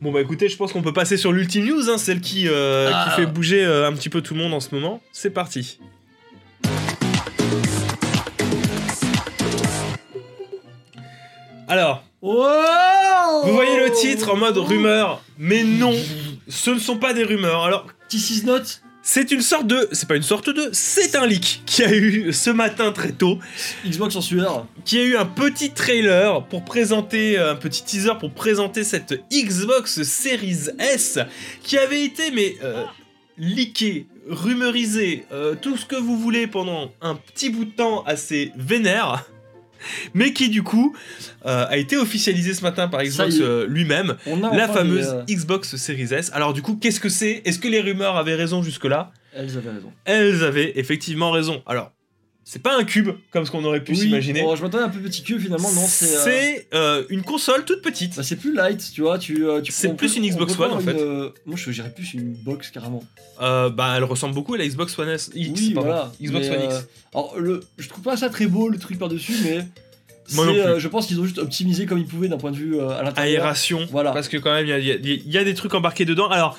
Bon 0.00 0.10
bah 0.12 0.22
écoutez, 0.22 0.48
je 0.48 0.56
pense 0.56 0.72
qu'on 0.72 0.80
peut 0.80 0.94
passer 0.94 1.18
sur 1.18 1.30
l'ultime 1.30 1.66
news, 1.66 1.90
hein, 1.90 1.98
celle 1.98 2.22
qui, 2.22 2.48
euh, 2.48 2.90
Ah. 2.92 3.04
qui 3.10 3.20
fait 3.20 3.26
bouger 3.26 3.62
euh, 3.64 3.86
un 3.86 3.92
petit 3.92 4.08
peu 4.08 4.22
tout 4.22 4.32
le 4.34 4.40
monde 4.40 4.54
en 4.54 4.60
ce 4.60 4.74
moment. 4.74 5.02
C'est 5.12 5.28
parti. 5.30 5.78
Alors, 11.68 12.02
Wow 12.22 13.44
vous 13.44 13.52
voyez 13.52 13.78
le 13.78 13.92
titre 13.92 14.32
en 14.32 14.36
mode 14.36 14.56
rumeur, 14.58 15.22
mais 15.38 15.62
non, 15.62 15.94
ce 16.48 16.70
ne 16.70 16.78
sont 16.78 16.96
pas 16.96 17.12
des 17.12 17.22
rumeurs. 17.24 17.62
Alors, 17.64 17.86
This 18.08 18.30
is 18.30 18.46
not 18.46 18.62
C'est 19.10 19.30
une 19.30 19.40
sorte 19.40 19.66
de. 19.66 19.88
C'est 19.92 20.06
pas 20.06 20.16
une 20.16 20.22
sorte 20.22 20.50
de. 20.50 20.68
C'est 20.72 21.16
un 21.16 21.26
leak 21.26 21.62
qui 21.64 21.82
a 21.82 21.90
eu 21.90 22.30
ce 22.30 22.50
matin 22.50 22.92
très 22.92 23.12
tôt, 23.12 23.38
Xbox 23.86 24.14
en 24.16 24.20
sueur. 24.20 24.66
qui 24.84 24.98
a 24.98 25.02
eu 25.02 25.16
un 25.16 25.24
petit 25.24 25.70
trailer 25.70 26.44
pour 26.44 26.62
présenter. 26.62 27.38
Un 27.38 27.56
petit 27.56 27.82
teaser 27.82 28.18
pour 28.20 28.30
présenter 28.32 28.84
cette 28.84 29.18
Xbox 29.32 30.02
Series 30.02 30.68
S 30.78 31.20
qui 31.62 31.78
avait 31.78 32.04
été, 32.04 32.30
mais. 32.32 32.56
Euh, 32.62 32.84
leaké, 33.38 34.08
euh, 35.32 35.54
tout 35.54 35.78
ce 35.78 35.86
que 35.86 35.96
vous 35.96 36.18
voulez 36.18 36.46
pendant 36.46 36.92
un 37.00 37.14
petit 37.14 37.48
bout 37.48 37.64
de 37.64 37.70
temps 37.70 38.04
assez 38.04 38.52
vénère. 38.56 39.24
Mais 40.14 40.32
qui 40.32 40.48
du 40.48 40.62
coup 40.62 40.94
euh, 41.46 41.66
a 41.68 41.76
été 41.76 41.96
officialisé 41.96 42.54
ce 42.54 42.62
matin 42.62 42.88
par 42.88 43.02
Xbox 43.02 43.36
euh, 43.40 43.66
lui-même, 43.66 44.16
la 44.52 44.68
fameuse 44.68 45.08
euh, 45.08 45.22
Xbox 45.28 45.76
Series 45.76 46.12
S. 46.12 46.30
Alors 46.34 46.52
du 46.52 46.62
coup, 46.62 46.76
qu'est-ce 46.76 47.00
que 47.00 47.08
c'est? 47.08 47.42
Est-ce 47.44 47.58
que 47.58 47.68
les 47.68 47.80
rumeurs 47.80 48.16
avaient 48.16 48.34
raison 48.34 48.62
jusque-là? 48.62 49.12
Elles 49.34 49.56
avaient 49.56 49.70
raison. 49.70 49.92
elles 50.04 50.42
avaient 50.42 50.72
effectivement 50.76 51.30
raison. 51.30 51.62
Alors, 51.66 51.92
c'est 52.50 52.62
pas 52.62 52.78
un 52.78 52.84
cube 52.84 53.10
comme 53.30 53.44
ce 53.44 53.50
qu'on 53.50 53.62
aurait 53.64 53.84
pu 53.84 53.94
s'imaginer. 53.94 54.40
bon, 54.40 54.56
je 54.56 54.62
m'attendais 54.62 54.84
un 54.84 54.88
peu 54.88 55.00
petit 55.00 55.22
cul 55.22 55.38
finalement, 55.38 55.70
non, 55.70 55.84
c'est. 55.86 56.66
euh, 56.72 57.00
euh, 57.00 57.04
une 57.10 57.20
console 57.22 57.66
toute 57.66 57.82
petite. 57.82 58.16
Bah, 58.16 58.22
c'est 58.22 58.36
plus 58.36 58.54
light, 58.54 58.82
tu 58.94 59.02
vois. 59.02 59.18
Tu, 59.18 59.44
euh, 59.44 59.60
tu 59.60 59.70
C'est 59.70 59.94
plus 59.94 60.14
peut- 60.14 60.18
une 60.18 60.30
Xbox 60.30 60.58
One, 60.58 60.72
en 60.72 60.80
fait. 60.80 60.92
une, 60.92 60.98
euh, 60.98 61.28
moi, 61.44 61.58
je 61.58 61.70
dirais 61.70 61.92
plus 61.94 62.14
une 62.14 62.32
box 62.32 62.70
carrément. 62.70 63.04
Euh, 63.42 63.68
bah, 63.68 63.92
elle 63.98 64.04
ressemble 64.04 64.34
beaucoup 64.34 64.54
à 64.54 64.58
la 64.58 64.66
Xbox 64.66 64.98
One 64.98 65.10
S. 65.10 65.30
X, 65.34 65.60
oui, 65.60 65.72
voilà. 65.74 66.10
Xbox 66.22 66.46
mais, 66.48 66.56
One 66.56 66.64
X. 66.64 66.74
alors, 67.12 67.38
le, 67.38 67.60
je 67.76 67.86
trouve 67.90 68.02
pas 68.02 68.16
ça 68.16 68.30
très 68.30 68.46
beau 68.46 68.70
le 68.70 68.78
truc 68.78 68.98
par-dessus, 68.98 69.34
mais. 69.44 69.58
Euh, 70.38 70.78
je 70.78 70.88
pense 70.88 71.06
qu'ils 71.06 71.20
ont 71.20 71.24
juste 71.24 71.38
optimisé 71.38 71.84
comme 71.84 71.98
ils 71.98 72.06
pouvaient 72.06 72.28
d'un 72.28 72.36
point 72.38 72.50
de 72.50 72.56
vue 72.56 72.78
euh, 72.78 72.88
à 72.98 73.02
l'intérieur. 73.02 73.42
Aération. 73.44 73.86
Voilà. 73.90 74.12
Parce 74.12 74.28
que 74.28 74.38
quand 74.38 74.52
même, 74.54 74.66
y 74.66 74.70
y 74.70 75.22
il 75.26 75.30
y 75.30 75.36
a 75.38 75.44
des 75.44 75.54
trucs 75.54 75.74
embarqués 75.74 76.06
dedans. 76.06 76.28
Alors. 76.28 76.58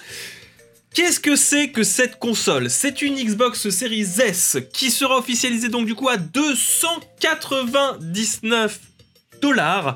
Qu'est-ce 0.94 1.20
que 1.20 1.36
c'est 1.36 1.70
que 1.70 1.84
cette 1.84 2.18
console? 2.20 2.70
C'est 2.70 3.02
une 3.02 3.16
Xbox 3.16 3.70
Series 3.70 4.08
S 4.26 4.58
qui 4.74 4.92
sera 4.92 5.18
officialisée 5.18 5.70
donc 5.70 5.86
du 5.86 5.96
coup 5.96 6.10
à 6.10 6.18
299 6.18 8.80
dollars. 9.42 9.96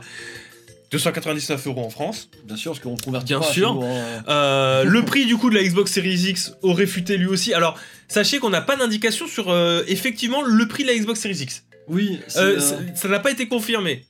299 0.92 1.68
euros 1.68 1.84
en 1.86 1.90
France. 1.90 2.30
Bien 2.46 2.56
sûr, 2.56 2.72
parce 2.74 2.84
qu'on 2.84 2.96
convertit 2.96 3.26
Bien 3.26 3.40
pas 3.40 3.52
sûr. 3.52 3.74
nous, 3.74 3.84
hein. 3.84 4.24
Euh, 4.28 4.84
le 4.88 5.04
prix 5.04 5.26
du 5.26 5.36
coup 5.38 5.50
de 5.50 5.56
la 5.56 5.64
Xbox 5.64 5.92
Series 5.92 6.30
X 6.30 6.54
aurait 6.62 6.86
futé 6.86 7.18
lui 7.18 7.26
aussi. 7.26 7.52
Alors, 7.54 7.80
sachez 8.08 8.38
qu'on 8.38 8.52
n'a 8.52 8.62
pas 8.62 8.76
d'indication 8.76 9.26
sur 9.28 9.50
euh, 9.50 9.82
effectivement 9.88 10.44
le 10.44 10.68
prix 10.68 10.84
de 10.84 10.90
la 10.90 10.96
Xbox 10.96 11.20
Series 11.20 11.42
X. 11.42 11.64
Oui, 11.88 12.20
c'est, 12.28 12.38
Euh, 12.40 12.60
euh, 12.60 12.78
ça 12.96 13.08
n'a 13.08 13.20
pas 13.20 13.32
été 13.32 13.48
confirmé. 13.48 14.06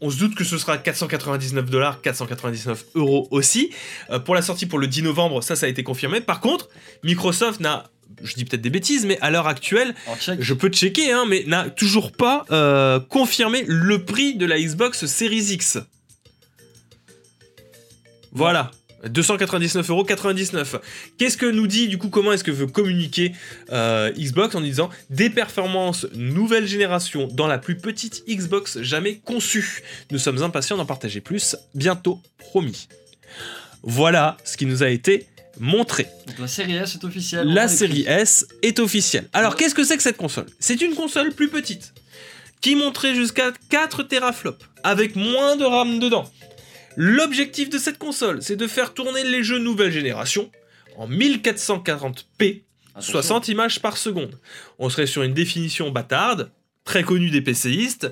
On 0.00 0.10
se 0.10 0.18
doute 0.18 0.34
que 0.34 0.44
ce 0.44 0.58
sera 0.58 0.78
499 0.78 1.70
dollars, 1.70 2.00
499 2.00 2.84
euros 2.94 3.26
aussi. 3.30 3.70
Euh, 4.10 4.18
pour 4.18 4.34
la 4.34 4.42
sortie 4.42 4.66
pour 4.66 4.78
le 4.78 4.86
10 4.86 5.02
novembre, 5.02 5.42
ça, 5.42 5.56
ça 5.56 5.66
a 5.66 5.68
été 5.68 5.82
confirmé. 5.82 6.20
Par 6.20 6.40
contre, 6.40 6.68
Microsoft 7.02 7.60
n'a, 7.60 7.90
je 8.22 8.34
dis 8.34 8.44
peut-être 8.44 8.60
des 8.60 8.70
bêtises, 8.70 9.06
mais 9.06 9.18
à 9.20 9.30
l'heure 9.30 9.48
actuelle, 9.48 9.94
je 10.38 10.54
peux 10.54 10.68
checker, 10.68 11.12
hein, 11.12 11.24
mais 11.28 11.44
n'a 11.46 11.68
toujours 11.70 12.12
pas 12.12 12.44
euh, 12.50 13.00
confirmé 13.00 13.64
le 13.66 14.04
prix 14.04 14.36
de 14.36 14.46
la 14.46 14.60
Xbox 14.60 15.06
Series 15.06 15.52
X. 15.52 15.78
Voilà. 18.32 18.70
299,99€. 19.06 20.80
Qu'est-ce 21.18 21.36
que 21.36 21.46
nous 21.46 21.66
dit 21.66 21.88
du 21.88 21.98
coup 21.98 22.08
Comment 22.08 22.32
est-ce 22.32 22.44
que 22.44 22.50
veut 22.50 22.66
communiquer 22.66 23.32
euh, 23.70 24.10
Xbox 24.12 24.54
en 24.54 24.60
disant 24.60 24.90
des 25.10 25.30
performances 25.30 26.06
nouvelle 26.14 26.66
génération 26.66 27.28
dans 27.32 27.46
la 27.46 27.58
plus 27.58 27.76
petite 27.76 28.24
Xbox 28.28 28.80
jamais 28.80 29.16
conçue 29.16 29.82
Nous 30.10 30.18
sommes 30.18 30.42
impatients 30.42 30.76
d'en 30.76 30.86
partager 30.86 31.20
plus, 31.20 31.56
bientôt 31.74 32.20
promis. 32.38 32.88
Voilà 33.82 34.36
ce 34.44 34.56
qui 34.56 34.66
nous 34.66 34.82
a 34.82 34.88
été 34.88 35.26
montré. 35.60 36.06
Donc, 36.26 36.38
la 36.38 36.48
série 36.48 36.76
S 36.76 36.94
est 36.94 37.04
officielle. 37.04 37.48
La 37.48 37.68
série. 37.68 38.04
S 38.06 38.46
est 38.62 38.78
officielle. 38.78 39.28
Alors, 39.32 39.56
qu'est-ce 39.56 39.74
que 39.74 39.84
c'est 39.84 39.96
que 39.96 40.02
cette 40.02 40.16
console? 40.16 40.46
C'est 40.58 40.80
une 40.80 40.94
console 40.94 41.32
plus 41.32 41.48
petite, 41.48 41.94
qui 42.60 42.76
monterait 42.76 43.14
jusqu'à 43.14 43.52
4 43.70 44.02
teraflops, 44.04 44.64
avec 44.82 45.16
moins 45.16 45.56
de 45.56 45.64
RAM 45.64 45.98
dedans. 45.98 46.30
L'objectif 47.00 47.70
de 47.70 47.78
cette 47.78 47.96
console, 47.98 48.42
c'est 48.42 48.56
de 48.56 48.66
faire 48.66 48.92
tourner 48.92 49.22
les 49.22 49.44
jeux 49.44 49.58
nouvelle 49.60 49.92
génération 49.92 50.50
en 50.96 51.08
1440p, 51.08 52.62
Attention. 52.90 53.12
60 53.12 53.48
images 53.48 53.80
par 53.80 53.96
seconde. 53.96 54.38
On 54.80 54.90
serait 54.90 55.06
sur 55.06 55.22
une 55.22 55.32
définition 55.32 55.90
bâtarde, 55.90 56.50
très 56.84 57.04
connue 57.04 57.30
des 57.30 57.40
PCistes, 57.40 58.10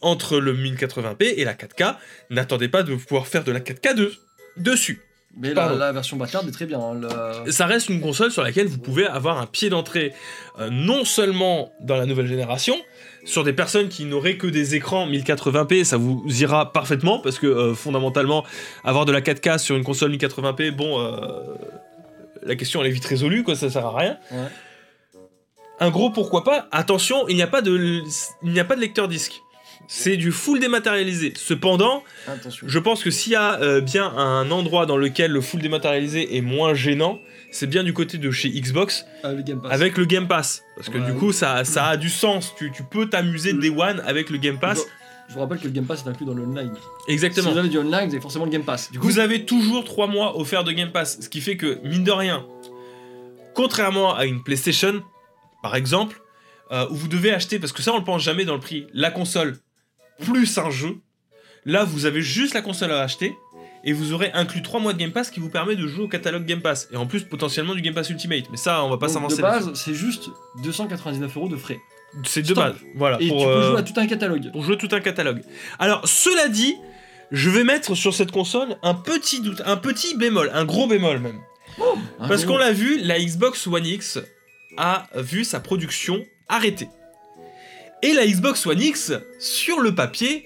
entre 0.00 0.40
le 0.40 0.52
1080p 0.56 1.34
et 1.36 1.44
la 1.44 1.54
4K. 1.54 1.96
N'attendez 2.30 2.68
pas 2.68 2.82
de 2.82 2.94
pouvoir 2.96 3.28
faire 3.28 3.44
de 3.44 3.52
la 3.52 3.60
4K 3.60 3.94
de- 3.94 4.12
dessus. 4.56 5.00
Mais 5.36 5.54
la, 5.54 5.92
version 5.92 6.16
bâtarde 6.16 6.48
est 6.48 6.52
très 6.52 6.66
bien. 6.66 6.80
hein, 6.80 7.00
le- 7.44 7.50
ça 7.52 7.66
reste 7.66 7.88
une 7.88 8.00
console 8.00 8.32
sur 8.32 8.42
laquelle 8.42 8.66
vous 8.66 8.78
pouvez 8.78 9.06
avoir 9.06 9.38
un 9.38 9.46
pied 9.46 9.70
d'entrée 9.70 10.12
euh, 10.58 10.68
non 10.70 11.04
seulement 11.04 11.72
dans 11.80 11.96
la 11.96 12.04
nouvelle 12.04 12.26
génération, 12.26 12.76
sur 13.24 13.44
des 13.44 13.52
personnes 13.52 13.88
qui 13.88 14.04
n'auraient 14.04 14.36
que 14.36 14.46
des 14.46 14.74
écrans 14.74 15.06
1080p, 15.06 15.84
ça 15.84 15.96
vous 15.96 16.24
ira 16.40 16.72
parfaitement 16.72 17.18
parce 17.18 17.38
que 17.38 17.46
euh, 17.46 17.74
fondamentalement, 17.74 18.44
avoir 18.84 19.04
de 19.04 19.12
la 19.12 19.20
4K 19.20 19.58
sur 19.58 19.76
une 19.76 19.84
console 19.84 20.12
1080p, 20.12 20.70
bon, 20.72 21.00
euh, 21.00 21.40
la 22.42 22.56
question 22.56 22.80
elle 22.80 22.88
est 22.88 22.92
vite 22.92 23.04
résolue, 23.04 23.44
quoi, 23.44 23.54
ça 23.54 23.70
sert 23.70 23.86
à 23.86 23.96
rien. 23.96 24.18
Ouais. 24.30 24.48
Un 25.80 25.90
gros 25.90 26.10
pourquoi 26.10 26.44
pas. 26.44 26.68
Attention, 26.70 27.26
il 27.28 27.36
n'y 27.36 27.42
a 27.42 27.46
pas 27.46 27.62
de, 27.62 28.02
il 28.42 28.52
n'y 28.52 28.60
a 28.60 28.64
pas 28.64 28.76
de 28.76 28.80
lecteur 28.80 29.08
disque. 29.08 29.42
C'est 29.94 30.16
du 30.16 30.32
full 30.32 30.58
dématérialisé. 30.58 31.34
Cependant, 31.36 32.02
Attention. 32.26 32.66
je 32.66 32.78
pense 32.78 33.02
que 33.04 33.10
s'il 33.10 33.32
y 33.32 33.36
a 33.36 33.60
euh, 33.60 33.82
bien 33.82 34.06
un 34.16 34.50
endroit 34.50 34.86
dans 34.86 34.96
lequel 34.96 35.30
le 35.32 35.42
full 35.42 35.60
dématérialisé 35.60 36.34
est 36.34 36.40
moins 36.40 36.72
gênant, 36.72 37.18
c'est 37.50 37.66
bien 37.66 37.84
du 37.84 37.92
côté 37.92 38.16
de 38.16 38.30
chez 38.30 38.48
Xbox 38.48 39.04
Ah, 39.22 39.32
le 39.32 39.42
Game 39.42 39.60
Pass. 39.60 39.70
avec 39.70 39.98
le 39.98 40.06
Game 40.06 40.26
Pass. 40.28 40.62
Parce 40.76 40.88
que 40.88 40.96
Ouais, 40.96 41.04
du 41.04 41.12
oui. 41.12 41.18
coup, 41.18 41.32
ça, 41.32 41.64
ça 41.66 41.88
a 41.88 41.96
du 41.98 42.08
sens. 42.08 42.54
Tu, 42.56 42.72
tu 42.72 42.84
peux 42.84 43.06
t'amuser 43.10 43.52
Day 43.52 43.68
One 43.68 44.00
avec 44.06 44.30
le 44.30 44.38
Game 44.38 44.58
Pass. 44.58 44.80
Je 45.28 45.34
vous 45.34 45.40
rappelle 45.40 45.58
que 45.58 45.64
le 45.64 45.70
Game 45.70 45.84
Pass 45.84 46.04
est 46.06 46.08
inclus 46.08 46.24
dans 46.24 46.32
le 46.34 46.42
online. 46.42 46.72
Exactement. 47.08 47.48
Si 47.48 47.52
vous 47.52 47.58
avez 47.58 47.68
du 47.68 47.76
online, 47.78 48.06
vous 48.08 48.12
avez 48.14 48.20
forcément 48.20 48.46
le 48.46 48.50
Game 48.50 48.64
Pass. 48.64 48.90
Du 48.92 48.98
coup, 48.98 49.06
Vous 49.06 49.18
avez 49.18 49.44
toujours 49.44 49.84
3 49.84 50.06
mois 50.06 50.38
offerts 50.38 50.64
de 50.64 50.72
Game 50.72 50.90
Pass. 50.90 51.18
Ce 51.20 51.28
qui 51.28 51.42
fait 51.42 51.58
que, 51.58 51.78
mine 51.84 52.02
de 52.04 52.12
rien, 52.12 52.46
contrairement 53.54 54.14
à 54.14 54.24
une 54.24 54.42
PlayStation, 54.42 55.02
par 55.62 55.76
exemple, 55.76 56.20
euh, 56.70 56.86
où 56.90 56.94
vous 56.94 57.08
devez 57.08 57.30
acheter, 57.32 57.58
parce 57.58 57.72
que 57.72 57.82
ça 57.82 57.92
on 57.92 57.98
le 57.98 58.04
pense 58.04 58.22
jamais 58.22 58.44
dans 58.46 58.54
le 58.54 58.60
prix, 58.60 58.86
la 58.94 59.10
console 59.10 59.58
plus 60.22 60.58
un 60.58 60.70
jeu, 60.70 60.96
là 61.64 61.84
vous 61.84 62.06
avez 62.06 62.22
juste 62.22 62.54
la 62.54 62.62
console 62.62 62.92
à 62.92 63.00
acheter. 63.00 63.34
Et 63.84 63.92
vous 63.92 64.12
aurez 64.12 64.30
inclus 64.32 64.62
3 64.62 64.78
mois 64.78 64.92
de 64.92 64.98
Game 64.98 65.10
Pass 65.10 65.30
qui 65.30 65.40
vous 65.40 65.48
permet 65.48 65.74
de 65.74 65.86
jouer 65.88 66.04
au 66.04 66.08
catalogue 66.08 66.44
Game 66.44 66.60
Pass. 66.60 66.88
Et 66.92 66.96
en 66.96 67.06
plus, 67.06 67.24
potentiellement 67.24 67.74
du 67.74 67.80
Game 67.82 67.94
Pass 67.94 68.10
Ultimate. 68.10 68.44
Mais 68.52 68.56
ça, 68.56 68.84
on 68.84 68.90
va 68.90 68.96
pas 68.96 69.08
s'avancer 69.08 69.38
de 69.38 69.42
base, 69.42 69.72
c'est 69.74 69.94
juste 69.94 70.30
299 70.62 71.36
euros 71.36 71.48
de 71.48 71.56
frais. 71.56 71.80
C'est 72.24 72.42
de 72.42 72.54
base. 72.54 72.76
Voilà. 72.94 73.16
Et 73.20 73.26
pour, 73.26 73.38
tu 73.38 73.44
peux 73.44 73.50
euh, 73.50 73.70
jouer 73.70 73.78
à 73.80 73.82
tout 73.82 73.94
un 73.96 74.06
catalogue. 74.06 74.52
pour 74.52 74.62
jouer 74.62 74.76
tout 74.76 74.88
un 74.92 75.00
catalogue. 75.00 75.42
Alors, 75.80 76.06
cela 76.06 76.48
dit, 76.48 76.76
je 77.32 77.50
vais 77.50 77.64
mettre 77.64 77.96
sur 77.96 78.14
cette 78.14 78.30
console 78.30 78.76
un 78.82 78.94
petit 78.94 79.40
doute, 79.40 79.62
un 79.64 79.76
petit 79.76 80.16
bémol, 80.16 80.50
un 80.54 80.64
gros 80.64 80.86
bémol 80.86 81.18
même. 81.18 81.40
Un 82.20 82.28
Parce 82.28 82.44
qu'on 82.44 82.58
l'a 82.58 82.72
vu, 82.72 83.00
la 83.02 83.18
Xbox 83.18 83.66
One 83.66 83.86
X 83.86 84.20
a 84.76 85.06
vu 85.16 85.42
sa 85.42 85.58
production 85.58 86.22
arrêtée. 86.48 86.88
Et 88.02 88.12
la 88.12 88.26
Xbox 88.26 88.66
One 88.66 88.80
X, 88.80 89.12
sur 89.38 89.80
le 89.80 89.94
papier, 89.94 90.44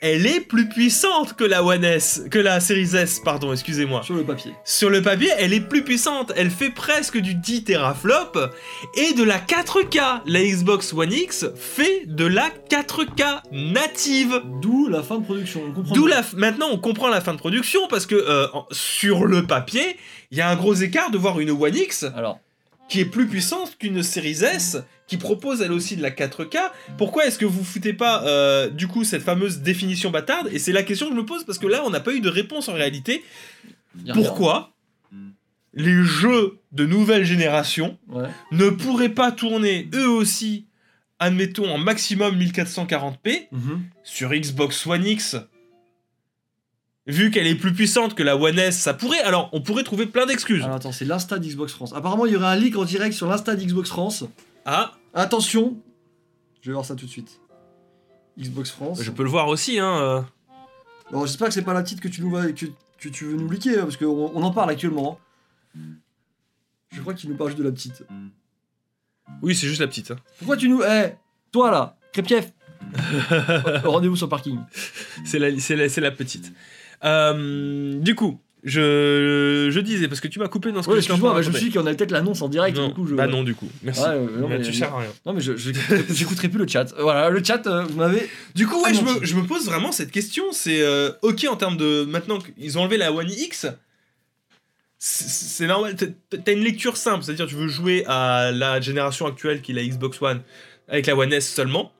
elle 0.00 0.26
est 0.26 0.40
plus 0.40 0.68
puissante 0.68 1.34
que 1.34 1.42
la 1.42 1.64
One 1.64 1.82
S, 1.84 2.22
que 2.30 2.38
la 2.38 2.60
Series 2.60 2.94
S, 2.96 3.20
pardon, 3.24 3.52
excusez-moi. 3.52 4.02
Sur 4.04 4.14
le 4.14 4.22
papier. 4.22 4.52
Sur 4.64 4.90
le 4.90 5.02
papier, 5.02 5.28
elle 5.38 5.52
est 5.52 5.60
plus 5.60 5.82
puissante. 5.82 6.32
Elle 6.36 6.50
fait 6.50 6.70
presque 6.70 7.18
du 7.18 7.34
10 7.34 7.64
teraflops 7.64 8.38
et 8.94 9.12
de 9.14 9.24
la 9.24 9.38
4K. 9.38 10.20
La 10.26 10.40
Xbox 10.42 10.92
One 10.92 11.12
X 11.12 11.46
fait 11.56 12.04
de 12.06 12.24
la 12.26 12.48
4K 12.70 13.42
native. 13.52 14.40
D'où 14.62 14.86
la 14.88 15.02
fin 15.02 15.18
de 15.18 15.24
production. 15.24 15.62
On 15.68 15.72
comprend 15.72 15.94
D'où 15.94 16.06
la 16.06 16.22
f- 16.22 16.36
maintenant 16.36 16.68
on 16.70 16.78
comprend 16.78 17.08
la 17.08 17.20
fin 17.20 17.32
de 17.34 17.38
production 17.38 17.80
parce 17.88 18.06
que 18.06 18.14
euh, 18.14 18.46
sur 18.70 19.26
le 19.26 19.46
papier, 19.46 19.96
il 20.30 20.38
y 20.38 20.40
a 20.40 20.48
un 20.48 20.56
gros 20.56 20.74
écart 20.74 21.10
de 21.10 21.18
voir 21.18 21.40
une 21.40 21.50
One 21.50 21.74
X 21.74 22.06
Alors, 22.16 22.38
qui 22.88 23.00
est 23.00 23.04
plus 23.04 23.26
puissante 23.26 23.76
qu'une 23.78 24.02
Series 24.02 24.42
S 24.44 24.78
qui 25.06 25.16
propose 25.16 25.62
elle 25.62 25.72
aussi 25.72 25.96
de 25.96 26.02
la 26.02 26.10
4K. 26.10 26.58
Pourquoi 26.98 27.26
est-ce 27.26 27.38
que 27.38 27.44
vous 27.46 27.64
foutez 27.64 27.92
pas 27.94 28.24
euh, 28.26 28.68
du 28.68 28.86
coup 28.88 29.04
cette 29.04 29.22
fameuse 29.22 29.58
définition 29.60 30.10
bâtarde? 30.10 30.48
Et 30.52 30.58
c'est 30.58 30.72
la 30.72 30.82
question 30.82 31.06
que 31.08 31.12
je 31.14 31.18
me 31.20 31.24
pose 31.26 31.44
parce 31.44 31.58
que 31.58 31.66
là 31.66 31.82
on 31.86 31.90
n'a 31.90 32.00
pas 32.00 32.12
eu 32.14 32.20
de 32.20 32.28
réponse 32.28 32.68
en 32.68 32.74
réalité. 32.74 33.22
rien. 34.04 34.14
Pourquoi 34.14 34.72
les 35.74 36.02
jeux 36.02 36.58
de 36.72 36.86
nouvelle 36.86 37.24
génération 37.24 37.98
Ouais. 38.08 38.28
ne 38.52 38.68
pourraient 38.70 39.10
pas 39.10 39.30
tourner 39.32 39.88
eux 39.94 40.08
aussi, 40.08 40.66
admettons 41.18 41.70
en 41.70 41.78
maximum 41.78 42.36
1440p 42.38 43.48
Mhm. 43.52 43.82
sur 44.02 44.30
Xbox 44.30 44.86
One 44.86 45.06
X 45.06 45.36
Vu 47.08 47.30
qu'elle 47.30 47.46
est 47.46 47.54
plus 47.54 47.72
puissante 47.72 48.14
que 48.14 48.22
la 48.22 48.36
One 48.36 48.58
S, 48.58 48.78
ça 48.78 48.92
pourrait. 48.94 49.20
Alors, 49.22 49.48
on 49.52 49.60
pourrait 49.62 49.82
trouver 49.82 50.06
plein 50.06 50.26
d'excuses. 50.26 50.62
Alors 50.62 50.76
attends, 50.76 50.92
c'est 50.92 51.06
l'Insta 51.06 51.38
d'Xbox 51.38 51.72
France. 51.72 51.92
Apparemment, 51.94 52.26
il 52.26 52.32
y 52.34 52.36
aurait 52.36 52.46
un 52.46 52.56
leak 52.56 52.76
en 52.76 52.84
direct 52.84 53.14
sur 53.14 53.26
l'Insta 53.28 53.56
d'Xbox 53.56 53.88
France. 53.88 54.24
Ah, 54.66 54.92
Attention 55.14 55.76
Je 56.60 56.68
vais 56.68 56.74
voir 56.74 56.84
ça 56.84 56.94
tout 56.94 57.06
de 57.06 57.10
suite. 57.10 57.40
Xbox 58.38 58.70
France. 58.70 59.02
je 59.02 59.10
peux 59.10 59.22
le 59.24 59.30
voir 59.30 59.48
aussi, 59.48 59.78
hein. 59.80 59.98
euh. 60.00 60.20
Bon, 61.10 61.24
j'espère 61.24 61.48
que 61.48 61.54
c'est 61.54 61.62
pas 61.62 61.72
la 61.72 61.82
petite 61.82 62.00
que 62.00 62.08
tu, 62.08 62.20
nous 62.20 62.30
vas- 62.30 62.52
que, 62.52 62.66
que 63.00 63.08
tu 63.08 63.24
veux 63.24 63.36
nous 63.36 63.48
leaker, 63.50 63.78
hein, 63.78 63.82
parce 63.84 63.96
qu'on 63.96 64.30
on 64.34 64.42
en 64.42 64.50
parle 64.52 64.70
actuellement. 64.70 65.18
hein. 65.74 65.80
Je 66.92 67.00
crois 67.00 67.14
qu'il 67.14 67.30
nous 67.30 67.36
parle 67.36 67.50
juste 67.50 67.58
de 67.58 67.64
la 67.64 67.72
petite. 67.72 68.04
Oui, 69.42 69.54
c'est 69.56 69.66
juste 69.66 69.80
la 69.80 69.86
petite. 69.88 70.10
hein. 70.10 70.16
Pourquoi 70.38 70.56
tu 70.58 70.68
nous. 70.68 70.82
Eh 70.82 71.14
Toi 71.52 71.70
là 71.70 71.96
Crépieff 72.12 72.52
Rendez-vous 73.84 74.16
sur 74.16 74.26
le 74.26 74.30
parking. 74.30 74.58
C'est 75.24 75.38
la, 75.38 75.50
la, 75.50 75.88
c'est 75.88 76.00
la 76.00 76.10
petite. 76.10 76.52
Euh, 77.04 77.94
du 78.00 78.14
coup, 78.14 78.40
je, 78.64 79.68
je 79.70 79.80
disais, 79.80 80.08
parce 80.08 80.20
que 80.20 80.26
tu 80.28 80.38
m'as 80.40 80.48
coupé 80.48 80.72
dans 80.72 80.82
ce 80.82 80.88
Ouais, 80.88 80.94
que 80.94 80.98
excuse-moi, 80.98 81.32
bah, 81.34 81.42
je 81.42 81.50
me 81.50 81.56
suis 81.56 81.68
dit 81.70 81.72
qu'on 81.76 81.86
avait 81.86 81.96
peut-être 81.96 82.10
l'annonce 82.10 82.42
en 82.42 82.48
direct. 82.48 82.76
Non, 82.76 82.88
du 82.88 82.94
coup, 82.94 83.06
je... 83.06 83.14
Bah 83.14 83.26
non, 83.28 83.44
du 83.44 83.54
coup. 83.54 83.68
Merci. 83.82 84.02
Non, 84.02 84.48
Bah, 84.48 84.56
mais- 84.58 84.62
tu 84.62 84.72
sers 84.74 84.92
à 84.92 84.98
rien. 84.98 85.08
Non, 85.24 85.32
mais 85.32 85.40
j'écouterai 86.10 86.48
plus 86.48 86.58
le 86.58 86.66
chat. 86.66 86.92
Voilà, 86.98 87.30
le 87.30 87.42
chat, 87.42 87.66
euh, 87.66 87.84
vous 87.84 87.96
m'avez. 87.98 88.28
Du 88.54 88.66
coup, 88.66 88.76
ouais, 88.82 88.90
Ah 88.90 88.92
je, 88.92 89.00
me, 89.02 89.24
je 89.24 89.34
me 89.36 89.44
pose 89.46 89.64
vraiment 89.66 89.92
cette 89.92 90.10
question. 90.10 90.44
C'est 90.52 90.82
euh, 90.82 91.10
ok 91.22 91.46
en 91.48 91.56
termes 91.56 91.76
de. 91.76 92.04
Maintenant 92.04 92.38
qu'ils 92.40 92.76
ont 92.78 92.82
enlevé 92.82 92.96
la 92.96 93.12
One 93.12 93.30
X, 93.30 93.66
c'est 94.98 95.66
normal. 95.66 95.94
t'as- 95.96 96.38
T'as 96.38 96.52
une 96.52 96.64
lecture 96.64 96.96
simple, 96.96 97.22
c'est-à-dire 97.24 97.46
tu 97.46 97.54
veux 97.54 97.68
jouer 97.68 98.04
à 98.06 98.50
la 98.52 98.80
génération 98.80 99.26
actuelle 99.26 99.62
qui 99.62 99.70
est 99.72 99.74
la 99.74 99.84
Xbox 99.84 100.20
One 100.20 100.40
avec 100.88 101.06
la 101.06 101.16
One 101.16 101.32
S 101.32 101.48
seulement 101.54 101.92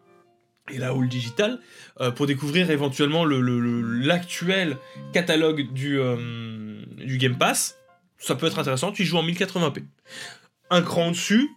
et 0.72 0.78
la 0.78 0.88
All 0.90 1.08
Digital 1.08 1.60
euh, 2.00 2.10
pour 2.10 2.26
découvrir 2.26 2.70
éventuellement 2.70 3.24
le- 3.24 3.40
le- 3.40 3.82
l'actuel 3.82 4.76
catalogue 5.12 5.72
du, 5.72 5.98
euh, 5.98 6.82
du 6.98 7.18
Game 7.18 7.36
Pass. 7.36 7.76
Ça 8.18 8.34
peut 8.34 8.46
être 8.46 8.58
intéressant. 8.58 8.92
Tu 8.92 9.04
joues 9.04 9.16
en 9.18 9.22
1080p. 9.22 9.84
Un 10.70 10.82
cran 10.82 11.08
au-dessus, 11.08 11.48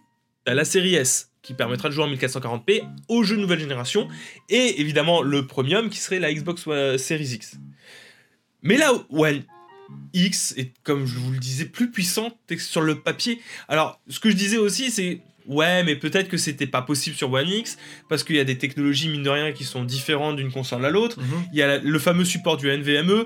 t'as 0.44 0.54
la 0.54 0.64
série 0.64 0.94
S 0.94 1.30
qui 1.42 1.54
permettra 1.54 1.88
de 1.88 1.94
jouer 1.94 2.04
en 2.04 2.08
1440p 2.08 2.82
aux 3.08 3.24
jeux 3.24 3.36
de 3.36 3.40
nouvelle 3.40 3.58
génération 3.58 4.08
et 4.48 4.80
évidemment 4.80 5.22
le 5.22 5.46
premium 5.46 5.90
qui 5.90 5.98
serait 5.98 6.20
la 6.20 6.32
Xbox 6.32 6.62
Series 6.98 7.32
X. 7.34 7.56
Mais 8.62 8.76
là, 8.76 8.92
One 9.10 9.42
X 10.14 10.54
est, 10.56 10.72
comme 10.84 11.04
je 11.04 11.18
vous 11.18 11.32
le 11.32 11.38
disais, 11.38 11.64
plus 11.64 11.90
puissante 11.90 12.36
sur 12.58 12.80
le 12.80 13.00
papier. 13.00 13.40
Alors, 13.68 14.00
ce 14.08 14.20
que 14.20 14.30
je 14.30 14.36
disais 14.36 14.56
aussi, 14.56 14.90
c'est 14.92 15.20
Ouais, 15.46 15.82
mais 15.84 15.96
peut-être 15.96 16.28
que 16.28 16.36
c'était 16.36 16.66
pas 16.66 16.82
possible 16.82 17.16
sur 17.16 17.32
One 17.32 17.48
X 17.48 17.78
parce 18.08 18.22
qu'il 18.24 18.36
y 18.36 18.40
a 18.40 18.44
des 18.44 18.58
technologies 18.58 19.08
mine 19.08 19.22
de 19.22 19.30
rien 19.30 19.52
qui 19.52 19.64
sont 19.64 19.84
différentes 19.84 20.36
d'une 20.36 20.52
console 20.52 20.84
à 20.84 20.90
l'autre. 20.90 21.18
Mhm. 21.20 21.26
Il 21.52 21.58
y 21.58 21.62
a 21.62 21.66
la- 21.66 21.78
le 21.78 21.98
fameux 21.98 22.24
support 22.24 22.56
du 22.56 22.68
NVMe. 22.68 23.24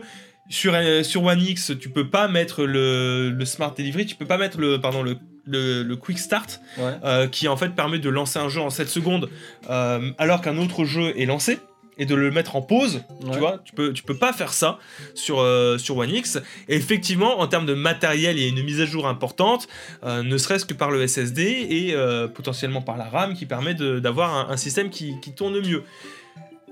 Sur, 0.48 0.74
euh, 0.74 1.02
sur 1.02 1.24
One 1.24 1.40
X, 1.42 1.72
tu 1.80 1.88
peux 1.90 2.08
pas 2.08 2.28
mettre 2.28 2.64
le, 2.66 3.30
le 3.30 3.44
Smart 3.44 3.74
Delivery, 3.76 4.06
tu 4.06 4.14
peux 4.14 4.26
pas 4.26 4.38
mettre 4.38 4.60
le, 4.60 4.80
pardon, 4.80 5.02
le, 5.02 5.16
le, 5.44 5.82
le 5.82 5.96
Quick 5.96 6.18
Start, 6.20 6.60
Ouais. 6.78 6.92
euh, 7.04 7.26
qui 7.26 7.48
en 7.48 7.56
fait 7.56 7.70
permet 7.74 7.98
de 7.98 8.08
lancer 8.08 8.38
un 8.38 8.48
jeu 8.48 8.60
en 8.60 8.70
7 8.70 8.88
secondes 8.88 9.28
euh, 9.70 10.12
alors 10.18 10.40
qu'un 10.42 10.56
autre 10.58 10.84
jeu 10.84 11.12
est 11.20 11.26
lancé 11.26 11.58
et 11.98 12.04
de 12.06 12.14
le 12.14 12.30
mettre 12.30 12.56
en 12.56 12.62
pause. 12.62 13.02
Ouais. 13.22 13.32
Tu 13.32 13.38
vois, 13.38 13.60
tu 13.64 13.72
peux, 13.72 13.92
tu 13.92 14.02
peux 14.02 14.16
pas 14.16 14.32
faire 14.32 14.52
ça 14.52 14.78
sur, 15.14 15.40
euh, 15.40 15.78
sur 15.78 15.96
One 15.96 16.10
X. 16.10 16.38
Et 16.68 16.76
effectivement, 16.76 17.40
en 17.40 17.46
termes 17.46 17.64
de 17.66 17.74
matériel, 17.74 18.36
il 18.38 18.42
y 18.42 18.46
a 18.46 18.48
une 18.48 18.62
mise 18.62 18.80
à 18.80 18.84
jour 18.86 19.06
importante, 19.06 19.66
euh, 20.04 20.22
ne 20.22 20.36
serait-ce 20.36 20.66
que 20.66 20.74
par 20.74 20.90
le 20.90 21.06
SSD 21.06 21.42
et 21.70 21.94
euh, 21.94 22.28
potentiellement 22.28 22.82
par 22.82 22.96
la 22.98 23.04
RAM 23.06 23.34
qui 23.34 23.46
permet 23.46 23.74
d'avoir 23.74 24.34
un, 24.36 24.52
un 24.52 24.56
système 24.56 24.90
qui, 24.90 25.14
qui 25.22 25.32
tourne 25.32 25.58
mieux. 25.60 25.82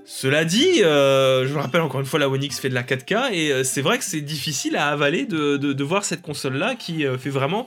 Cela 0.07 0.45
dit, 0.45 0.81
je 0.81 1.47
vous 1.51 1.59
rappelle 1.59 1.81
encore 1.81 1.99
une 1.99 2.05
fois, 2.05 2.19
la 2.19 2.29
One 2.29 2.43
X 2.43 2.59
fait 2.59 2.69
de 2.69 2.75
la 2.75 2.83
4K 2.83 3.33
et 3.33 3.63
c'est 3.63 3.81
vrai 3.81 3.97
que 3.97 4.03
c'est 4.03 4.21
difficile 4.21 4.75
à 4.75 4.89
avaler 4.89 5.25
de, 5.25 5.57
de- 5.57 5.73
de 5.73 5.83
voir 5.83 6.05
cette 6.05 6.21
console-là 6.21 6.75
qui 6.75 7.03
fait 7.17 7.31
vraiment 7.31 7.65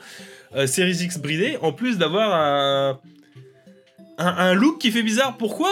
Series 0.67 0.99
X 1.03 1.19
bridé, 1.19 1.59
en 1.63 1.73
plus 1.73 1.99
d'avoir 1.99 2.33
un, 2.33 3.01
un, 4.19 4.27
un 4.27 4.55
look 4.55 4.79
qui 4.81 4.93
fait 4.93 5.03
bizarre. 5.03 5.37
Pourquoi 5.37 5.69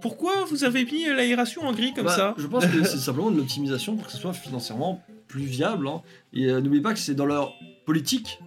pourquoi 0.00 0.32
vous 0.50 0.64
avez 0.64 0.84
mis 0.84 1.04
l'aération 1.06 1.62
en 1.62 1.72
gris 1.72 1.92
comme 1.94 2.06
Bah, 2.06 2.16
ça 2.16 2.34
Je 2.38 2.46
pense 2.46 2.66
que 2.66 2.84
c'est 2.84 2.98
simplement 2.98 3.30
de 3.30 3.36
l'optimisation 3.38 3.96
pour 3.96 4.06
que 4.06 4.12
ce 4.12 4.18
soit 4.18 4.32
financièrement 4.32 5.02
plus 5.28 5.42
viable. 5.44 5.88
hein. 5.88 6.02
Et 6.32 6.46
euh, 6.46 6.60
n'oubliez 6.60 6.82
pas 6.82 6.92
que 6.92 6.98
c'est 6.98 7.14
dans 7.14 7.26
leur 7.26 7.52
politique 7.86 8.38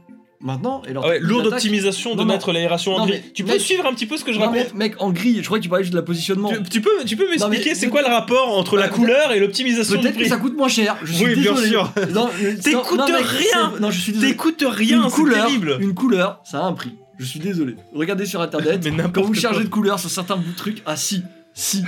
maintenant. 0.42 0.82
Et 0.88 0.92
leur 0.94 1.06
Ah 1.06 1.10
ouais, 1.10 1.20
Lourde 1.20 1.48
optimisation 1.48 2.16
de 2.16 2.20
Non, 2.20 2.26
mettre 2.26 2.52
l'aération 2.52 2.96
en 2.96 3.00
Non, 3.00 3.06
gris. 3.06 3.22
mais 3.24 3.32
Tu 3.34 3.44
peux 3.46 3.52
mec- 3.54 3.62
suivre 3.62 3.86
un 3.86 3.94
petit 3.94 4.06
peu 4.06 4.18
ce 4.18 4.24
que 4.26 4.34
je 4.34 4.40
Non, 4.40 4.52
mais 4.52 4.64
raconte 4.64 4.74
mec, 4.76 4.96
en 5.02 5.12
gris, 5.12 5.38
je 5.40 5.46
crois 5.46 5.58
que 5.60 5.64
tu 5.64 5.70
parlais 5.70 5.84
juste 5.86 5.94
de 5.94 6.00
la 6.00 6.04
positionnement. 6.04 6.50
tu, 6.50 6.64
tu 6.64 6.82
peux, 6.82 7.04
tu 7.06 7.16
peux 7.16 7.30
m'expliquer 7.30 7.76
c'est 7.76 7.88
quoi 7.88 8.02
le 8.02 8.10
rapport 8.14 8.58
entre 8.58 8.76
la 8.76 8.88
Bah, 8.88 8.94
couleur 8.94 9.32
et 9.32 9.40
l'optimisation 9.40 9.96
du 9.96 10.02
Peut-être 10.02 10.16
que 10.16 10.20
prix 10.20 10.30
ça 10.30 10.38
coûte 10.38 10.58
moins 10.58 10.68
cher. 10.68 10.98
Je 11.04 11.14
suis 11.14 11.26
Oui, 11.26 11.36
bien 11.36 11.54
désolé. 11.54 11.70
sûr. 11.70 11.94
Non, 12.14 12.30
mais- 12.42 12.56
T'écoutes 12.58 13.00
rien. 13.02 13.74
Non, 13.80 13.90
je 13.92 14.00
suis 14.02 14.12
désolé. 14.12 14.32
T'écoutes 14.32 14.66
rien, 14.68 15.04
une 15.04 15.10
c'est 15.10 15.16
couleur, 15.16 15.46
terrible 15.46 15.78
une 15.80 15.94
couleur, 15.94 16.42
ça 16.44 16.60
a 16.60 16.64
un 16.64 16.74
prix. 16.74 16.92
Je 17.20 17.26
suis 17.26 17.40
désolé. 17.40 17.76
Regardez 17.94 18.26
sur 18.26 18.42
internet. 18.42 18.82
Mais 18.92 19.04
Quand 19.14 19.22
vous 19.22 19.28
quoi. 19.32 19.36
chargez 19.42 19.64
de 19.64 19.70
couleurs 19.70 20.00
sur 20.00 20.10
certains 20.10 20.36
bouts 20.36 20.52
de 20.52 20.56
trucs, 20.58 20.82
ah 20.86 20.98
si, 20.98 21.22
si. 21.54 21.84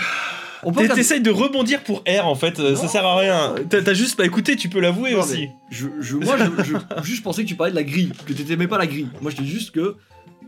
T'essayes 0.95 1.21
de 1.21 1.29
rebondir 1.29 1.83
pour 1.83 1.99
R 2.07 2.25
en 2.25 2.33
fait, 2.35 2.59
euh, 2.59 2.75
ça 2.75 2.87
sert 2.87 3.05
à 3.05 3.17
rien. 3.19 3.53
T'as 3.69 3.93
juste 3.93 4.17
pas 4.17 4.25
écouté, 4.25 4.55
tu 4.55 4.67
peux 4.67 4.79
l'avouer 4.79 5.13
aussi. 5.13 5.49
je, 5.69 5.87
je- 5.99 6.15
moi, 6.17 6.35
je, 6.37 6.63
je- 6.63 7.03
juste 7.03 7.23
pensais 7.23 7.43
que 7.43 7.47
tu 7.49 7.55
parlais 7.55 7.71
de 7.71 7.75
la 7.75 7.83
grille, 7.83 8.11
que 8.25 8.33
t'aimais 8.33 8.67
pas 8.67 8.77
la 8.79 8.87
grille. 8.87 9.09
Moi, 9.21 9.29
je 9.31 9.35
dis 9.43 9.47
juste 9.47 9.71
que 9.71 9.95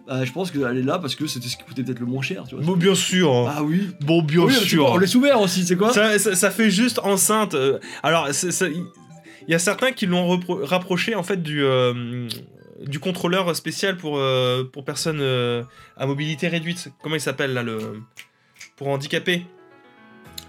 euh, 0.09 0.25
je 0.25 0.31
pense 0.31 0.49
qu'elle 0.51 0.63
est 0.77 0.81
là 0.81 0.97
parce 0.99 1.13
que 1.15 1.27
c'était 1.27 1.47
ce 1.49 1.57
qui 1.57 1.63
coûtait 1.63 1.83
peut-être 1.83 1.99
le 1.99 2.05
moins 2.07 2.21
cher, 2.23 2.45
tu 2.47 2.55
vois. 2.55 2.63
Bon, 2.63 2.75
bien 2.77 2.95
sûr. 2.95 3.31
Ah 3.55 3.61
oui. 3.61 3.89
Bon, 4.01 4.21
bien 4.23 4.41
Oui, 4.41 4.53
sûr. 4.53 4.85
on 4.89 4.97
laisse 4.97 5.13
ouvert 5.13 5.39
aussi, 5.41 5.65
c'est 5.67 5.75
quoi 5.75 5.93
Ça, 5.93 6.17
ça- 6.17 6.33
ça 6.35 6.49
fait 6.49 6.71
juste 6.71 6.99
enceinte. 7.03 7.53
euh, 7.53 7.77
alors, 8.01 8.27
il 8.29 9.51
y 9.51 9.53
a 9.53 9.59
certains 9.59 9.91
qui 9.91 10.07
l'ont 10.07 10.39
rapproché 10.63 11.13
en 11.13 11.23
fait 11.23 11.43
du, 11.43 11.63
euh, 11.63 12.27
du 12.87 12.99
contrôleur 12.99 13.55
spécial 13.55 13.97
pour, 13.97 14.17
euh, 14.17 14.63
pour 14.63 14.83
personnes 14.83 15.21
à 15.95 16.05
mobilité 16.07 16.47
réduite. 16.47 16.89
Comment 17.03 17.15
il 17.15 17.21
s'appelle 17.21 17.53
là 17.53 17.61
le 17.61 18.01
Pour 18.77 18.87
handicapés. 18.89 19.45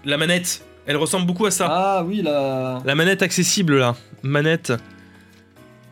La 0.05 0.17
manette. 0.17 0.63
Elle 0.85 0.97
ressemble 0.97 1.25
beaucoup 1.27 1.45
à 1.45 1.51
ça. 1.51 1.67
Ah 1.69 2.03
oui, 2.05 2.21
la. 2.21 2.81
La 2.85 2.95
manette 2.95 3.21
accessible 3.21 3.77
là. 3.77 3.95
Manette 4.23 4.73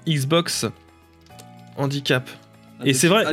Xbox 0.07 0.65
handicap. 1.77 2.29
Et 2.85 2.93
c'est 2.93 3.07
vrai, 3.07 3.25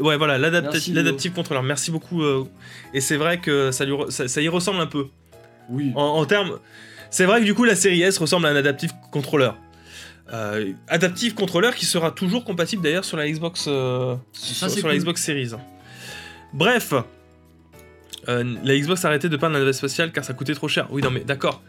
ouais, 0.00 0.16
voilà, 0.18 0.36
l'adaptive 0.38 1.32
contrôleur. 1.32 1.62
Merci 1.62 1.90
beaucoup. 1.90 2.22
euh, 2.22 2.44
et 2.92 3.00
c'est 3.00 3.16
vrai 3.16 3.38
que 3.38 3.70
ça, 3.70 3.86
lui 3.86 3.92
re- 3.92 4.10
ça, 4.10 4.28
ça 4.28 4.42
y 4.42 4.48
ressemble 4.48 4.80
un 4.80 4.86
peu. 4.86 5.06
Oui. 5.70 5.90
En, 5.94 6.02
en 6.02 6.24
termes. 6.26 6.58
C'est 7.10 7.24
vrai 7.24 7.40
que 7.40 7.46
du 7.46 7.54
coup, 7.54 7.64
la 7.64 7.76
série 7.76 8.02
S 8.02 8.18
ressemble 8.18 8.46
à 8.46 8.50
un 8.50 8.56
adaptive 8.56 8.92
controller. 9.10 9.52
Euh, 10.34 10.72
adaptive 10.88 11.34
controller 11.34 11.70
qui 11.74 11.86
sera 11.86 12.10
toujours 12.10 12.44
compatible 12.44 12.82
d'ailleurs 12.82 13.04
sur 13.06 13.16
la 13.16 13.28
Xbox, 13.30 13.64
euh, 13.68 14.16
sur, 14.32 14.68
c'est 14.68 14.80
sur 14.80 14.88
la. 14.88 14.96
Xbox 14.96 15.22
Series. 15.22 15.52
Bref, 16.52 16.92
Euh, 18.28 18.44
la 18.64 18.78
Xbox 18.78 19.04
a 19.04 19.08
arrêté 19.08 19.28
de 19.28 19.36
peindre 19.36 19.54
la 19.54 19.58
navette 19.60 19.74
spatiale 19.74 20.12
car 20.12 20.24
ça 20.24 20.32
coûtait 20.34 20.54
trop 20.54 20.68
cher. 20.68 20.86
Oui, 20.90 21.02
non, 21.02 21.10
mais 21.10 21.20
d'accord. 21.20 21.62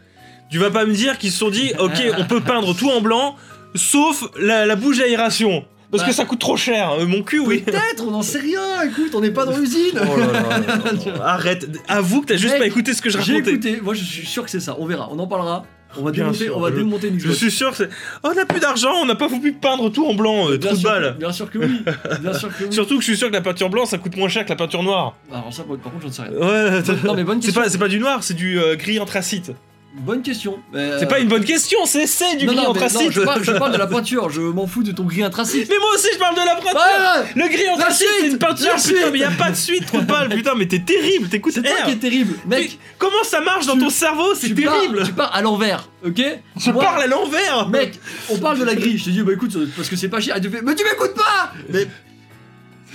Tu 0.50 0.58
vas 0.58 0.70
pas 0.70 0.84
me 0.84 0.92
dire 0.92 1.18
qu'ils 1.18 1.32
se 1.32 1.38
sont 1.38 1.50
dit, 1.50 1.72
ok, 1.78 1.92
on 2.18 2.24
peut 2.24 2.40
peindre 2.40 2.74
tout 2.76 2.90
en 2.90 3.00
blanc, 3.00 3.36
sauf 3.74 4.24
la, 4.38 4.66
la 4.66 4.76
bouche 4.76 4.98
d'aération. 4.98 5.64
Parce 5.90 6.02
Bah. 6.02 6.08
que 6.08 6.14
ça 6.14 6.24
coûte 6.24 6.40
trop 6.40 6.56
cher. 6.56 6.90
Euh, 6.92 7.06
mon 7.06 7.22
cul, 7.22 7.38
oui. 7.40 7.58
Peut-être, 7.60 8.04
on 8.06 8.10
n'en 8.10 8.22
sait 8.22 8.38
rien. 8.40 8.82
Écoute, 8.82 9.14
on 9.14 9.20
n'est 9.20 9.30
pas 9.30 9.44
dans 9.44 9.56
l'usine. 9.56 9.92
Oh 10.00 10.16
là 10.16 10.26
là 10.26 10.32
là 10.32 10.58
là 10.58 10.92
là. 11.06 11.22
Arrête, 11.24 11.68
avoue 11.88 12.22
que 12.22 12.26
t'as 12.26 12.36
juste 12.36 12.54
Mec, 12.54 12.60
pas 12.62 12.66
écouté 12.66 12.94
ce 12.94 13.02
que 13.02 13.10
je 13.10 13.18
J'ai 13.20 13.32
racontais. 13.34 13.50
écouté. 13.52 13.80
Moi, 13.80 13.94
je 13.94 14.02
suis 14.02 14.26
sûr 14.26 14.42
que 14.44 14.50
c'est 14.50 14.60
ça. 14.60 14.74
On 14.78 14.86
verra. 14.86 15.08
On 15.12 15.18
en 15.20 15.26
parlera. 15.28 15.64
On 15.98 16.02
va 16.04 16.10
Bien 16.10 16.24
démonter. 16.24 16.44
sûr, 16.46 16.56
on 16.56 16.60
va 16.60 16.70
je- 16.70 16.74
démonter 16.76 17.08
une 17.08 17.20
Je 17.20 17.32
suis 17.32 17.50
sûr 17.50 17.70
que 17.70 17.76
c'est. 17.76 17.88
Oh, 18.22 18.30
on 18.34 18.38
a 18.40 18.44
plus 18.46 18.60
d'argent, 18.60 18.92
on 19.02 19.06
n'a 19.06 19.14
pas 19.14 19.26
voulu 19.26 19.52
peindre 19.52 19.90
tout 19.90 20.06
en 20.06 20.14
blanc, 20.14 20.48
euh, 20.50 20.58
trop 20.58 20.72
de 20.72 20.78
sûr, 20.78 20.90
balles. 20.90 21.16
bien 21.18 21.32
sûr 21.32 21.50
que 21.50 21.58
oui. 21.58 21.82
Bien 22.20 22.32
sûr 22.34 22.48
que 22.56 22.64
oui. 22.64 22.68
Surtout 22.72 22.94
que 22.96 23.00
je 23.00 23.06
suis 23.06 23.16
sûr 23.16 23.28
que 23.28 23.34
la 23.34 23.40
peinture 23.40 23.70
blanche 23.70 23.88
ça 23.88 23.98
coûte 23.98 24.16
moins 24.16 24.28
cher 24.28 24.44
que 24.44 24.50
la 24.50 24.56
peinture 24.56 24.82
noire. 24.82 25.14
Alors 25.32 25.52
ça, 25.52 25.62
par 25.64 25.76
contre, 25.92 26.02
j'en 26.06 26.10
sais 26.12 26.22
rien. 26.22 26.32
Ouais, 26.32 26.82
Non, 27.04 27.14
mais 27.14 27.24
bonne 27.24 27.40
c'est 27.40 27.46
question. 27.48 27.62
pas, 27.62 27.68
c'est 27.68 27.78
pas 27.78 27.88
du 27.88 27.98
noir, 27.98 28.22
c'est 28.22 28.34
du 28.34 28.58
euh, 28.58 28.76
gris 28.76 28.98
anthracite. 28.98 29.52
Bonne 29.96 30.22
question. 30.22 30.58
Euh, 30.74 30.96
C'est 30.98 31.06
pas 31.06 31.20
une 31.20 31.28
bonne 31.28 31.44
question, 31.44 31.86
c'est 31.86 32.08
c'est 32.08 32.34
du 32.36 32.46
non, 32.46 32.52
gris 32.54 32.62
non, 32.64 32.70
anthracite. 32.70 33.12
je, 33.12 33.20
parle, 33.20 33.44
je 33.44 33.52
parle 33.52 33.70
de 33.72 33.76
la 33.78 33.86
peinture. 33.96 34.28
Je 34.28 34.40
m'en 34.40 34.66
fous 34.66 34.82
de 34.82 34.90
ton 34.90 35.04
gris 35.04 35.22
intracite. 35.22 35.68
Mais 35.70 35.78
moi 35.78 35.88
aussi 35.94 36.08
je 36.12 36.18
parle 36.18 36.34
de 36.34 36.40
la 36.40 36.56
peinture. 36.56 37.32
Le 37.36 37.48
gris 37.48 37.68
anthracite 37.68 38.08
c'est 38.20 38.26
une 38.26 38.38
peinture, 38.38 38.74
putain, 38.74 39.10
mais 39.12 39.20
y 39.20 39.24
a 39.24 39.30
pas 39.30 39.50
de 39.50 39.56
suite, 39.56 39.86
trop 39.86 40.00
balles, 40.00 40.30
putain, 40.30 40.54
mais 40.56 40.66
t'es 40.66 40.80
terrible, 40.80 41.28
t'écoutes 41.28 41.52
c'est 41.54 41.62
toi 41.62 41.76
qui 41.84 41.92
es 41.92 41.96
terrible, 41.96 42.34
Mais 42.46 42.58
mec. 42.60 42.78
comment 42.98 43.22
ça 43.22 43.40
marche 43.40 43.66
dans 43.66 43.78
ton 43.78 43.88
cerveau, 43.88 44.34
c'est 44.34 44.48
pars- 44.50 44.74
terrible. 44.74 45.04
tu 45.06 45.12
pars 45.12 45.34
à 45.34 45.42
l'envers, 45.42 45.88
ok? 46.04 46.20
Je 46.58 46.70
Moi, 46.72 46.82
parle 46.82 47.02
à 47.02 47.06
l'envers. 47.06 47.68
Mec, 47.68 47.98
on 48.30 48.38
parle 48.38 48.58
de 48.58 48.64
la 48.64 48.74
grille. 48.74 48.98
Je 48.98 49.04
te 49.04 49.10
dis, 49.10 49.22
bah 49.22 49.32
écoute, 49.32 49.56
parce 49.76 49.88
que 49.88 49.94
c'est 49.96 50.08
pas 50.08 50.20
cher. 50.20 50.36
Et 50.36 50.40
tu 50.40 50.50
fais, 50.50 50.60
mais 50.62 50.74
tu 50.74 50.82
m'écoutes 50.84 51.14
pas 51.14 51.52
Mais 51.72 51.86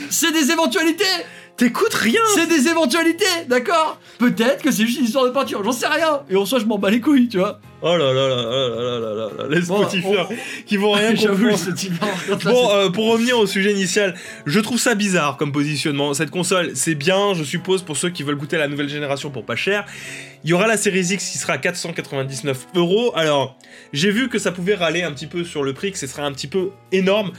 c'est 0.09 0.31
des 0.33 0.51
éventualités. 0.51 1.05
T'écoutes 1.59 1.93
rien. 1.93 2.21
C'est 2.35 2.47
des 2.47 2.69
éventualités, 2.69 3.25
d'accord 3.49 3.99
Peut-être 4.17 4.63
que 4.63 4.71
c'est 4.71 4.85
juste 4.85 4.99
une 4.99 5.05
histoire 5.05 5.25
de 5.25 5.31
peinture. 5.31 5.61
J'en 5.61 5.73
sais 5.73 5.87
rien. 5.87 6.21
Et 6.29 6.37
en 6.37 6.45
soi, 6.45 6.59
je 6.59 6.63
m'en 6.63 6.77
bats 6.77 6.89
les 6.89 7.01
couilles, 7.01 7.27
tu 7.27 7.37
vois. 7.37 7.59
Oh 7.81 7.97
là 7.97 8.13
là 8.13 8.27
là 8.29 8.35
là 8.37 8.69
là 8.69 8.99
là 8.99 9.13
là 9.13 9.29
là, 9.37 9.47
les 9.49 9.61
Bon, 9.61 9.81
Spotify 9.81 10.07
qui 10.65 10.77
vont 10.77 10.93
rien 10.93 11.13
J'avoue, 11.15 11.49
comprendre. 11.49 11.57
ce 11.57 11.71
type 11.71 11.93
là, 12.01 12.35
Bon, 12.45 12.69
euh, 12.71 12.89
pour 12.89 13.07
revenir 13.11 13.37
au 13.37 13.45
sujet 13.45 13.73
initial, 13.73 14.15
je 14.45 14.59
trouve 14.61 14.79
ça 14.79 14.95
bizarre 14.95 15.35
comme 15.35 15.51
positionnement. 15.51 16.13
Cette 16.13 16.29
console, 16.31 16.71
c'est 16.75 16.95
bien, 16.95 17.33
je 17.33 17.43
suppose, 17.43 17.81
pour 17.81 17.97
ceux 17.97 18.09
qui 18.09 18.23
veulent 18.23 18.37
goûter 18.37 18.55
à 18.55 18.59
la 18.59 18.69
nouvelle 18.69 18.89
génération 18.89 19.29
pour 19.29 19.45
pas 19.45 19.57
cher. 19.57 19.85
Il 20.45 20.49
y 20.49 20.53
aura 20.53 20.65
la 20.65 20.77
Series 20.77 21.07
X 21.11 21.29
qui 21.29 21.37
sera 21.37 21.53
à 21.53 21.57
499 21.57 22.67
euros. 22.75 23.11
Alors, 23.15 23.57
j'ai 23.91 24.11
vu 24.11 24.29
que 24.29 24.39
ça 24.39 24.53
pouvait 24.53 24.75
râler 24.75 25.03
un 25.03 25.11
petit 25.11 25.27
peu 25.27 25.43
sur 25.43 25.63
le 25.63 25.73
prix, 25.73 25.91
que 25.91 25.97
ce 25.97 26.07
serait 26.07 26.21
un 26.21 26.31
petit 26.31 26.47
peu 26.47 26.69
énorme. 26.93 27.31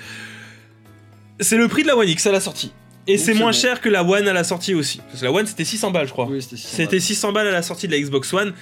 C'est 1.39 1.57
le 1.57 1.69
prix 1.69 1.85
de 1.85 1.89
la 1.89 1.97
One 1.97 2.09
X 2.09 2.27
à 2.27 2.33
la 2.33 2.41
sortie. 2.41 2.73
Et 3.13 3.19
c'est 3.19 3.35
moins 3.35 3.53
cher 3.53 3.81
que 3.81 3.89
la 3.89 4.03
One 4.05 4.27
à 4.29 4.33
la 4.33 4.45
sortie 4.45 4.75
aussi. 4.75 4.99
Parce 5.09 5.21
que 5.21 5.25
la 5.25 5.33
One, 5.33 5.47
c'était 5.47 5.65
600 5.65 5.91
balles, 5.91 6.07
je 6.07 6.13
crois. 6.13 6.27
Oui, 6.31 6.41
c'était 6.43 6.57
ça. 6.57 6.69
C'était 6.69 7.01
600 7.01 7.33
balles 7.33 7.47
à 7.49 7.53
la 7.53 7.63
sortie 7.63 7.87
de 7.87 7.93
la 7.93 8.01
Xbox 8.01 8.33
One. 8.33 8.53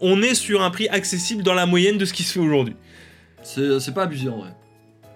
On 0.00 0.22
est 0.22 0.34
sur 0.34 0.62
un 0.62 0.70
prix 0.70 0.88
accessible 0.88 1.42
dans 1.42 1.54
la 1.54 1.66
moyenne 1.66 1.98
de 1.98 2.04
ce 2.04 2.12
qui 2.12 2.22
se 2.24 2.32
fait 2.34 2.40
aujourd'hui. 2.40 2.74
C'est 3.42 3.78
c'est 3.80 3.94
pas 3.94 4.02
abusé 4.04 4.28
en 4.28 4.38
vrai. 4.38 4.50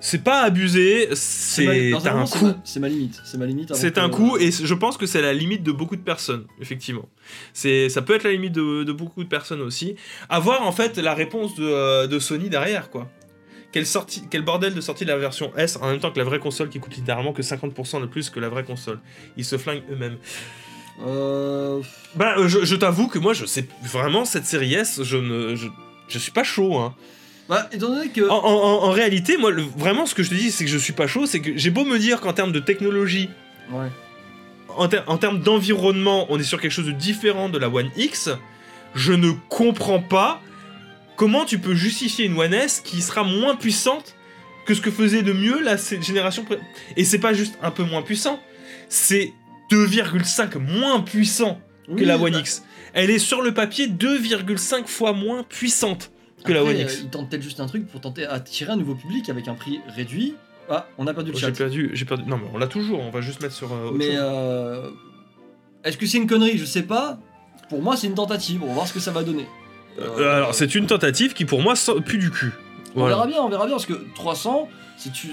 C'est 0.01 0.23
pas 0.23 0.43
abusé, 0.43 1.09
ma- 1.11 1.17
c'est 1.17 1.67
un 1.67 1.91
personnellement, 1.91 2.27
c'est 2.27 2.39
coût. 2.39 2.45
ma- 2.47 2.61
C'est 2.63 2.79
ma 2.79 2.89
limite. 2.89 3.21
C'est 3.25 3.37
ma 3.37 3.47
limite. 3.47 3.71
avant 3.73 3.81
C'est 3.81 3.93
que- 3.95 3.99
un 4.01 4.09
coût 4.09 4.37
et 4.39 4.53
je 4.53 4.75
pense 4.75 4.97
que 4.97 5.07
c'est 5.07 5.21
la 5.21 5.33
limite 5.35 5.65
de 5.65 5.73
beaucoup 5.73 5.97
de 5.97 6.01
personnes, 6.03 6.45
effectivement. 6.61 7.09
C'est, 7.53 7.89
ça 7.89 8.01
peut 8.01 8.15
être 8.15 8.23
la 8.23 8.31
limite 8.31 8.53
de, 8.53 8.85
de 8.85 8.93
beaucoup 8.93 9.25
de 9.25 9.29
personnes 9.29 9.61
aussi. 9.61 9.97
À 10.29 10.39
voir 10.39 10.63
en 10.65 10.71
fait 10.71 10.99
la 10.99 11.15
réponse 11.15 11.57
de, 11.57 11.65
euh, 11.65 12.07
de 12.07 12.21
Sony 12.21 12.49
derrière, 12.49 12.91
quoi. 12.91 13.11
Quelle, 13.73 13.87
sortie, 13.87 14.23
quel 14.31 14.43
bordel 14.43 14.75
de 14.75 14.81
sortie 14.81 15.05
de 15.05 15.11
la 15.11 15.19
version 15.19 15.53
S 15.57 15.77
en 15.81 15.89
même 15.91 16.01
temps 16.01 16.11
que 16.11 16.19
la 16.19 16.25
vraie 16.25 16.39
console 16.39 16.71
qui 16.71 16.81
coûte 16.81 16.97
littéralement 16.97 17.33
que 17.35 17.43
50% 17.43 18.01
de 18.01 18.07
plus 18.07 18.31
que 18.31 18.41
la 18.41 18.49
vraie 18.49 18.65
console. 18.65 18.99
Ils 19.37 19.45
se 19.45 19.59
flinguent 19.59 19.83
eux-mêmes. 19.93 20.17
Euh. 21.07 21.81
Bah, 22.15 22.35
euh, 22.39 22.49
je, 22.49 22.65
je 22.65 22.75
t'avoue 22.77 23.09
que 23.09 23.19
moi, 23.19 23.33
je 23.35 23.45
sais 23.47 23.67
vraiment 23.85 24.25
cette 24.25 24.47
série 24.47 24.75
S, 24.75 25.03
je 25.03 25.17
ne, 25.17 25.55
je, 25.55 25.69
je 26.09 26.19
suis 26.19 26.33
pas 26.33 26.45
chaud, 26.45 26.77
hein. 26.77 26.95
Bah, 27.49 27.69
étant 27.73 27.89
donné 27.89 28.09
que. 28.09 28.29
En, 28.29 28.35
en- 28.45 28.45
en- 28.45 28.85
en 28.85 28.91
réalité, 28.91 29.37
moi, 29.37 29.51
le- 29.51 29.63
vraiment, 29.77 30.07
ce 30.07 30.15
que 30.15 30.23
je 30.23 30.31
te 30.31 30.35
dis, 30.35 30.51
c'est 30.51 30.65
que 30.65 30.71
je 30.71 30.79
suis 30.79 30.93
pas 30.93 31.07
chaud, 31.07 31.27
c'est 31.27 31.41
que 31.41 31.57
j'ai 31.57 31.71
beau 31.71 31.85
me 31.85 31.99
dire 31.99 32.21
qu'en 32.21 32.33
termes 32.33 32.53
de 32.53 32.61
technologie, 32.61 33.29
Ouais. 33.71 33.89
en, 34.77 34.89
ter- 34.89 35.05
en 35.07 35.19
termes 35.19 35.41
d'environnement, 35.41 36.27
on 36.31 36.39
est 36.39 36.43
sur 36.43 36.61
quelque 36.61 36.73
chose 36.73 36.87
de 36.87 36.93
différent 36.93 37.49
de 37.49 37.59
la 37.59 37.69
One 37.69 37.91
X. 37.97 38.31
Je 38.95 39.13
ne 39.13 39.31
comprends 39.49 40.01
pas 40.01 40.41
comment 41.19 41.45
tu 41.45 41.59
peux 41.59 41.75
justifier 41.75 42.25
une 42.25 42.39
One 42.39 42.55
S 42.55 42.81
qui 42.81 43.03
sera 43.03 43.25
moins 43.25 43.57
puissante 43.57 44.15
que 44.65 44.73
ce 44.75 44.81
que 44.81 44.91
faisait 44.91 45.23
de 45.23 45.33
mieux 45.33 45.61
la 45.63 45.77
génération. 45.77 46.45
pré- 46.45 46.59
Et 46.97 47.05
c'est 47.05 47.19
pas 47.19 47.35
juste 47.35 47.59
un 47.63 47.71
peu 47.71 47.83
moins 47.83 48.01
puissant, 48.03 48.41
c'est 48.89 49.33
2,5 49.71 50.57
moins 50.59 51.01
puissant 51.01 51.61
que 51.87 51.93
Oui, 51.93 52.05
la 52.07 52.17
One 52.19 52.33
bah, 52.33 52.39
X. 52.41 52.63
Elle 52.95 53.11
est 53.11 53.19
sur 53.19 53.43
le 53.43 53.53
papier 53.53 53.87
2,5 53.89 54.87
fois 54.87 55.13
moins 55.13 55.43
puissante 55.43 56.11
que 56.45 56.53
la 56.53 56.63
One 56.65 56.77
euh, 56.77 56.83
X. 56.83 57.01
Ils 57.03 57.11
tentent 57.11 57.29
peut-être 57.31 57.43
juste 57.43 57.61
un 57.61 57.67
truc 57.67 57.87
pour 57.87 58.01
tenter 58.01 58.25
attirer 58.27 58.73
un 58.73 58.77
nouveau 58.77 58.95
public 58.95 59.29
avec 59.29 59.49
un 59.49 59.55
prix 59.55 59.81
réduit 59.95 60.35
Ah, 60.71 60.87
on 60.99 61.07
a 61.07 61.13
perdu 61.15 61.33
le 61.33 61.37
J'ai 61.39 61.47
chat. 61.47 61.53
perdu, 61.53 61.91
j'ai 61.95 62.05
perdu. 62.05 62.25
Non, 62.29 62.37
mais 62.39 62.49
on 62.55 62.59
l'a 62.59 62.67
toujours. 62.67 63.01
On 63.01 63.11
va 63.11 63.21
juste 63.21 63.43
mettre 63.43 63.55
sur. 63.55 63.73
euh, 63.73 63.87
autre 63.89 63.97
Mais 63.97 64.11
euh, 64.13 64.91
est-ce 65.85 65.97
que 65.97 66.07
c'est 66.07 66.19
une 66.19 66.27
connerie? 66.27 66.57
Je 66.59 66.65
sais 66.65 66.83
pas. 66.83 67.19
Pour 67.69 67.83
moi, 67.83 67.97
c'est 67.97 68.07
une 68.07 68.15
tentative. 68.15 68.63
On 68.63 68.69
va 68.69 68.73
voir 68.75 68.87
ce 68.89 68.93
que 68.95 69.01
ça 69.01 69.11
va 69.11 69.23
donner. 69.23 69.47
Euh, 70.01 70.37
alors, 70.37 70.55
c'est 70.55 70.75
une 70.75 70.87
tentative 70.87 71.33
qui, 71.35 71.45
pour 71.45 71.61
moi, 71.63 71.75
pue 72.05 72.19
du 72.19 72.31
cul. 72.31 72.53
On 72.95 73.07
verra 73.07 73.27
bien, 73.27 73.41
on 73.43 73.49
verra 73.49 73.67
bien, 73.67 73.75
parce 73.75 73.87
que 73.87 74.01
300, 74.15 74.69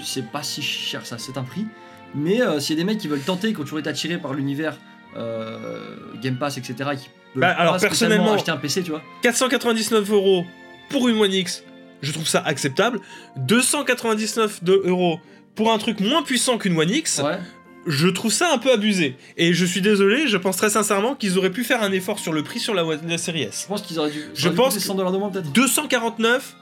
c'est 0.04 0.30
pas 0.30 0.42
si 0.42 0.62
cher 0.62 1.04
ça, 1.06 1.18
c'est 1.18 1.36
un 1.38 1.42
prix. 1.42 1.66
Mais 2.14 2.40
euh, 2.40 2.60
s'il 2.60 2.76
y 2.76 2.80
a 2.80 2.82
des 2.82 2.86
mecs 2.86 2.98
qui 2.98 3.08
veulent 3.08 3.20
tenter, 3.20 3.52
qui 3.52 3.60
ont 3.60 3.64
toujours 3.64 3.78
été 3.80 3.88
attirés 3.90 4.18
par 4.18 4.32
l'univers 4.34 4.76
euh, 5.16 5.96
Game 6.22 6.36
Pass, 6.36 6.58
etc., 6.58 6.74
qui 6.98 7.08
peuvent 7.34 7.40
Bah, 7.42 7.48
alors, 7.58 7.72
pas 7.74 7.78
spécialement 7.78 8.14
personnellement- 8.16 8.34
acheter 8.34 8.50
un 8.50 8.56
PC, 8.56 8.82
tu 8.82 8.90
vois. 8.90 9.02
499 9.22 10.10
euros 10.10 10.44
pour 10.90 11.08
une 11.08 11.18
One 11.18 11.32
X, 11.32 11.64
je 12.02 12.12
trouve 12.12 12.26
ça 12.26 12.40
acceptable. 12.44 13.00
299 13.36 14.62
de- 14.62 14.82
euros 14.84 15.20
pour 15.54 15.72
un 15.72 15.78
truc 15.78 16.00
moins 16.00 16.22
puissant 16.22 16.58
qu'une 16.58 16.78
One 16.78 16.90
X, 16.90 17.20
Ouais. 17.24 17.38
Je 17.86 18.08
trouve 18.08 18.32
ça 18.32 18.52
un 18.52 18.58
peu 18.58 18.72
abusé. 18.72 19.16
Et 19.36 19.52
je 19.54 19.64
suis 19.64 19.80
désolé, 19.80 20.26
je 20.26 20.36
pense 20.36 20.56
très 20.56 20.70
sincèrement 20.70 21.14
qu'ils 21.14 21.38
auraient 21.38 21.50
pu 21.50 21.64
faire 21.64 21.82
un 21.82 21.92
effort 21.92 22.18
sur 22.18 22.32
le 22.32 22.42
prix 22.42 22.58
sur 22.58 22.74
la, 22.74 23.18
série 23.18 23.42
S. 23.42 23.62
Je 23.62 23.68
pense 23.68 23.82
qu'ils 23.82 23.98
auraient 23.98 24.10
dû. 24.10 24.24
Je 24.34 24.48
dû 24.48 24.54
pense 24.54 24.68
coûter 24.68 24.80
que- 24.80 24.86
100 24.86 24.94
dollars 24.94 25.12
de 25.12 25.18
moins 25.18 25.30
peut-être. 25.30 25.52
249 25.52 26.56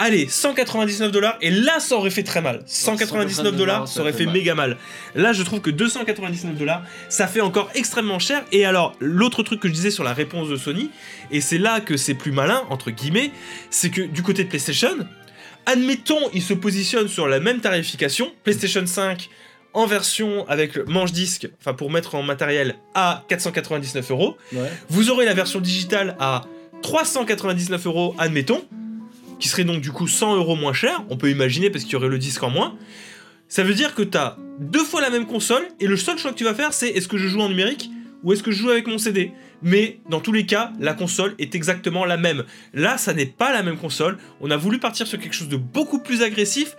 Allez, 0.00 0.28
199 0.28 1.10
dollars, 1.10 1.36
et 1.40 1.50
là 1.50 1.80
ça 1.80 1.96
aurait 1.96 2.10
fait 2.10 2.22
très 2.22 2.40
mal. 2.40 2.62
199 2.66 3.56
dollars, 3.56 3.88
ça 3.88 4.00
aurait 4.00 4.12
fait 4.12 4.26
méga 4.26 4.54
mal. 4.54 4.76
Là, 5.16 5.32
je 5.32 5.42
trouve 5.42 5.60
que 5.60 5.70
299 5.70 6.54
dollars, 6.54 6.84
ça 7.08 7.26
fait 7.26 7.40
encore 7.40 7.68
extrêmement 7.74 8.20
cher. 8.20 8.44
Et 8.52 8.64
alors, 8.64 8.94
l'autre 9.00 9.42
truc 9.42 9.58
que 9.58 9.66
je 9.66 9.72
disais 9.72 9.90
sur 9.90 10.04
la 10.04 10.12
réponse 10.12 10.48
de 10.48 10.54
Sony, 10.54 10.90
et 11.32 11.40
c'est 11.40 11.58
là 11.58 11.80
que 11.80 11.96
c'est 11.96 12.14
plus 12.14 12.30
malin, 12.30 12.62
entre 12.70 12.92
guillemets, 12.92 13.32
c'est 13.70 13.90
que 13.90 14.02
du 14.02 14.22
côté 14.22 14.44
de 14.44 14.48
PlayStation, 14.48 14.96
admettons, 15.66 16.30
ils 16.32 16.42
se 16.42 16.54
positionnent 16.54 17.08
sur 17.08 17.26
la 17.26 17.40
même 17.40 17.58
tarification, 17.58 18.30
PlayStation 18.44 18.86
5 18.86 19.28
en 19.78 19.86
version 19.86 20.44
avec 20.48 20.74
le 20.74 20.84
manche-disque, 20.86 21.48
enfin 21.60 21.72
pour 21.72 21.88
mettre 21.88 22.16
en 22.16 22.22
matériel, 22.24 22.74
à 22.96 23.24
499 23.28 24.10
euros. 24.10 24.36
Vous 24.88 25.10
aurez 25.10 25.24
la 25.24 25.34
version 25.34 25.60
digitale 25.60 26.16
à 26.18 26.46
399 26.82 27.86
euros, 27.86 28.16
admettons, 28.18 28.64
qui 29.38 29.46
serait 29.48 29.62
donc 29.62 29.80
du 29.80 29.92
coup 29.92 30.08
100 30.08 30.34
euros 30.34 30.56
moins 30.56 30.72
cher. 30.72 31.04
On 31.10 31.16
peut 31.16 31.30
imaginer 31.30 31.70
parce 31.70 31.84
qu'il 31.84 31.92
y 31.92 31.96
aurait 31.96 32.08
le 32.08 32.18
disque 32.18 32.42
en 32.42 32.50
moins. 32.50 32.76
Ça 33.46 33.62
veut 33.62 33.74
dire 33.74 33.94
que 33.94 34.02
tu 34.02 34.18
as 34.18 34.36
deux 34.58 34.82
fois 34.82 35.00
la 35.00 35.10
même 35.10 35.26
console 35.26 35.68
et 35.78 35.86
le 35.86 35.96
seul 35.96 36.18
choix 36.18 36.32
que 36.32 36.36
tu 36.36 36.44
vas 36.44 36.54
faire, 36.54 36.72
c'est 36.72 36.88
est-ce 36.88 37.06
que 37.06 37.16
je 37.16 37.28
joue 37.28 37.40
en 37.40 37.48
numérique 37.48 37.88
ou 38.24 38.32
est-ce 38.32 38.42
que 38.42 38.50
je 38.50 38.60
joue 38.60 38.70
avec 38.70 38.88
mon 38.88 38.98
CD 38.98 39.30
Mais 39.62 40.00
dans 40.10 40.18
tous 40.18 40.32
les 40.32 40.44
cas, 40.44 40.72
la 40.80 40.92
console 40.92 41.36
est 41.38 41.54
exactement 41.54 42.04
la 42.04 42.16
même. 42.16 42.42
Là, 42.74 42.98
ça 42.98 43.14
n'est 43.14 43.26
pas 43.26 43.52
la 43.52 43.62
même 43.62 43.78
console. 43.78 44.18
On 44.40 44.50
a 44.50 44.56
voulu 44.56 44.80
partir 44.80 45.06
sur 45.06 45.20
quelque 45.20 45.36
chose 45.36 45.48
de 45.48 45.56
beaucoup 45.56 46.00
plus 46.00 46.22
agressif 46.22 46.76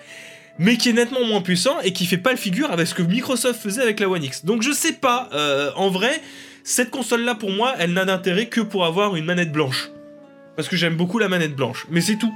mais 0.60 0.78
qui 0.78 0.90
est 0.90 0.94
nettement 0.94 1.26
moins 1.26 1.42
puissant 1.42 1.80
et 1.82 1.94
qui 1.94 2.06
fait 2.06 2.18
pas 2.18 2.32
le 2.32 2.38
figure 2.38 2.70
avec 2.72 2.86
ce 2.86 2.94
que 2.94 3.02
Microsoft 3.02 3.60
faisait 3.60 3.82
avec 3.82 4.00
la 4.00 4.10
One 4.10 4.24
X. 4.24 4.46
Donc 4.46 4.62
je 4.62 4.72
sais 4.72 4.94
pas, 4.94 5.30
euh, 5.34 5.72
en 5.76 5.90
vrai, 5.90 6.22
cette 6.64 6.92
console-là 6.92 7.34
pour 7.34 7.50
moi, 7.50 7.74
elle 7.80 7.94
n'a 7.94 8.06
d'intérêt 8.06 8.48
que 8.48 8.62
pour 8.62 8.86
avoir 8.86 9.16
une 9.16 9.26
manette 9.26 9.52
blanche. 9.52 9.90
Parce 10.56 10.68
que 10.68 10.76
j'aime 10.76 10.98
beaucoup 10.98 11.18
la 11.18 11.30
manette 11.30 11.56
blanche, 11.56 11.88
mais 11.90 12.02
c'est 12.02 12.18
tout. 12.18 12.34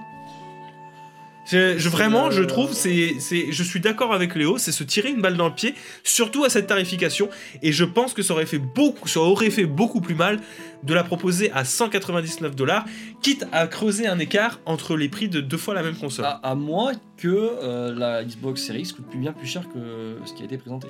Je, 1.45 1.89
vraiment, 1.89 2.31
je 2.31 2.43
trouve, 2.43 2.73
c'est, 2.73 3.15
c'est, 3.19 3.51
je 3.51 3.63
suis 3.63 3.79
d'accord 3.79 4.13
avec 4.13 4.35
Léo, 4.35 4.57
c'est 4.57 4.71
se 4.71 4.83
tirer 4.83 5.09
une 5.09 5.21
balle 5.21 5.35
dans 5.35 5.47
le 5.47 5.53
pied, 5.53 5.75
surtout 6.03 6.45
à 6.45 6.49
cette 6.49 6.67
tarification, 6.67 7.29
et 7.61 7.71
je 7.71 7.83
pense 7.83 8.13
que 8.13 8.21
ça 8.21 8.33
aurait 8.33 8.45
fait 8.45 8.59
beaucoup, 8.59 9.07
ça 9.07 9.19
aurait 9.19 9.49
fait 9.49 9.65
beaucoup 9.65 9.99
plus 9.99 10.15
mal 10.15 10.39
de 10.83 10.93
la 10.93 11.03
proposer 11.03 11.51
à 11.51 11.65
199 11.65 12.55
dollars, 12.55 12.85
quitte 13.21 13.45
à 13.51 13.67
creuser 13.67 14.07
un 14.07 14.19
écart 14.19 14.59
entre 14.65 14.95
les 14.95 15.09
prix 15.09 15.27
de 15.27 15.41
deux 15.41 15.57
fois 15.57 15.73
la 15.73 15.83
même 15.83 15.95
console. 15.95 16.25
À, 16.25 16.39
à 16.43 16.55
moins 16.55 16.93
que 17.17 17.27
euh, 17.27 17.93
la 17.93 18.23
Xbox 18.23 18.61
Series 18.63 18.81
X 18.81 18.93
coûte 18.93 19.07
plus 19.09 19.19
bien 19.19 19.33
plus 19.33 19.47
cher 19.47 19.67
que 19.69 20.17
ce 20.25 20.33
qui 20.33 20.43
a 20.43 20.45
été 20.45 20.57
présenté. 20.57 20.87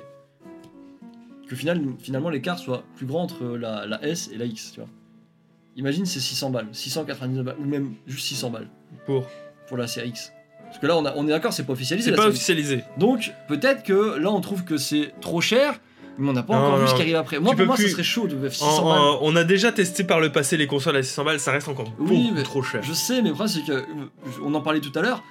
Que 1.48 1.56
final, 1.56 1.82
finalement 1.98 2.30
l'écart 2.30 2.58
soit 2.58 2.84
plus 2.96 3.06
grand 3.06 3.22
entre 3.22 3.44
la, 3.44 3.86
la 3.86 4.02
S 4.04 4.30
et 4.32 4.38
la 4.38 4.44
X, 4.46 4.72
tu 4.72 4.80
vois. 4.80 4.88
Imagine 5.76 6.06
c'est 6.06 6.20
600 6.20 6.50
balles, 6.50 6.68
699 6.72 7.44
balles, 7.44 7.56
ou 7.58 7.64
même 7.64 7.94
juste 8.06 8.26
600 8.26 8.50
balles 8.50 8.68
Pour. 9.06 9.26
pour 9.66 9.76
la 9.76 9.86
série 9.86 10.10
X. 10.10 10.32
Parce 10.74 10.80
que 10.80 10.86
là 10.86 10.96
on, 10.96 11.04
a- 11.04 11.14
on 11.16 11.24
est 11.26 11.30
d'accord, 11.30 11.52
c'est 11.52 11.64
pas 11.64 11.72
officialisé. 11.72 12.10
C'est 12.10 12.16
pas 12.16 12.26
officialisé. 12.28 12.82
Donc 12.98 13.32
peut-être 13.48 13.82
que 13.84 14.18
là 14.18 14.30
on 14.30 14.40
trouve 14.40 14.64
que 14.64 14.76
c'est 14.76 15.12
trop 15.20 15.40
cher, 15.40 15.74
mais 16.18 16.28
on 16.28 16.32
n'a 16.32 16.42
pas 16.42 16.54
Non, 16.54 16.66
encore 16.66 16.78
vu 16.78 16.88
ce 16.88 16.94
qui 16.94 17.02
arrive 17.02 17.16
après. 17.16 17.38
Moi 17.38 17.54
pour 17.54 17.64
moi 17.66 17.76
plus- 17.76 17.84
ça 17.84 17.90
serait 17.92 18.02
chaud 18.02 18.26
de 18.26 18.48
600 18.48 18.66
En- 18.86 19.18
on 19.22 19.36
a 19.36 19.44
déjà 19.44 19.70
testé 19.72 20.02
par 20.04 20.20
le 20.20 20.30
passé 20.32 20.56
les 20.56 20.66
consoles 20.66 20.96
à 20.96 21.02
600 21.02 21.24
balles, 21.24 21.40
ça 21.40 21.52
reste 21.52 21.68
encore 21.68 21.92
Oui, 21.98 22.24
beaucoup 22.24 22.34
mais 22.34 22.42
trop 22.42 22.62
cher. 22.62 22.82
Je 22.82 22.92
sais, 22.92 23.22
mais 23.22 23.28
le 23.28 23.34
problème 23.34 23.54
c'est 23.56 23.64
que, 23.64 23.72
euh, 23.78 23.84
on 24.44 24.52
en 24.54 24.60
parlait 24.60 24.80
tout 24.80 24.92
à 24.98 25.00
l'heure, 25.02 25.22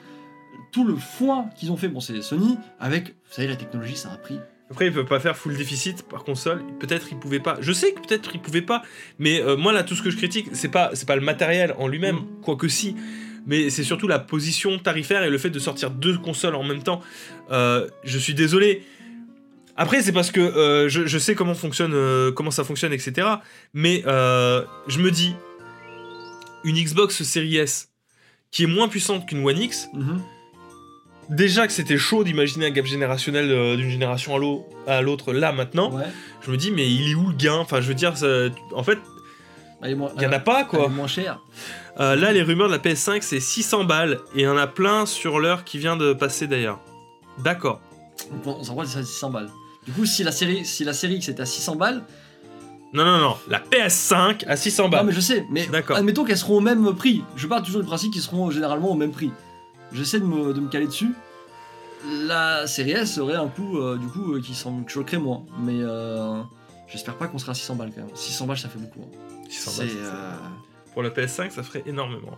tout 0.72 0.86
le 0.86 0.96
foin 0.96 1.50
qu'ils 1.58 1.72
ont 1.72 1.78
fait, 1.78 1.88
bon 1.90 2.00
c'est 2.00 2.22
Sony, 2.22 2.58
avec, 2.80 3.10
vous 3.10 3.14
savez 3.34 3.48
la 3.50 3.56
technologie 3.58 3.96
ça 3.98 4.10
a 4.10 4.14
un 4.14 4.18
prix. 4.18 4.40
Après, 4.72 4.88
ils 4.88 4.94
peuvent 4.94 5.06
pas 5.06 5.20
faire 5.20 5.38
full 5.38 5.56
déficit 5.56 6.02
par 6.04 6.24
console. 6.24 6.64
Peut-être 6.80 7.08
ils 7.12 7.18
pouvaient 7.20 7.42
pas. 7.42 7.58
Je 7.60 7.72
sais 7.74 7.92
que 7.92 8.00
peut-être 8.00 8.32
ils 8.34 8.40
pouvaient 8.42 8.62
pas. 8.64 8.82
Mais 9.20 9.40
euh, 9.40 9.56
moi 9.56 9.72
là, 9.72 9.84
tout 9.84 9.94
ce 9.94 10.02
que 10.02 10.10
je 10.10 10.18
critique, 10.18 10.48
c'est 10.54 10.70
pas 10.70 10.90
c'est 10.94 11.06
pas 11.08 11.16
le 11.16 11.22
matériel 11.22 11.76
en 11.78 11.88
lui-même, 11.88 12.16
Mm. 12.16 12.28
quoique 12.44 12.68
si. 12.70 12.96
Mais 13.46 13.70
c'est 13.70 13.84
surtout 13.84 14.08
la 14.08 14.20
position 14.20 14.80
tarifaire 14.80 15.24
et 15.24 15.30
le 15.30 15.38
fait 15.38 15.50
de 15.50 15.60
sortir 15.60 15.90
deux 15.92 16.18
consoles 16.18 16.56
en 16.56 16.64
même 16.64 16.82
temps. 16.84 17.02
Euh, 17.52 17.88
je 18.04 18.18
suis 18.18 18.34
désolé. 18.34 18.84
Après, 19.76 20.02
c'est 20.02 20.12
parce 20.14 20.32
que 20.32 20.40
euh, 20.40 20.88
je, 20.88 21.06
je 21.08 21.18
sais 21.18 21.36
comment 21.36 21.56
fonctionne, 21.56 21.94
euh, 21.94 22.32
comment 22.32 22.52
ça 22.52 22.64
fonctionne, 22.64 22.94
etc. 22.94 23.28
Mais 23.74 24.02
je 24.06 25.00
me 25.00 25.12
dis, 25.12 25.34
une 26.64 26.76
Xbox 26.82 27.24
Series 27.24 27.58
S 27.58 27.90
qui 28.52 28.64
est 28.64 28.68
moins 28.68 28.88
puissante 28.88 29.28
qu'une 29.28 29.44
One 29.46 29.58
X, 29.58 29.90
déjà 31.30 31.66
que 31.68 31.74
c'était 31.74 31.98
chaud 31.98 32.24
d'imaginer 32.24 32.68
un 32.68 32.70
gap 32.72 32.86
générationnel 32.86 33.78
d'une 33.78 33.90
génération 33.90 34.36
à 34.36 34.40
l'au- 34.40 34.66
à 34.88 35.02
l'autre 35.02 35.34
là 35.34 35.52
maintenant, 35.52 35.92
Ouais. 35.92 36.04
je 36.46 36.52
me 36.52 36.58
dis 36.58 36.70
mais 36.72 36.90
il 36.90 37.12
est 37.12 37.16
où 37.16 37.30
le 37.30 37.36
gain? 37.36 37.56
Enfin 37.56 37.82
je 37.82 37.88
veux 37.88 37.94
dire, 37.96 38.16
ça- 38.18 38.50
en 38.74 38.84
fait, 38.84 39.00
il 39.86 40.22
y 40.22 40.26
en 40.26 40.32
a 40.32 40.40
pas 40.40 40.60
elle 40.60 40.66
est 40.66 40.70
quoi. 40.70 40.88
moins 40.90 41.08
chère. 41.08 41.40
Euh, 42.00 42.16
là 42.16 42.32
les 42.32 42.42
rumeurs 42.42 42.68
de 42.70 42.74
la 42.74 42.80
PS5 42.80 43.22
c'est 43.22 43.40
600 43.40 43.84
balles 43.84 44.20
et 44.36 44.40
il 44.40 44.44
y 44.44 44.48
en 44.48 44.58
a 44.58 44.68
plein 44.68 45.06
sur 45.06 45.40
l'heure 45.40 45.64
qui 45.64 45.78
vient 45.78 45.96
de 45.98 46.14
passer 46.14 46.48
d'ailleurs. 46.48 46.80
D'accord. 47.40 47.82
Donc 48.32 48.46
on, 48.48 48.60
on 48.60 48.64
s'en 48.64 48.76
va 48.76 48.84
à 48.84 48.86
600 48.86 49.30
balles. 49.32 49.50
Du 49.86 49.92
coup, 49.92 50.06
si 50.06 50.24
la 50.24 50.32
série, 50.32 50.66
si 50.66 50.84
la 50.86 50.94
série 50.94 51.16
X 51.16 51.28
était 51.30 51.42
à 51.42 51.46
600 51.46 51.76
balles, 51.76 52.04
Non 52.94 53.04
non 53.06 53.18
non, 53.18 53.36
la 53.50 53.60
PS5 53.60 54.46
à 54.48 54.56
600 54.56 54.84
non 54.84 54.90
balles. 54.90 55.06
mais 55.08 55.12
je 55.12 55.20
sais, 55.20 55.46
mais 55.52 55.66
D'accord. 55.68 55.98
admettons 55.98 56.24
qu'elles 56.24 56.38
seront 56.38 56.58
au 56.58 56.62
même 56.62 56.94
prix. 56.96 57.24
Je 57.36 57.48
pars 57.48 57.62
toujours 57.62 57.82
du 57.82 57.88
principe 57.88 58.12
qu'ils 58.14 58.22
seront 58.22 58.50
généralement 58.52 58.92
au 58.92 58.96
même 58.96 59.12
prix. 59.12 59.32
J'essaie 59.92 60.20
de 60.20 60.26
me, 60.26 60.54
de 60.54 60.60
me 60.60 60.70
caler 60.70 60.88
dessus. 60.88 61.12
La 62.26 62.68
série 62.68 62.92
S 62.92 63.14
serait 63.16 63.36
un 63.36 63.48
coup, 63.48 63.78
euh, 63.78 63.98
du 63.98 64.08
coup, 64.08 64.34
euh, 64.34 64.42
qui 64.42 64.54
semble 64.56 64.88
choquerait 64.90 65.18
moins. 65.20 65.44
Mais 65.60 65.78
euh, 65.80 66.42
j'espère 66.88 67.16
pas 67.16 67.28
qu'on 67.28 67.38
sera 67.38 67.52
à 67.52 67.56
600 67.56 67.76
balles 67.76 67.92
quand 67.96 68.02
même. 68.02 68.10
600 68.16 68.46
balles, 68.46 68.58
ça 68.58 68.70
fait 68.70 68.80
beaucoup. 68.80 69.02
hein. 69.02 69.18
600 69.54 69.72
C'est, 69.72 69.78
balles, 69.86 69.90
ça 69.90 69.96
fait- 69.98 70.08
euh, 70.08 70.92
Pour 70.94 71.04
la 71.04 71.10
PS5, 71.10 71.52
ça 71.52 71.64
ferait 71.64 71.84
énormément. 71.86 72.38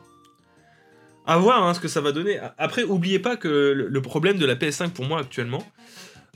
À 1.27 1.37
voir 1.37 1.63
hein, 1.63 1.73
ce 1.73 1.79
que 1.79 1.87
ça 1.87 2.01
va 2.01 2.11
donner. 2.11 2.39
Après, 2.57 2.83
oubliez 2.83 3.19
pas 3.19 3.35
que 3.35 3.47
le, 3.87 4.01
problème 4.01 4.37
de 4.37 4.45
la 4.45 4.55
PS5 4.55 4.89
pour 4.91 5.05
moi 5.05 5.19
actuellement, 5.19 5.63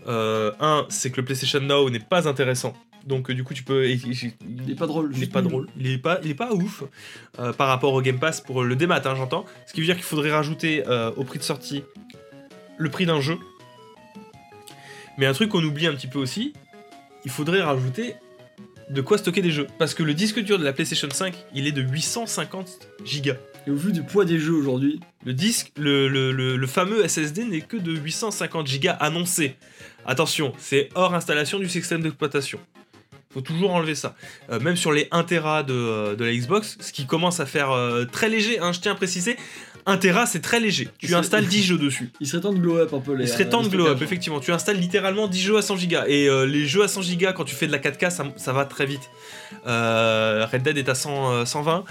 euh, 0.08 0.52
un, 0.60 0.86
c'est 0.90 1.12
que 1.12 1.18
le 1.18 1.26
PlayStation 1.26 1.60
Now 1.60 1.90
n'est 1.92 2.00
pas 2.00 2.28
intéressant. 2.28 2.74
Donc 3.06 3.30
euh, 3.30 3.34
du 3.36 3.44
coup, 3.44 3.54
tu 3.54 3.64
peux. 3.64 3.88
Il, 3.88 4.02
il- 4.08 4.34
Il 4.66 4.72
est 4.72 4.76
pas 4.76 4.88
drôle. 4.88 5.10
il 5.12 5.16
est 5.16 5.20
juste 5.20 5.32
pas 5.32 5.42
drôle. 5.44 5.68
Il 5.78 5.88
est 5.92 5.98
pas, 6.00 6.20
il 6.24 6.32
est 6.32 6.36
pas 6.36 6.52
ouf 6.54 6.84
euh, 7.40 7.54
par 7.54 7.68
rapport 7.68 7.94
au 7.94 8.02
Game 8.02 8.20
Pass 8.20 8.42
pour 8.42 8.64
le 8.64 8.76
démat, 8.76 9.02
hein, 9.06 9.16
j'entends. 9.16 9.46
Ce 9.68 9.74
qui 9.74 9.80
veut 9.82 9.86
dire 9.86 9.96
qu'il 9.96 10.04
faudrait 10.04 10.32
rajouter 10.32 10.84
euh, 10.88 11.12
au 11.16 11.24
prix 11.24 11.38
de 11.40 11.44
sortie 11.44 11.84
le 12.78 12.90
prix 12.90 13.06
d'un 13.06 13.22
jeu. 13.22 13.38
Mais 15.18 15.26
un 15.28 15.34
truc 15.34 15.50
qu'on 15.50 15.64
oublie 15.64 15.86
un 15.88 15.94
petit 15.94 16.08
peu 16.08 16.18
aussi, 16.20 16.54
il 17.26 17.32
faudrait 17.32 17.62
rajouter 17.62 18.16
de 18.90 19.02
quoi 19.02 19.18
stocker 19.18 19.42
des 19.42 19.52
jeux. 19.52 19.68
Parce 19.78 19.94
que 19.94 20.04
le 20.04 20.14
disque 20.14 20.40
dur 20.40 20.58
de 20.60 20.64
la 20.64 20.74
PlayStation 20.74 21.08
5, 21.12 21.34
il 21.54 21.68
est 21.68 21.72
de 21.72 21.82
850 21.82 22.68
gigas. 23.06 23.36
Et 23.68 23.72
au 23.72 23.76
vu 23.76 23.92
du 23.92 24.02
poids 24.04 24.26
des 24.26 24.40
jeux 24.40 24.54
aujourd'hui, 24.54 25.00
Le 25.26 25.34
disque, 25.34 25.72
le, 25.78 26.08
le- 26.08 26.32
le- 26.32 26.56
le 26.56 26.68
fameux 26.68 27.06
SSD 27.08 27.44
n'est 27.44 27.60
que 27.62 27.76
de 27.78 27.92
850 27.94 28.66
gigas 28.68 28.94
annoncé. 28.94 29.58
Attention, 30.06 30.54
c'est 30.58 30.90
hors 30.96 31.14
installation 31.14 31.60
du 31.60 31.68
système 31.68 32.02
d'exploitation. 32.02 32.58
Faut 33.32 33.42
toujours 33.42 33.72
enlever 33.72 33.94
ça. 33.96 34.16
Euh, 34.50 34.60
même 34.60 34.76
sur 34.76 34.92
les 34.92 35.08
1 35.12 35.24
Tera 35.24 35.62
de, 35.62 35.74
euh, 35.74 36.16
de 36.16 36.24
la 36.26 36.34
Xbox, 36.34 36.78
ce 36.80 36.92
qui 36.92 37.06
commence 37.06 37.40
à 37.40 37.46
faire 37.46 37.70
euh, 37.72 38.06
très 38.06 38.28
léger, 38.30 38.60
hein, 38.60 38.72
je 38.72 38.80
tiens 38.80 38.94
à 38.94 38.96
préciser, 38.96 39.36
1 39.90 39.98
Tera 39.98 40.26
c'est 40.26 40.40
très 40.42 40.60
léger. 40.60 40.88
Tu 40.98 41.14
installes 41.16 41.46
10 41.46 41.64
jeux 41.64 41.78
dessus. 41.78 42.12
il 42.20 42.28
serait 42.28 42.42
temps 42.42 42.54
de 42.54 42.60
glow 42.60 42.78
up 42.78 42.94
un 42.94 43.00
peu 43.00 43.14
les. 43.14 43.26
Il 43.26 43.28
serait 43.28 43.50
temps 43.50 43.62
de 43.64 43.68
glow 43.70 43.88
up, 43.88 44.02
effectivement. 44.02 44.40
Tu 44.40 44.52
installes 44.52 44.78
littéralement 44.78 45.28
10 45.28 45.42
jeux 45.42 45.58
à 45.58 45.62
100 45.62 45.78
gigas. 45.78 46.06
Et 46.08 46.28
euh, 46.30 46.46
les 46.46 46.66
jeux 46.66 46.84
à 46.84 46.88
100 46.88 47.02
gigas, 47.02 47.34
quand 47.34 47.44
tu 47.46 47.56
fais 47.56 47.68
de 47.68 47.72
la 47.72 47.80
4K, 47.80 48.10
ça, 48.10 48.26
ça 48.38 48.54
va 48.54 48.66
très 48.66 48.86
vite. 48.86 49.10
Euh, 49.68 50.46
Red 50.52 50.64
Dead 50.64 50.78
est 50.78 50.90
à 50.90 50.96
100, 50.96 51.32
euh, 51.34 51.46
120. 51.46 51.84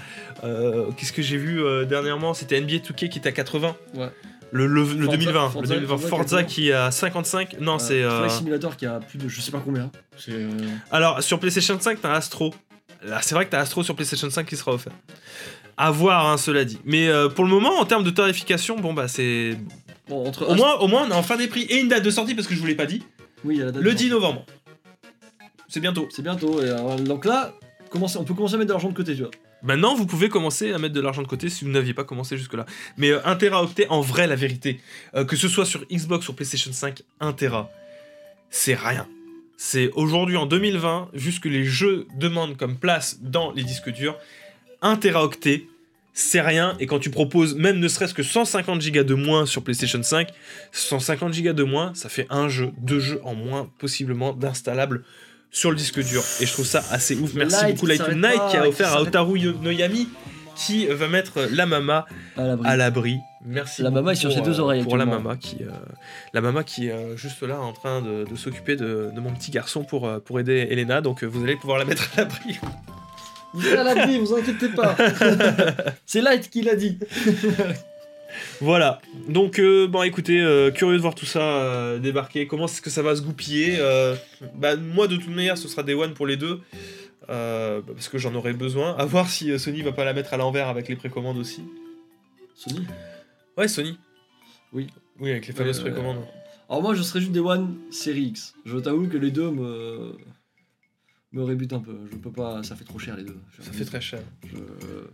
Euh, 0.43 0.85
Qu'est-ce 0.97 1.13
que 1.13 1.21
j'ai 1.21 1.37
vu 1.37 1.61
dernièrement? 1.87 2.33
C'était 2.33 2.59
NBA 2.61 2.77
2K 2.77 3.09
qui 3.09 3.19
était 3.19 3.29
à 3.29 3.31
80. 3.33 3.75
Ouais. 3.95 4.07
Le, 4.51 4.65
le- 4.65 4.81
le 4.81 5.05
Forza- 5.05 5.17
2020, 5.17 5.49
Forza- 5.51 5.61
le 5.61 5.67
2020. 5.81 5.97
Forza 5.97 6.09
Forza 6.09 6.43
qui 6.43 6.69
est 6.69 6.73
à 6.73 6.89
55. 6.89 7.57
Non, 7.59 7.75
Euh, 7.75 7.77
c'est. 7.77 8.01
euh, 8.03 8.27
Simulator 8.29 8.75
qui 8.77 8.85
a 8.87 8.99
plus 8.99 9.19
de 9.19 9.27
je 9.29 9.41
sais 9.41 9.51
pas 9.51 9.61
combien. 9.63 9.91
Euh, 10.29 10.49
Alors, 10.91 11.21
sur 11.21 11.39
PlayStation 11.39 11.77
5, 11.79 11.99
t'as 12.01 12.13
Astro. 12.13 12.53
C'est 13.21 13.35
vrai 13.35 13.45
que 13.45 13.51
t'as 13.51 13.59
Astro 13.59 13.83
sur 13.83 13.95
PlayStation 13.95 14.29
5 14.29 14.45
qui 14.47 14.57
sera 14.57 14.73
offert. 14.73 14.91
À 15.81 15.91
voir, 15.91 16.27
hein, 16.27 16.35
cela 16.35 16.65
dit. 16.65 16.77
Mais 16.83 17.07
euh, 17.07 17.29
pour 17.29 17.45
le 17.45 17.49
moment, 17.49 17.79
en 17.79 17.85
termes 17.85 18.03
de 18.03 18.09
tarification, 18.09 18.75
bon, 18.75 18.93
bah, 18.93 19.07
c'est. 19.07 19.57
Bon, 20.09 20.27
entre 20.27 20.45
Au 20.45 20.53
moins, 20.53 20.75
au 20.75 20.87
moins, 20.87 21.07
on 21.07 21.11
a 21.11 21.15
enfin 21.15 21.37
des 21.37 21.47
prix 21.47 21.61
et 21.61 21.79
une 21.79 21.87
date 21.87 22.03
de 22.03 22.11
sortie 22.11 22.35
parce 22.35 22.47
que 22.47 22.53
je 22.53 22.59
vous 22.59 22.65
l'ai 22.65 22.75
pas 22.75 22.85
dit. 22.85 23.01
oui, 23.45 23.55
il 23.55 23.59
y 23.59 23.61
a 23.61 23.65
la 23.65 23.71
date 23.71 23.81
Le 23.81 23.91
de 23.91 23.95
10 23.95 24.09
novembre. 24.09 24.45
C'est 25.69 25.79
bientôt. 25.79 26.09
C'est 26.11 26.21
bientôt. 26.21 26.61
Et 26.61 26.69
alors, 26.69 26.97
donc 26.97 27.23
là, 27.23 27.53
on 27.93 28.23
peut 28.25 28.33
commencer 28.33 28.55
à 28.55 28.57
mettre 28.57 28.67
de 28.67 28.73
l'argent 28.73 28.89
de 28.89 28.93
côté, 28.93 29.15
tu 29.15 29.21
vois. 29.21 29.31
Maintenant, 29.63 29.95
vous 29.95 30.05
pouvez 30.05 30.27
commencer 30.27 30.73
à 30.73 30.77
mettre 30.79 30.93
de 30.93 30.99
l'argent 30.99 31.21
de 31.21 31.27
côté 31.27 31.49
si 31.49 31.63
vous 31.63 31.71
n'aviez 31.71 31.93
pas 31.93 32.03
commencé 32.03 32.37
jusque-là. 32.37 32.65
Mais 32.97 33.11
euh, 33.11 33.21
1 33.23 33.37
Teraoctet, 33.37 33.87
en 33.87 34.01
vrai, 34.01 34.27
la 34.27 34.35
vérité, 34.35 34.81
euh, 35.15 35.23
que 35.23 35.37
ce 35.37 35.47
soit 35.47 35.65
sur 35.65 35.85
Xbox, 35.89 36.25
sur 36.25 36.35
PlayStation 36.35 36.73
5, 36.73 37.03
1 37.21 37.33
Tera, 37.33 37.71
c'est 38.49 38.75
rien. 38.75 39.07
C'est 39.55 39.91
aujourd'hui, 39.93 40.35
en 40.35 40.45
2020, 40.45 41.09
vu 41.13 41.31
ce 41.31 41.39
que 41.39 41.49
les 41.49 41.63
jeux 41.63 42.05
demandent 42.17 42.57
comme 42.57 42.77
place 42.77 43.19
dans 43.21 43.51
les 43.51 43.63
disques 43.63 43.91
durs, 43.91 44.17
1 44.81 44.95
Teraoctet, 44.97 45.65
c'est 46.13 46.41
rien. 46.41 46.75
Et 46.79 46.87
quand 46.87 46.99
tu 46.99 47.09
proposes 47.09 47.55
même 47.55 47.79
ne 47.79 47.87
serait-ce 47.87 48.13
que 48.13 48.23
150 48.23 48.81
Go 48.91 49.03
de 49.03 49.13
moins 49.13 49.45
sur 49.45 49.63
PlayStation 49.63 50.01
5, 50.01 50.29
150 50.71 51.41
Go 51.41 51.53
de 51.53 51.63
moins, 51.63 51.93
ça 51.95 52.09
fait 52.09 52.27
un 52.29 52.49
jeu, 52.49 52.71
deux 52.77 52.99
jeux 52.99 53.21
en 53.23 53.35
moins, 53.35 53.69
possiblement 53.79 54.33
d'installables 54.33 55.03
sur 55.51 55.71
le 55.71 55.77
disque 55.77 56.03
dur. 56.03 56.23
Et 56.39 56.45
je 56.45 56.53
trouve 56.53 56.65
ça 56.65 56.83
assez 56.91 57.15
ouf. 57.15 57.33
Merci 57.33 57.63
Light 57.63 57.75
beaucoup 57.75 57.85
Light 57.87 58.07
Night 58.09 58.41
qui 58.51 58.57
a 58.57 58.67
offert 58.67 58.93
à 58.93 59.01
Otaru 59.01 59.39
Noyami 59.61 60.07
qui 60.55 60.85
va 60.87 61.07
mettre 61.07 61.47
la 61.51 61.65
mama 61.65 62.05
À 62.37 62.75
l'abri. 62.75 63.19
Merci. 63.45 63.81
La 63.81 63.91
mama 63.91 64.11
est 64.11 64.15
sur 64.15 64.31
ses 64.31 64.41
deux 64.41 64.59
euh, 64.59 64.63
oreilles 64.63 64.83
Pour 64.83 64.97
la 64.97 65.05
mama 65.05 65.37
qui, 65.37 65.57
euh, 65.61 65.71
la 66.33 66.41
mama 66.41 66.63
qui 66.63 66.87
est 66.87 66.91
euh, 66.91 67.15
juste 67.15 67.41
là 67.41 67.59
en 67.61 67.71
train 67.71 68.01
de, 68.01 68.25
de 68.29 68.35
s'occuper 68.35 68.75
de, 68.75 69.11
de 69.15 69.19
mon 69.21 69.31
petit 69.31 69.51
garçon 69.51 69.83
pour, 69.85 70.05
euh, 70.05 70.19
pour 70.19 70.39
aider 70.39 70.67
Elena. 70.69 70.99
Donc 70.99 71.23
euh, 71.23 71.27
vous 71.27 71.43
allez 71.43 71.55
pouvoir 71.55 71.79
la 71.79 71.85
mettre 71.85 72.09
à 72.15 72.21
l'abri. 72.21 72.59
Vous 73.53 73.67
êtes 73.67 73.77
à 73.79 73.83
l'abri, 73.83 74.19
vous 74.19 74.33
inquiétez 74.33 74.69
pas. 74.69 74.95
c'est 76.05 76.21
Light 76.21 76.49
qui 76.49 76.61
l'a 76.61 76.75
dit. 76.75 76.97
Voilà. 78.61 78.99
Donc 79.27 79.57
euh, 79.59 79.87
bon, 79.87 80.03
écoutez, 80.03 80.39
euh, 80.39 80.69
curieux 80.69 80.97
de 80.97 81.01
voir 81.01 81.15
tout 81.15 81.25
ça 81.25 81.41
euh, 81.41 81.97
débarquer. 81.99 82.45
Comment 82.45 82.65
est-ce 82.65 82.81
que 82.81 82.89
ça 82.91 83.01
va 83.01 83.15
se 83.15 83.21
goupiller 83.21 83.77
Euh, 83.79 84.15
Bah 84.55 84.75
moi 84.75 85.07
de 85.07 85.15
toute 85.15 85.29
manière, 85.29 85.57
ce 85.57 85.67
sera 85.67 85.81
des 85.81 85.95
one 85.95 86.13
pour 86.13 86.27
les 86.27 86.37
deux. 86.37 86.59
euh, 87.29 87.81
bah, 87.81 87.93
parce 87.95 88.07
que 88.07 88.17
j'en 88.19 88.35
aurai 88.35 88.53
besoin. 88.53 88.95
À 88.97 89.05
voir 89.05 89.29
si 89.29 89.49
euh, 89.51 89.57
Sony 89.57 89.81
va 89.81 89.93
pas 89.93 90.05
la 90.05 90.13
mettre 90.13 90.33
à 90.33 90.37
l'envers 90.37 90.67
avec 90.67 90.87
les 90.89 90.95
précommandes 90.95 91.37
aussi. 91.39 91.63
Sony? 92.53 92.85
Ouais, 93.57 93.67
Sony. 93.67 93.97
Oui. 94.73 94.87
Oui, 95.19 95.31
avec 95.31 95.47
les 95.47 95.53
fameuses 95.53 95.79
Euh, 95.79 95.83
précommandes. 95.89 96.23
Alors 96.69 96.83
moi, 96.83 96.93
je 96.93 97.01
serais 97.01 97.19
juste 97.21 97.31
des 97.31 97.39
One 97.39 97.77
série 97.89 98.25
X. 98.25 98.53
Je 98.63 98.77
t'avoue 98.77 99.07
que 99.07 99.17
les 99.17 99.31
deux 99.31 99.49
me 99.49 100.11
me 101.31 101.43
rébutent 101.43 101.73
un 101.73 101.79
peu. 101.79 101.95
Je 102.11 102.17
peux 102.17 102.31
pas, 102.31 102.63
ça 102.63 102.75
fait 102.75 102.85
trop 102.85 102.99
cher 102.99 103.15
les 103.15 103.23
deux. 103.23 103.37
Ça 103.59 103.71
fait 103.71 103.85
très 103.85 104.01
cher. 104.01 104.21
je- 104.45 104.57
euh, 104.57 105.07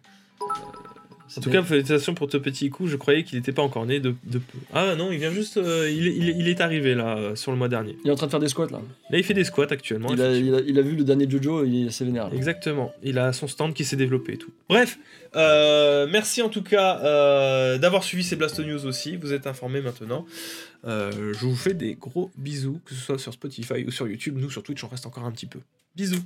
En 1.37 1.41
tout 1.41 1.49
cas, 1.49 1.63
félicitations 1.63 2.13
pour 2.13 2.31
ce 2.31 2.37
petit 2.37 2.69
coup. 2.69 2.87
Je 2.87 2.95
croyais 2.97 3.23
qu'il 3.23 3.37
n'était 3.39 3.51
pas 3.51 3.61
encore 3.63 3.85
né 3.85 3.99
de, 3.99 4.13
de 4.25 4.37
peu. 4.37 4.57
Ah 4.73 4.95
non, 4.95 5.11
il 5.11 5.17
vient 5.17 5.31
juste. 5.31 5.57
euh, 5.57 5.89
il, 5.91 6.07
est- 6.07 6.15
il 6.15 6.29
est- 6.29 6.35
il 6.37 6.47
est 6.47 6.61
arrivé 6.61 6.93
là, 6.95 7.17
euh, 7.17 7.35
sur 7.35 7.51
le 7.51 7.57
mois 7.57 7.67
dernier. 7.67 7.97
il 8.03 8.09
est 8.09 8.11
en 8.11 8.15
train 8.15 8.27
de 8.27 8.31
faire 8.31 8.39
des 8.39 8.47
squats 8.47 8.67
là. 8.71 8.79
Là, 9.09 9.17
il 9.17 9.23
fait 9.23 9.33
des 9.33 9.43
squats 9.43 9.67
actuellement. 9.69 10.09
Il 10.13 10.21
a, 10.21 10.29
effectivement. 10.31 10.57
il, 10.59 10.63
a, 10.63 10.69
il 10.69 10.79
a 10.79 10.81
vu 10.81 10.95
le 10.95 11.03
dernier 11.03 11.29
Jojo, 11.29 11.63
il 11.65 11.85
est 11.85 11.87
assez 11.87 12.05
vénère. 12.05 12.29
là. 12.29 12.35
Exactement. 12.35 12.93
Il 13.03 13.17
a 13.17 13.33
son 13.33 13.47
stand 13.47 13.73
qui 13.73 13.85
s'est 13.85 13.95
développé 13.95 14.33
et 14.33 14.37
tout. 14.37 14.51
Bref, 14.69 14.97
euh, 15.35 16.07
merci 16.11 16.41
en 16.41 16.49
tout 16.49 16.61
cas 16.63 16.99
euh, 17.03 17.77
d'avoir 17.79 18.03
suivi 18.03 18.23
ces 18.23 18.35
Blasto 18.35 18.63
News 18.63 18.85
aussi. 18.85 19.15
Vous 19.17 19.33
êtes 19.33 19.47
informés 19.47 19.81
maintenant. 19.81 20.25
Je 20.85 21.39
vous 21.45 21.55
fais 21.55 21.73
des 21.73 21.95
gros 21.95 22.29
bisous, 22.37 22.79
que 22.85 22.93
ce 22.93 23.01
soit 23.01 23.17
sur 23.17 23.33
Spotify 23.33 23.83
ou 23.87 23.91
sur 23.91 24.07
YouTube. 24.07 24.37
Nous, 24.39 24.51
sur 24.51 24.61
Twitch, 24.61 24.83
on 24.83 24.87
reste 24.87 25.05
encore 25.07 25.23
un 25.25 25.31
petit 25.31 25.47
peu. 25.47 25.59
Bisous. 25.95 26.19